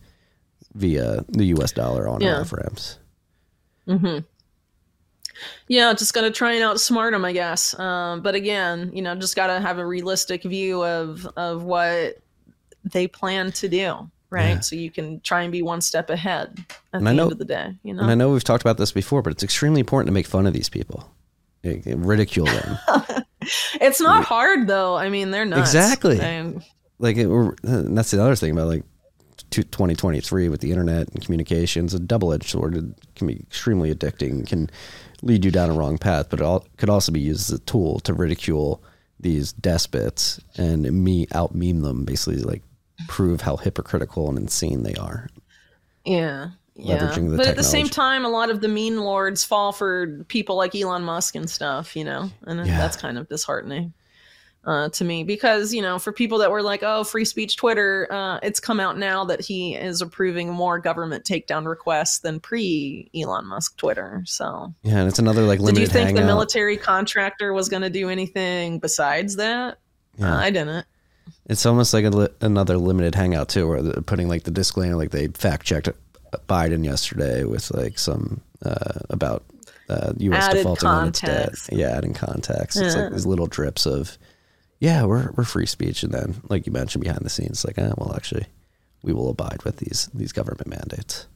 [0.74, 2.36] via the US dollar on Yeah.
[2.36, 2.98] our off ramps.
[5.68, 7.78] Yeah, just got to try and outsmart them, I guess.
[7.78, 12.18] Um, but again, you know, just got to have a realistic view of of what
[12.84, 14.48] they plan to do, right?
[14.54, 14.60] Yeah.
[14.60, 17.32] So you can try and be one step ahead at And the I know- end
[17.32, 17.74] of the day.
[17.82, 20.12] You know, And I know we've talked about this before, but it's extremely important to
[20.12, 21.08] make fun of these people,
[21.64, 22.78] ridicule them.
[23.80, 24.96] it's not hard though.
[24.96, 25.60] I mean, they're nuts.
[25.74, 26.20] Exactly.
[26.20, 26.62] And-
[26.98, 27.28] like it,
[27.62, 28.84] that's the other thing about like
[29.50, 32.84] two- 2023 with the internet and communications a double-edged sword it
[33.16, 34.70] can be extremely addicting can
[35.22, 37.62] lead you down a wrong path but it all, could also be used as a
[37.64, 38.82] tool to ridicule
[39.18, 42.62] these despots and me out meme them basically like
[43.08, 45.28] prove how hypocritical and insane they are
[46.04, 46.50] yeah.
[46.76, 47.14] Yeah.
[47.36, 50.74] But at the same time, a lot of the meme lords fall for people like
[50.74, 52.78] Elon Musk and stuff, you know, and Yeah.
[52.78, 53.92] that's kind of disheartening
[54.64, 58.06] uh, to me because, you know, for people that were like, oh, free speech Twitter,
[58.10, 63.10] uh, it's come out now that he is approving more government takedown requests than pre
[63.14, 64.22] Elon Musk Twitter.
[64.26, 67.90] So, yeah and it's another like did you think the military contractor was going to
[67.90, 69.78] do anything besides that?
[70.18, 70.34] Yeah.
[70.34, 70.86] Uh, I didn't.
[71.46, 74.94] It's almost like a li- another limited hangout too, where they're putting like the disclaimer,
[74.96, 75.88] like they fact checked
[76.48, 79.44] Biden yesterday with like some uh, about
[79.88, 80.44] uh, U.S.
[80.44, 81.54] Added defaulting on its debt.
[81.72, 82.78] Yeah, adding context.
[82.78, 83.04] It's Yeah.
[83.04, 84.16] like these little drips of,
[84.80, 87.92] yeah, we're we're free speech, and then like you mentioned behind the scenes, like, eh,
[87.96, 88.46] well, actually,
[89.02, 91.26] we will abide with these these government mandates.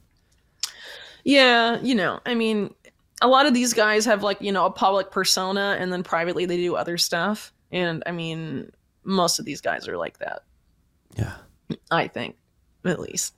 [1.23, 2.73] Yeah, you know, I mean,
[3.21, 6.45] a lot of these guys have like, you know, a public persona and then privately
[6.45, 7.51] they do other stuff.
[7.71, 8.71] And I mean,
[9.03, 10.43] most of these guys are like that,
[11.17, 11.33] Yeah,
[11.89, 12.35] I think,
[12.85, 13.33] at least.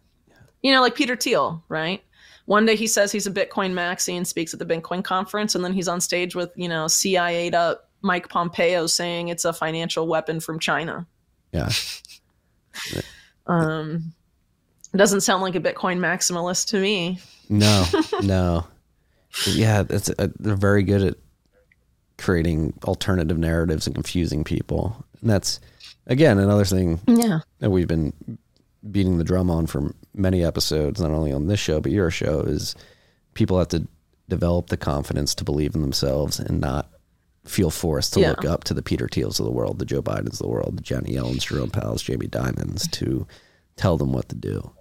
[0.61, 2.03] You know, like Peter Thiel, right?
[2.45, 5.63] One day he says he's a Bitcoin maxi and speaks at the Bitcoin conference, and
[5.63, 10.07] then he's on stage with, you know, CIA'd up Mike Pompeo saying it's a financial
[10.07, 11.05] weapon from China.
[11.51, 11.69] yeah,
[13.47, 14.13] Um,
[14.95, 17.19] doesn't sound like a Bitcoin maximalist to me.
[17.49, 17.85] no,
[18.23, 18.67] no,
[19.47, 21.15] yeah, it's uh, they're very good at
[22.17, 25.59] creating alternative narratives and confusing people, and that's
[26.07, 27.39] again another thing Yeah.
[27.59, 28.13] that we've been
[28.91, 32.41] beating the drum on for many episodes, not only on this show but your show,
[32.41, 32.75] is
[33.33, 33.87] people have to
[34.29, 36.89] develop the confidence to believe in themselves and not
[37.47, 38.29] feel forced to Yeah.
[38.29, 40.77] look up to the Peter Thiels of the world, the Joe Bidens of the world,
[40.77, 43.25] the Janet Yellen's, Jerome Powell's, Jamie Dimons to
[43.75, 44.71] tell them what to do.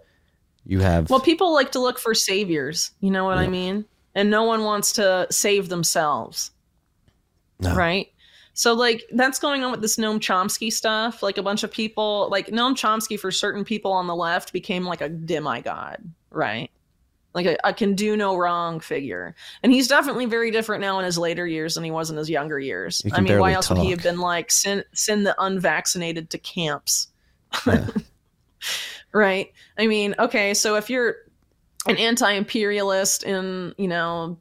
[0.64, 2.90] You have Well, people like to look for saviors.
[3.00, 3.84] You know what I mean?
[4.14, 6.50] And no one wants to save themselves.
[7.60, 7.74] No.
[7.74, 8.08] Right?
[8.54, 11.22] So, like, that's going on with this Noam Chomsky stuff.
[11.22, 14.84] Like, a bunch of people, like, Noam Chomsky for certain people on the left became
[14.84, 15.98] like a demigod,
[16.30, 16.70] right?
[17.36, 19.36] Like a, a can do no wrong figure.
[19.62, 22.28] And he's definitely very different now in his later years than he was in his
[22.28, 23.02] younger years.
[23.12, 27.08] I mean, why else would he have been like, send, send the unvaccinated to camps?
[27.66, 27.86] Yeah.
[29.12, 29.52] right?
[29.78, 31.16] I mean, okay, so if you're
[31.86, 34.36] an anti-imperialist and you know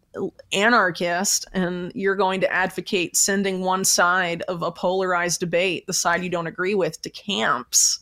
[0.52, 6.24] anarchist and you're going to advocate sending one side of a polarized debate the side
[6.24, 8.00] you don't agree with to camps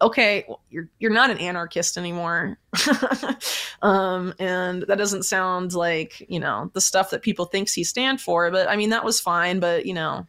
[0.00, 2.58] okay, well, you're you're not an anarchist anymore,
[3.82, 8.20] um, and that doesn't sound like you know the stuff that people thinks he stand
[8.20, 8.50] for.
[8.50, 9.60] But I mean, that was fine.
[9.60, 10.26] But you know,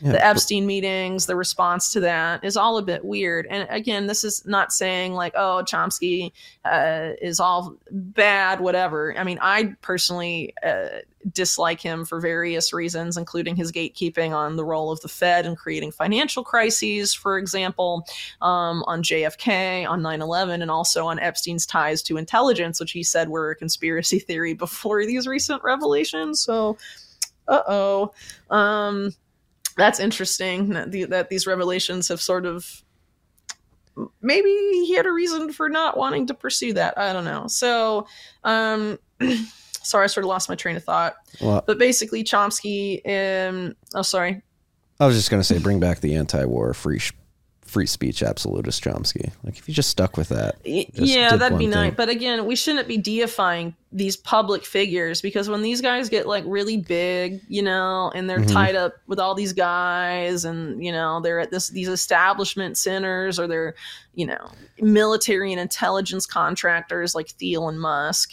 [0.00, 3.46] Yeah, the but- Epstein meetings, the response to that is all a bit weird.
[3.48, 6.32] And again, this is not saying like, oh, Chomsky
[6.64, 9.16] uh, is all bad, whatever.
[9.16, 11.00] I mean, I personally uh,
[11.32, 15.56] dislike him for various reasons, including his gatekeeping on the role of the Fed in
[15.56, 18.06] creating financial crises, for example,
[18.42, 23.02] um, on JFK, on 9 11, and also on Epstein's ties to intelligence, which he
[23.02, 26.40] said were a conspiracy theory before these recent revelations.
[26.40, 26.76] So,
[27.48, 28.12] uh oh.
[28.50, 29.14] Um,
[29.76, 32.82] that's interesting that, the, that these revelations have sort of
[34.20, 36.98] maybe he had a reason for not wanting to pursue that.
[36.98, 37.46] I don't know.
[37.46, 38.06] So
[38.44, 38.98] um
[39.82, 41.14] sorry i sort of lost my train of thought.
[41.40, 44.42] Well, but basically chomsky um oh sorry.
[44.98, 47.00] I was just going to say, bring back the anti-war free
[47.76, 49.32] free speech absolutist Chomsky.
[49.44, 51.94] Like if you just stuck with that, yeah that'd be nice thing.
[51.94, 56.42] but again we shouldn't be deifying these public figures because when these guys get like
[56.46, 58.50] really big you know and they're Mhm.
[58.52, 63.38] tied up with all these guys and you know they're at this these establishment centers
[63.38, 63.74] or they're
[64.14, 64.50] you know
[64.80, 68.32] military and intelligence contractors like thiel and musk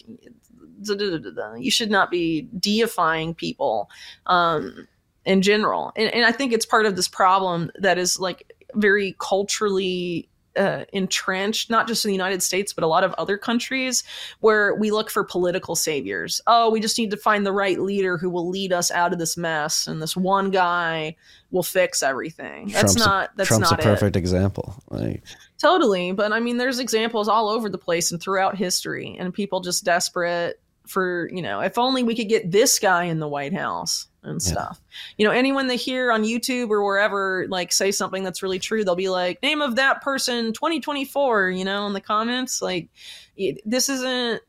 [1.60, 3.90] you should not be deifying people
[4.26, 4.88] um
[5.26, 9.16] in general and, and i think it's part of this problem that is like very
[9.20, 14.04] culturally uh, entrenched, not just in the United States, but a lot of other countries,
[14.40, 16.42] where we look for political saviors.
[16.48, 19.20] Oh, we just need to find the right leader who will lead us out of
[19.20, 21.16] this mess, and this one guy
[21.52, 22.68] will fix everything.
[22.68, 23.30] That's Trump's not.
[23.36, 23.86] That's Trump's not a it.
[23.86, 24.76] perfect example.
[24.90, 25.24] Like
[25.60, 29.62] Totally, but I mean, there's examples all over the place and throughout history, and people
[29.62, 33.54] just desperate for you know, if only we could get this guy in the White
[33.54, 34.52] House and Yeah.
[34.52, 34.82] stuff.
[35.18, 38.84] You know, anyone they hear on YouTube or wherever like say something that's really true,
[38.84, 42.90] they'll be like, "Name of that person, 2024." You know, in the comments, like
[43.66, 44.42] this isn't.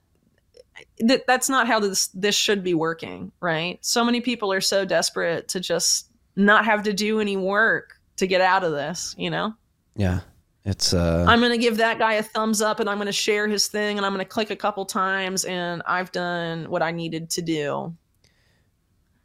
[1.01, 3.79] That, that's not how this this should be working, right?
[3.85, 8.27] So many people are so desperate to just not have to do any work to
[8.27, 9.55] get out of this, you know?
[9.97, 10.21] yeah,
[10.65, 13.13] it's uh, I'm going to give that guy a thumbs up and I'm going to
[13.13, 16.83] share his thing and I'm going to click a couple times and I've done what
[16.83, 17.95] I needed to do.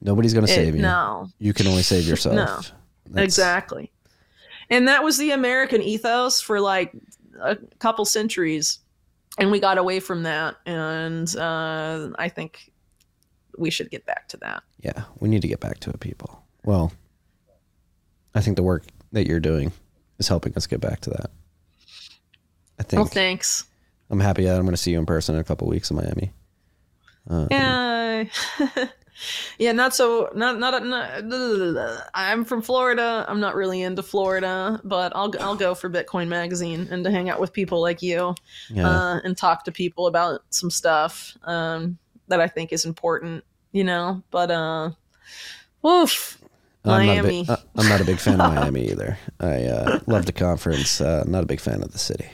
[0.01, 0.81] Nobody's going to save you.
[0.81, 1.29] no.
[1.39, 2.35] you can only save yourself.
[2.35, 2.45] No.
[2.45, 3.91] That's- Exactly.
[4.69, 6.91] And that was the American ethos for like
[7.41, 8.79] a couple centuries.
[9.39, 10.57] And we got away from that.
[10.65, 12.71] And uh, I think
[13.57, 14.61] we should get back to that.
[14.81, 16.43] Yeah, we need to get back to it, people.
[16.63, 16.91] Well,
[18.35, 19.71] I think the work that you're doing
[20.19, 21.31] is helping us get back to that.
[22.79, 23.65] I think Well, thanks.
[24.11, 25.97] I'm happy that I'm going to see you in person in a couple weeks in
[25.97, 26.31] Miami.
[27.29, 28.23] Uh, Yeah.
[29.57, 33.25] yeah, not so not, not not I'm from Florida.
[33.27, 37.29] I'm not really into Florida, but I'll I'll go for Bitcoin magazine and to hang
[37.29, 38.35] out with people like you
[38.69, 38.87] Yeah.
[38.89, 41.97] uh, and talk to people about some stuff um,
[42.27, 44.23] that I think is important, you know.
[44.31, 44.91] But uh
[45.81, 46.37] woof.
[46.85, 47.41] I'm not, Miami.
[47.43, 49.17] big, uh, I'm not a big fan of Miami either.
[49.39, 51.01] I uh, love the conference.
[51.01, 52.29] Uh, not a big fan of the city.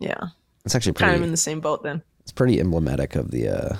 [0.00, 0.18] yeah.
[0.64, 1.16] It's actually Kind pretty.
[1.18, 2.02] of in the same boat then.
[2.20, 3.76] it's pretty emblematic of the uh,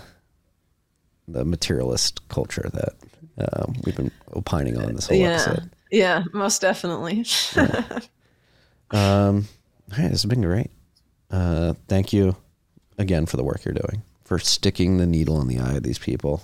[1.28, 2.94] the materialist culture that
[3.39, 5.31] um, we've been opining on this whole Yeah.
[5.31, 5.70] episode.
[5.90, 7.24] Yeah, most definitely.
[8.90, 9.49] Um,
[9.94, 10.70] hey, this has been great.
[11.31, 12.36] Uh, thank you
[12.99, 15.99] again for the work you're doing, for sticking the needle in the eye of these
[15.99, 16.43] people.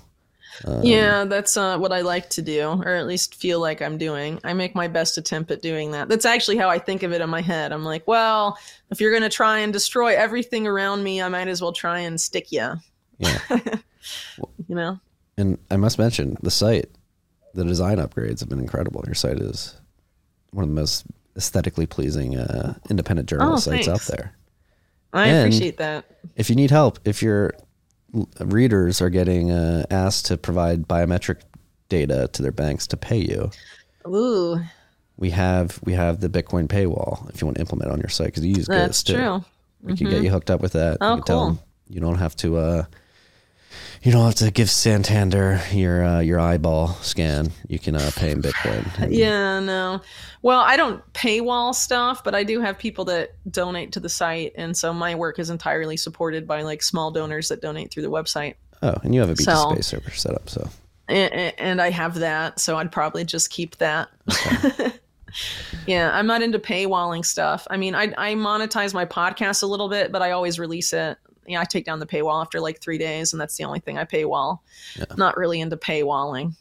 [0.64, 3.98] Um, yeah, that's uh, what I like to do, or at least feel like I'm
[3.98, 4.40] doing.
[4.44, 6.08] I make my best attempt at doing that.
[6.08, 7.70] That's actually how I think of it in my head.
[7.70, 8.58] I'm like, well,
[8.90, 11.98] if you're going to try and destroy everything around me, I might as well try
[12.00, 12.72] and stick you.
[13.18, 13.38] Yeah.
[14.68, 15.00] You know?
[15.36, 16.90] And I must mention the site,
[17.54, 19.02] the design upgrades have been incredible.
[19.06, 19.74] Your site is
[20.50, 21.04] one of the most
[21.36, 24.34] aesthetically pleasing uh, independent journal Oh, sites out there.
[25.12, 26.04] I And- appreciate that.
[26.36, 27.54] If you need help, if your
[28.40, 31.40] readers are getting uh, asked to provide biometric
[31.88, 33.50] data to their banks to pay you,
[34.06, 34.60] Ooh,
[35.16, 38.28] we have we have the Bitcoin paywall if you want to implement on your site
[38.28, 39.14] because you use that's Ghost too.
[39.14, 39.44] true.
[39.82, 40.98] We can get you hooked up with that.
[41.00, 41.58] Oh, you cool.
[41.88, 42.56] you don't have to.
[42.56, 42.84] Uh,
[44.02, 47.50] you don't have to give Santander your uh, your eyeball scan.
[47.68, 48.84] You can uh, pay in Bitcoin.
[49.10, 50.00] Yeah, no.
[50.42, 54.52] Well, I don't paywall stuff, but I do have people that donate to the site,
[54.56, 58.10] and so my work is entirely supported by like small donors that donate through the
[58.10, 58.54] website.
[58.82, 60.68] Oh, and you have a BT So- Space server set up, so
[61.08, 64.08] and, and I have that, so I'd probably just keep that.
[65.86, 67.66] yeah, I'm not into paywalling stuff.
[67.70, 71.18] I mean, I I monetize my podcast a little bit, but I always release it.
[71.48, 73.98] Yeah, I take down the paywall after like three days, and that's the only thing
[73.98, 74.58] I paywall.
[75.16, 76.54] Not really into paywalling.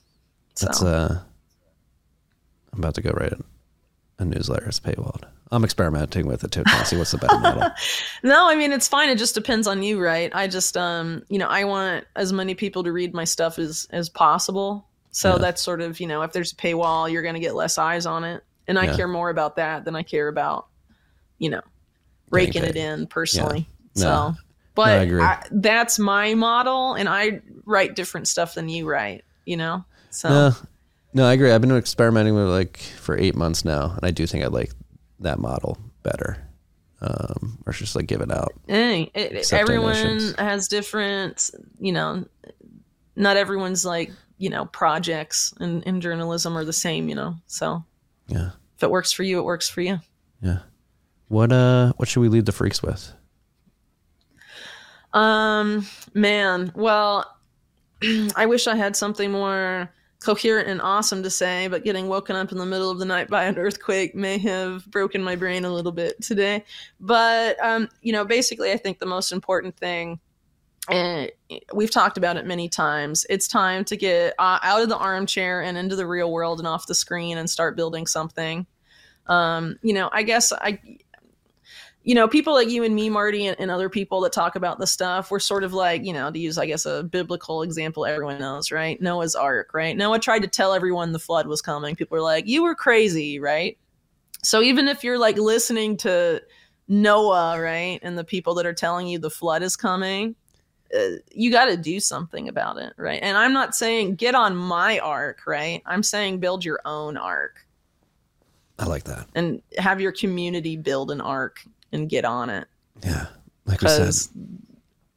[0.55, 1.21] So that's uh.
[2.73, 3.33] I'm about to go write
[4.19, 5.23] a newsletter It's paywalled.
[5.51, 6.63] I'm experimenting with it too.
[6.63, 7.63] To see what's the better model.
[8.23, 9.09] No, I mean it's fine.
[9.09, 10.29] It just depends on you, right?
[10.35, 13.87] I just um, you know, I want as many people to read my stuff as
[13.91, 14.87] as possible.
[15.11, 15.37] So Yeah.
[15.39, 18.05] that's sort of, you know, if there's a paywall, you're going to get less eyes
[18.05, 18.43] on it.
[18.67, 18.95] And I Yeah.
[18.95, 20.67] care more about that than I care about,
[21.39, 21.61] you know,
[22.29, 23.69] raking it in personally.
[23.95, 24.01] No.
[24.01, 24.35] So,
[24.85, 25.21] but agree.
[25.21, 29.83] I, that's my model and I write different stuff than you write, you know?
[30.09, 30.51] So No,
[31.13, 31.51] no, I agree.
[31.51, 34.71] I've been experimenting with like for eight months now, and I do think I like
[35.19, 36.43] that model better.
[36.99, 38.53] Um, or just like give it out.
[38.67, 40.35] Hey, it, everyone donations.
[40.39, 42.25] has different, you know,
[43.15, 47.35] not everyone's like, you know, projects in, in journalism are the same, you know.
[47.45, 47.83] So
[48.27, 49.99] Yeah, if it works for you, it works for you.
[50.41, 50.59] yeah.
[51.27, 53.13] What uh, what should we leave the freaks with?
[55.17, 57.37] Um, man, well,
[58.35, 62.51] I wish I had something more coherent and awesome to say, but getting woken up
[62.51, 65.73] in the middle of the night by an earthquake may have broken my brain a
[65.73, 66.63] little bit today.
[66.99, 70.19] But um, you know, basically, I think the most important thing.
[70.87, 71.31] And
[71.73, 73.25] we've talked about it many times.
[73.27, 76.67] It's time to get uh, out of the armchair and into the real world and
[76.67, 78.67] off the screen and start building something.
[79.25, 80.79] Um, you know, I guess I,
[82.07, 84.79] you know, people like you and me, Marty, and, and other people that talk about
[84.79, 88.05] the stuff, we're sort of like, you know, to use, I guess, a biblical example
[88.05, 88.99] everyone knows, right?
[89.01, 89.95] Noah's Ark, right?
[89.95, 91.97] Noah tried to tell everyone the flood was coming.
[91.97, 93.77] People were like, you were crazy, right?
[94.41, 96.41] So even if you're like listening to
[96.87, 100.33] Noah, right, and the people that are telling you the flood is coming,
[100.97, 103.19] uh, you got to do something about it, right?
[103.21, 105.83] And I'm not saying get on my ark, right?
[105.85, 107.67] I'm saying build your own ark
[108.79, 109.27] I like that.
[109.35, 112.67] and have your community build an ark and get on it.
[113.03, 113.27] Yeah,
[113.65, 114.13] like we said,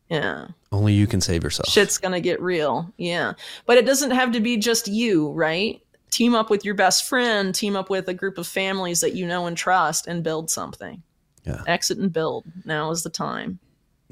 [0.09, 0.49] yeah.
[0.73, 1.69] only you can save yourself.
[1.69, 2.93] shit's gonna get real.
[2.97, 3.35] Yeah.
[3.67, 5.81] But it doesn't have to be just you right?
[6.11, 9.27] Team up with your best friend team up with a group of families that you
[9.27, 11.03] know and trust and build something.
[11.45, 11.63] Yeah.
[11.67, 12.45] exit and build.
[12.65, 13.61] Now is the time.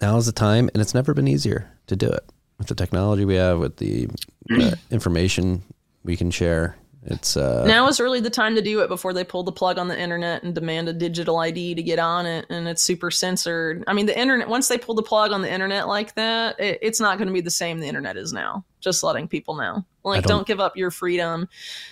[0.00, 2.24] Now is the time, and it's never been easier to do it.
[2.56, 4.08] With the technology we have, with the
[4.50, 5.62] uh, information
[6.04, 6.76] we can share.
[7.04, 9.78] It's uh, now is really the time to do it before they pull the plug
[9.78, 13.10] on the internet and demand a digital ID to get on it, and it's super
[13.10, 13.84] censored.
[13.86, 14.48] I mean, the internet.
[14.48, 17.34] Once they pull the plug on the internet like that, it, it's not going to
[17.34, 18.64] be the same the internet is now.
[18.80, 19.84] Just letting people know.
[20.04, 21.48] Like, don't- don't, give up your freedom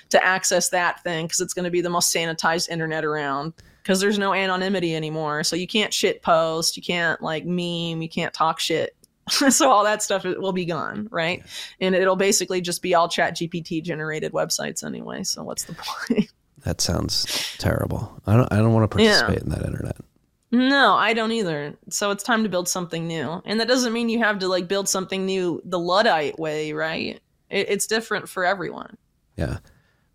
[0.08, 3.52] to access that thing because it's going to be the most sanitized internet around.
[3.82, 8.08] Because there's no anonymity anymore, so you can't shit post, you can't like meme, you
[8.08, 8.95] can't talk shit.
[9.50, 11.42] so all that stuff will be gone, right?
[11.80, 15.22] And it'll basically just be all Chat GPT generated websites anyway.
[15.24, 15.74] So what's the
[16.08, 16.30] point?
[16.64, 18.20] that sounds terrible.
[18.26, 18.52] I don't.
[18.52, 19.20] I don't want to Yeah.
[19.22, 19.96] participate in that internet.
[20.52, 21.74] No, I don't either.
[21.90, 23.42] So it's time to build something new.
[23.44, 27.20] And that doesn't mean you have to like build something new the Luddite way, right?
[27.50, 28.96] It, it's different for everyone.
[29.36, 29.58] Yeah,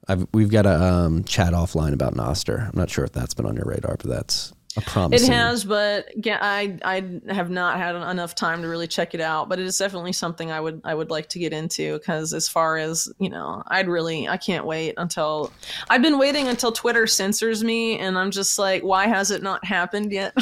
[0.07, 2.67] I've we've got a um, chat offline about Nostr.
[2.69, 6.09] I'm not sure if that's been on your radar, but that's a It has, but
[6.27, 9.49] I I have not had enough time to really check it out.
[9.49, 12.47] But it is definitely something I would I would like to get into because as
[12.47, 15.51] far as you know, I'd really I can't wait until
[15.89, 19.65] I've been waiting until Twitter censors me, and I'm just like, why has it not
[19.65, 20.33] happened yet?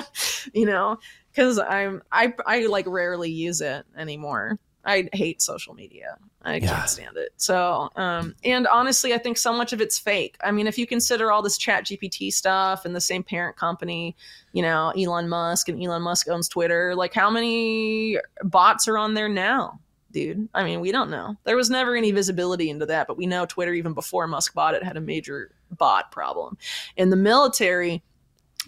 [0.52, 0.98] you know,
[1.30, 4.58] because I'm I I like rarely use it anymore.
[4.88, 6.16] I hate social media.
[6.42, 6.68] I Yeah.
[6.76, 7.32] can't stand it.
[7.36, 10.36] So, um, and honestly, I think so much of it's fake.
[10.42, 14.16] I mean, if you consider all this Chat GPT stuff and the same parent company,
[14.52, 19.12] you know, Elon Musk and Elon Musk owns Twitter, like how many bots are on
[19.14, 19.78] there now,
[20.10, 20.48] dude?
[20.54, 21.36] I mean, we don't know.
[21.44, 24.74] There was never any visibility into that, but we know Twitter, even before Musk bought
[24.74, 26.56] it, had a major bot problem.
[26.96, 28.02] And the military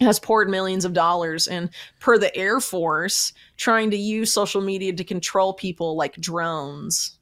[0.01, 1.69] has poured millions of dollars and
[1.99, 7.17] per the air force trying to use social media to control people like drones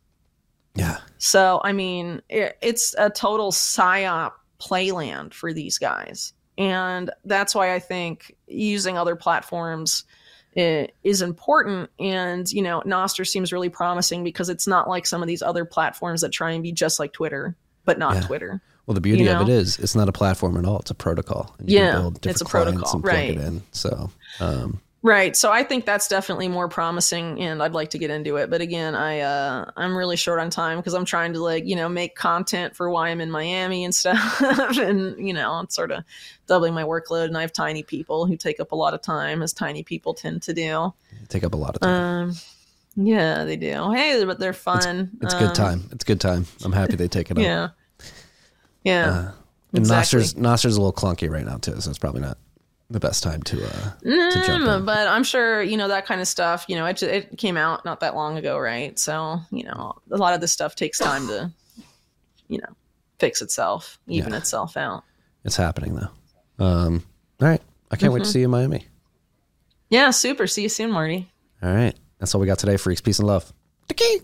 [0.75, 6.33] yeah, so, I mean, it, it's a total psyop playland for these guys.
[6.57, 10.03] And that's why I think using other platforms
[10.55, 11.89] is important.
[11.99, 15.63] And, you know, Nostr seems really promising because it's not like some of these other
[15.63, 18.21] platforms that try and be just like Twitter, but not Yeah.
[18.21, 18.61] Twitter.
[18.89, 19.53] Well, the beauty You of it know?
[19.53, 20.79] is it's not a platform at all.
[20.79, 21.53] It's a protocol.
[21.59, 23.29] And you Yeah, can build different it's a protocol, right.
[23.29, 23.61] it in.
[23.71, 24.09] So,
[24.39, 25.35] um, Right.
[25.37, 28.49] So I think that's definitely more promising and I'd like to get into it.
[28.49, 31.75] But again, I uh I'm really short on time because I'm trying to like, you
[31.75, 34.41] know, make content for why I'm in Miami and stuff.
[34.41, 36.03] and, you know, it's sort of
[36.47, 39.43] doubling my workload and I have tiny people who take up a lot of time
[39.43, 40.95] as tiny people tend to do.
[41.27, 41.91] take up a lot of time.
[42.29, 42.35] Um
[42.95, 43.91] yeah, they do.
[43.93, 45.11] Hey, but they're fun.
[45.21, 45.89] it's Um, good time.
[45.91, 46.47] It's good time.
[46.65, 47.43] I'm happy they take it up.
[47.43, 47.67] Yeah.
[48.83, 49.31] Yeah.
[49.73, 49.95] And exactly.
[50.19, 52.37] Nostr's Nostr's a little clunky right now too, so it's probably not
[52.91, 54.85] the best time to uh to jump Mm, in.
[54.85, 56.65] but I'm sure you know that kind of stuff.
[56.67, 58.97] You know, it it came out not that long ago, right?
[58.97, 61.51] So you know, a lot of this stuff takes time to,
[62.47, 62.73] you know,
[63.19, 64.39] fix itself, even Yeah.
[64.39, 65.03] itself out.
[65.45, 66.65] It's happening though.
[66.65, 67.03] Um,
[67.41, 67.61] all right.
[67.91, 68.85] I can't wait to see you in Miami.
[69.89, 70.47] Yeah, super.
[70.47, 71.31] See you soon, Marty.
[71.61, 71.95] All right.
[72.19, 73.01] That's all we got today, freaks.
[73.01, 73.51] Peace and love.
[73.87, 74.19] The key.